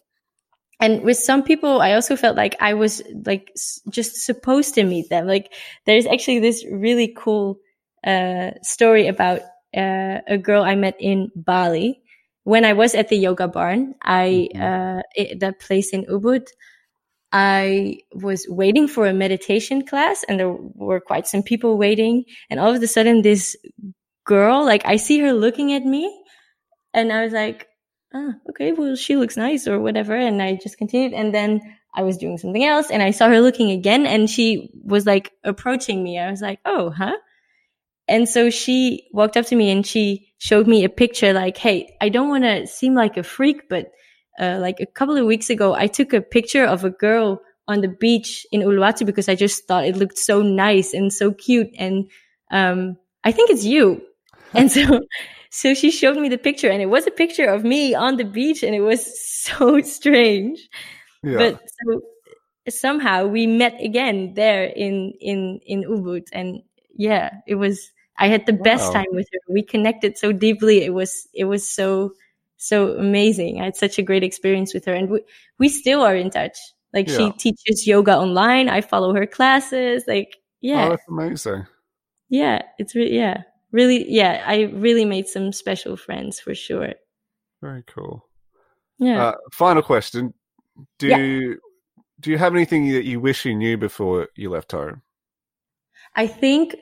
and 0.79 1.03
with 1.03 1.17
some 1.17 1.43
people, 1.43 1.81
I 1.81 1.93
also 1.93 2.15
felt 2.15 2.35
like 2.35 2.55
I 2.59 2.73
was 2.73 3.01
like 3.25 3.51
s- 3.55 3.79
just 3.89 4.25
supposed 4.25 4.75
to 4.75 4.83
meet 4.83 5.09
them. 5.09 5.27
Like 5.27 5.53
there's 5.85 6.05
actually 6.05 6.39
this 6.39 6.65
really 6.69 7.13
cool 7.15 7.59
uh, 8.05 8.51
story 8.61 9.07
about 9.07 9.41
uh, 9.75 10.19
a 10.27 10.37
girl 10.37 10.63
I 10.63 10.75
met 10.75 10.95
in 10.99 11.31
Bali 11.35 12.01
when 12.43 12.65
I 12.65 12.73
was 12.73 12.95
at 12.95 13.07
the 13.07 13.17
yoga 13.17 13.47
barn. 13.47 13.95
I 14.01 14.49
mm-hmm. 14.53 14.61
uh, 14.61 15.01
it, 15.15 15.39
that 15.39 15.59
place 15.59 15.93
in 15.93 16.03
Ubud. 16.05 16.47
I 17.33 17.97
was 18.13 18.45
waiting 18.47 18.87
for 18.87 19.07
a 19.07 19.13
meditation 19.13 19.85
class 19.87 20.23
and 20.29 20.39
there 20.39 20.51
were 20.51 21.01
quite 21.01 21.25
some 21.25 21.41
people 21.41 21.79
waiting. 21.79 22.25
And 22.51 22.59
all 22.59 22.75
of 22.75 22.81
a 22.81 22.87
sudden, 22.87 23.23
this 23.23 23.57
girl, 24.23 24.63
like 24.63 24.85
I 24.85 24.97
see 24.97 25.19
her 25.19 25.33
looking 25.33 25.73
at 25.73 25.83
me 25.83 26.15
and 26.93 27.11
I 27.11 27.23
was 27.23 27.33
like, 27.33 27.67
oh, 28.13 28.33
okay, 28.51 28.71
well, 28.71 28.95
she 28.95 29.15
looks 29.15 29.35
nice 29.35 29.67
or 29.67 29.79
whatever. 29.79 30.15
And 30.15 30.43
I 30.43 30.59
just 30.61 30.77
continued. 30.77 31.13
And 31.13 31.33
then 31.33 31.59
I 31.95 32.03
was 32.03 32.17
doing 32.17 32.37
something 32.37 32.63
else 32.63 32.91
and 32.91 33.01
I 33.01 33.09
saw 33.09 33.27
her 33.29 33.41
looking 33.41 33.71
again 33.71 34.05
and 34.05 34.29
she 34.29 34.69
was 34.83 35.07
like 35.07 35.31
approaching 35.43 36.03
me. 36.03 36.19
I 36.19 36.29
was 36.29 36.41
like, 36.41 36.59
oh, 36.65 36.91
huh? 36.91 37.17
And 38.07 38.29
so 38.29 38.51
she 38.51 39.07
walked 39.11 39.37
up 39.37 39.47
to 39.47 39.55
me 39.55 39.71
and 39.71 39.85
she 39.87 40.33
showed 40.37 40.67
me 40.67 40.83
a 40.83 40.89
picture 40.89 41.33
like, 41.33 41.57
Hey, 41.57 41.95
I 41.99 42.09
don't 42.09 42.29
want 42.29 42.43
to 42.43 42.67
seem 42.67 42.93
like 42.93 43.17
a 43.17 43.23
freak, 43.23 43.69
but 43.69 43.87
uh, 44.39 44.57
like 44.59 44.79
a 44.79 44.85
couple 44.85 45.17
of 45.17 45.25
weeks 45.25 45.49
ago, 45.49 45.73
I 45.73 45.87
took 45.87 46.13
a 46.13 46.21
picture 46.21 46.65
of 46.65 46.83
a 46.83 46.89
girl 46.89 47.41
on 47.67 47.81
the 47.81 47.87
beach 47.87 48.45
in 48.51 48.61
Uluwatu 48.61 49.05
because 49.05 49.29
I 49.29 49.35
just 49.35 49.67
thought 49.67 49.85
it 49.85 49.95
looked 49.95 50.17
so 50.17 50.41
nice 50.41 50.93
and 50.93 51.13
so 51.13 51.31
cute. 51.31 51.69
And, 51.77 52.09
um, 52.51 52.97
I 53.23 53.31
think 53.31 53.49
it's 53.49 53.63
you. 53.63 54.01
And 54.55 54.71
so, 54.71 55.01
so 55.49 55.73
she 55.73 55.89
showed 55.89 56.15
me 56.17 56.29
the 56.29 56.37
picture 56.37 56.69
and 56.69 56.79
it 56.79 56.85
was 56.85 57.07
a 57.07 57.11
picture 57.11 57.45
of 57.45 57.63
me 57.63 57.95
on 57.95 58.17
the 58.17 58.23
beach 58.23 58.61
and 58.61 58.75
it 58.75 58.81
was 58.81 59.01
so 59.41 59.81
strange. 59.81 60.69
Yeah. 61.23 61.37
But 61.37 61.61
so 61.67 62.01
somehow 62.69 63.25
we 63.25 63.47
met 63.47 63.81
again 63.81 64.35
there 64.35 64.65
in, 64.65 65.13
in, 65.19 65.59
in 65.65 65.83
Ubud. 65.85 66.27
And 66.31 66.61
yeah, 66.95 67.31
it 67.47 67.55
was, 67.55 67.89
I 68.15 68.27
had 68.27 68.45
the 68.45 68.53
best 68.53 68.89
wow. 68.89 69.01
time 69.01 69.11
with 69.11 69.27
her. 69.33 69.39
We 69.51 69.63
connected 69.63 70.19
so 70.19 70.31
deeply. 70.33 70.83
It 70.83 70.93
was, 70.93 71.27
it 71.33 71.45
was 71.45 71.67
so, 71.67 72.13
so 72.63 72.97
amazing. 72.97 73.59
I 73.59 73.65
had 73.65 73.75
such 73.75 73.97
a 73.97 74.03
great 74.03 74.23
experience 74.23 74.73
with 74.73 74.85
her 74.85 74.93
and 74.93 75.09
we, 75.09 75.21
we 75.59 75.69
still 75.69 76.01
are 76.01 76.15
in 76.15 76.29
touch. 76.29 76.57
Like 76.93 77.09
yeah. 77.09 77.17
she 77.17 77.31
teaches 77.31 77.87
yoga 77.87 78.15
online. 78.15 78.69
I 78.69 78.81
follow 78.81 79.13
her 79.13 79.25
classes. 79.25 80.03
Like, 80.07 80.37
yeah. 80.61 80.85
Oh, 80.85 80.89
that's 80.89 81.07
amazing. 81.09 81.65
Yeah. 82.29 82.61
It's 82.77 82.95
really, 82.95 83.15
yeah, 83.15 83.43
really, 83.71 84.09
yeah. 84.09 84.43
I 84.45 84.63
really 84.73 85.05
made 85.05 85.27
some 85.27 85.51
special 85.51 85.97
friends 85.97 86.39
for 86.39 86.55
sure. 86.55 86.93
Very 87.61 87.83
cool. 87.83 88.27
Yeah. 88.99 89.27
Uh, 89.27 89.35
final 89.51 89.81
question. 89.81 90.33
Do 90.99 91.07
yeah. 91.07 91.17
you, 91.17 91.59
do 92.19 92.31
you 92.31 92.37
have 92.37 92.55
anything 92.55 92.91
that 92.91 93.05
you 93.05 93.19
wish 93.19 93.45
you 93.45 93.55
knew 93.55 93.77
before 93.77 94.29
you 94.35 94.49
left 94.49 94.71
home? 94.71 95.01
I 96.15 96.27
think, 96.27 96.75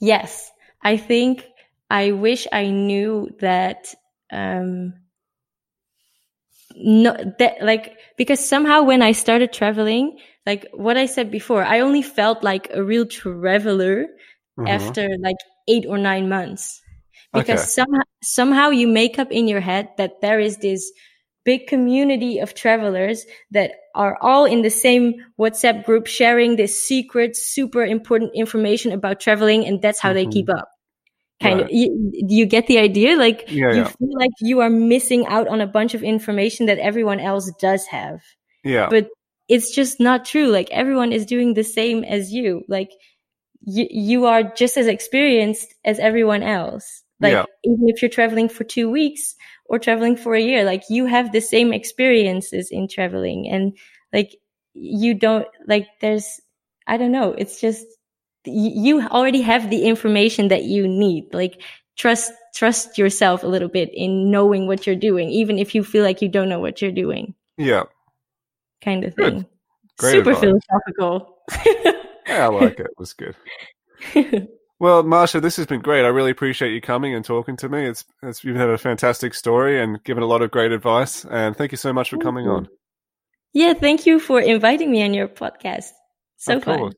yes. 0.00 0.50
I 0.82 0.96
think 0.96 1.46
I 1.90 2.12
wish 2.12 2.46
I 2.52 2.70
knew 2.70 3.28
that 3.40 3.94
um, 4.32 4.94
no 6.74 7.14
that 7.38 7.62
like 7.62 7.96
because 8.16 8.46
somehow 8.46 8.82
when 8.82 9.02
I 9.02 9.12
started 9.12 9.52
traveling, 9.52 10.18
like 10.44 10.66
what 10.72 10.96
I 10.96 11.06
said 11.06 11.30
before, 11.30 11.62
I 11.64 11.80
only 11.80 12.02
felt 12.02 12.42
like 12.42 12.68
a 12.72 12.82
real 12.82 13.06
traveler 13.06 14.06
Mhm. 14.56 14.96
after 14.96 15.08
like 15.20 15.36
eight 15.68 15.86
or 15.86 15.98
nine 15.98 16.28
months 16.28 16.82
because 17.32 17.62
Okay. 17.62 17.72
somehow 17.74 18.02
somehow 18.22 18.70
you 18.70 18.88
make 18.88 19.18
up 19.18 19.30
in 19.30 19.48
your 19.48 19.60
head 19.60 19.88
that 19.98 20.20
there 20.20 20.40
is 20.40 20.58
this 20.58 20.90
big 21.44 21.66
community 21.68 22.40
of 22.40 22.54
travelers 22.54 23.24
that 23.52 23.70
are 23.94 24.18
all 24.20 24.44
in 24.44 24.62
the 24.62 24.70
same 24.70 25.14
WhatsApp 25.38 25.84
group 25.84 26.06
sharing 26.08 26.56
this 26.56 26.82
secret 26.82 27.36
super 27.36 27.84
important 27.84 28.32
information 28.34 28.90
about 28.90 29.20
traveling 29.20 29.64
and 29.64 29.80
that's 29.80 30.00
how 30.00 30.12
they 30.12 30.26
Mhm. 30.26 30.26
keep 30.26 30.48
up 30.50 30.68
kind 31.42 31.60
of 31.60 31.68
you, 31.70 32.12
you 32.14 32.46
get 32.46 32.66
the 32.66 32.78
idea? 32.78 33.16
Like 33.16 33.44
Yeah, 33.48 33.72
you 33.72 33.82
yeah. 33.82 33.88
feel 33.88 34.18
like 34.18 34.30
you 34.40 34.60
are 34.60 34.70
missing 34.70 35.26
out 35.26 35.48
on 35.48 35.60
a 35.60 35.66
bunch 35.66 35.94
of 35.94 36.02
information 36.02 36.66
that 36.66 36.78
everyone 36.78 37.20
else 37.20 37.50
does 37.60 37.86
have. 37.86 38.20
Yeah. 38.64 38.88
but 38.90 39.08
it's 39.48 39.74
just 39.74 40.00
not 40.00 40.24
true. 40.24 40.48
Like 40.48 40.70
everyone 40.72 41.12
is 41.12 41.24
doing 41.26 41.54
the 41.54 41.62
same 41.64 42.02
as 42.04 42.32
you. 42.32 42.64
Like 42.68 42.90
you 43.64 43.86
you 43.90 44.24
are 44.26 44.42
just 44.42 44.76
as 44.76 44.86
experienced 44.86 45.74
as 45.84 45.98
everyone 45.98 46.42
else. 46.42 47.02
Like 47.20 47.32
Yeah. 47.32 47.44
even 47.64 47.88
if 47.88 48.02
you're 48.02 48.10
traveling 48.10 48.48
for 48.48 48.64
2 48.64 48.90
weeks 48.90 49.34
or 49.66 49.78
traveling 49.78 50.16
for 50.16 50.34
a 50.34 50.40
year 50.40 50.64
like 50.64 50.82
you 50.90 51.06
have 51.06 51.32
the 51.32 51.40
same 51.40 51.72
experiences 51.72 52.70
in 52.70 52.88
traveling. 52.88 53.48
And 53.48 53.76
like 54.12 54.36
you 54.74 55.14
don't 55.14 55.46
like 55.66 55.86
there's 56.00 56.40
i 56.86 56.96
don't 56.96 57.12
know. 57.12 57.32
It's 57.32 57.60
just 57.60 57.86
you 58.46 59.02
already 59.08 59.42
have 59.42 59.70
the 59.70 59.84
information 59.84 60.48
that 60.48 60.64
you 60.64 60.86
need 60.88 61.32
like 61.34 61.60
trust 61.96 62.32
trust 62.54 62.96
yourself 62.98 63.42
a 63.42 63.46
little 63.46 63.68
bit 63.68 63.90
in 63.94 64.30
knowing 64.30 64.66
what 64.66 64.86
you're 64.86 64.96
doing 64.96 65.28
even 65.30 65.58
if 65.58 65.74
you 65.74 65.82
feel 65.84 66.02
like 66.04 66.22
you 66.22 66.28
don't 66.28 66.48
know 66.48 66.60
what 66.60 66.80
you're 66.80 66.92
doing 66.92 67.34
Yeah. 67.58 67.84
kind 68.82 69.04
of 69.04 69.14
Good. 69.16 69.32
thing. 69.32 69.46
Great 69.98 70.12
Super 70.12 70.30
advice. 70.30 70.40
philosophical. 70.42 71.38
Yeah, 72.28 72.46
I 72.46 72.48
like 72.48 72.80
it. 72.80 72.86
It 72.86 72.98
was 72.98 73.12
good. 73.14 73.36
Well, 74.80 75.04
Marcia, 75.04 75.40
this 75.40 75.56
has 75.56 75.66
been 75.66 75.80
great. 75.80 76.04
I 76.04 76.08
really 76.08 76.32
appreciate 76.32 76.72
you 76.72 76.80
coming 76.80 77.14
and 77.14 77.24
talking 77.24 77.56
to 77.58 77.68
me. 77.68 77.86
It's, 77.86 78.04
it's 78.22 78.42
you've 78.44 78.56
had 78.56 78.68
a 78.68 78.76
fantastic 78.76 79.32
story 79.32 79.80
and 79.80 80.02
given 80.04 80.22
a 80.24 80.26
lot 80.26 80.42
of 80.42 80.50
great 80.50 80.72
advice. 80.72 81.24
And 81.24 81.56
thank 81.56 81.70
you 81.70 81.78
so 81.78 81.92
much 81.92 82.10
for 82.10 82.18
coming 82.18 82.48
on. 82.48 82.68
yeah, 83.52 83.74
thank 83.74 84.06
you 84.06 84.18
for 84.18 84.40
inviting 84.40 84.90
me 84.90 85.04
on 85.04 85.14
your 85.14 85.28
podcast. 85.28 85.92
So 86.36 86.60
fun. 86.60 86.92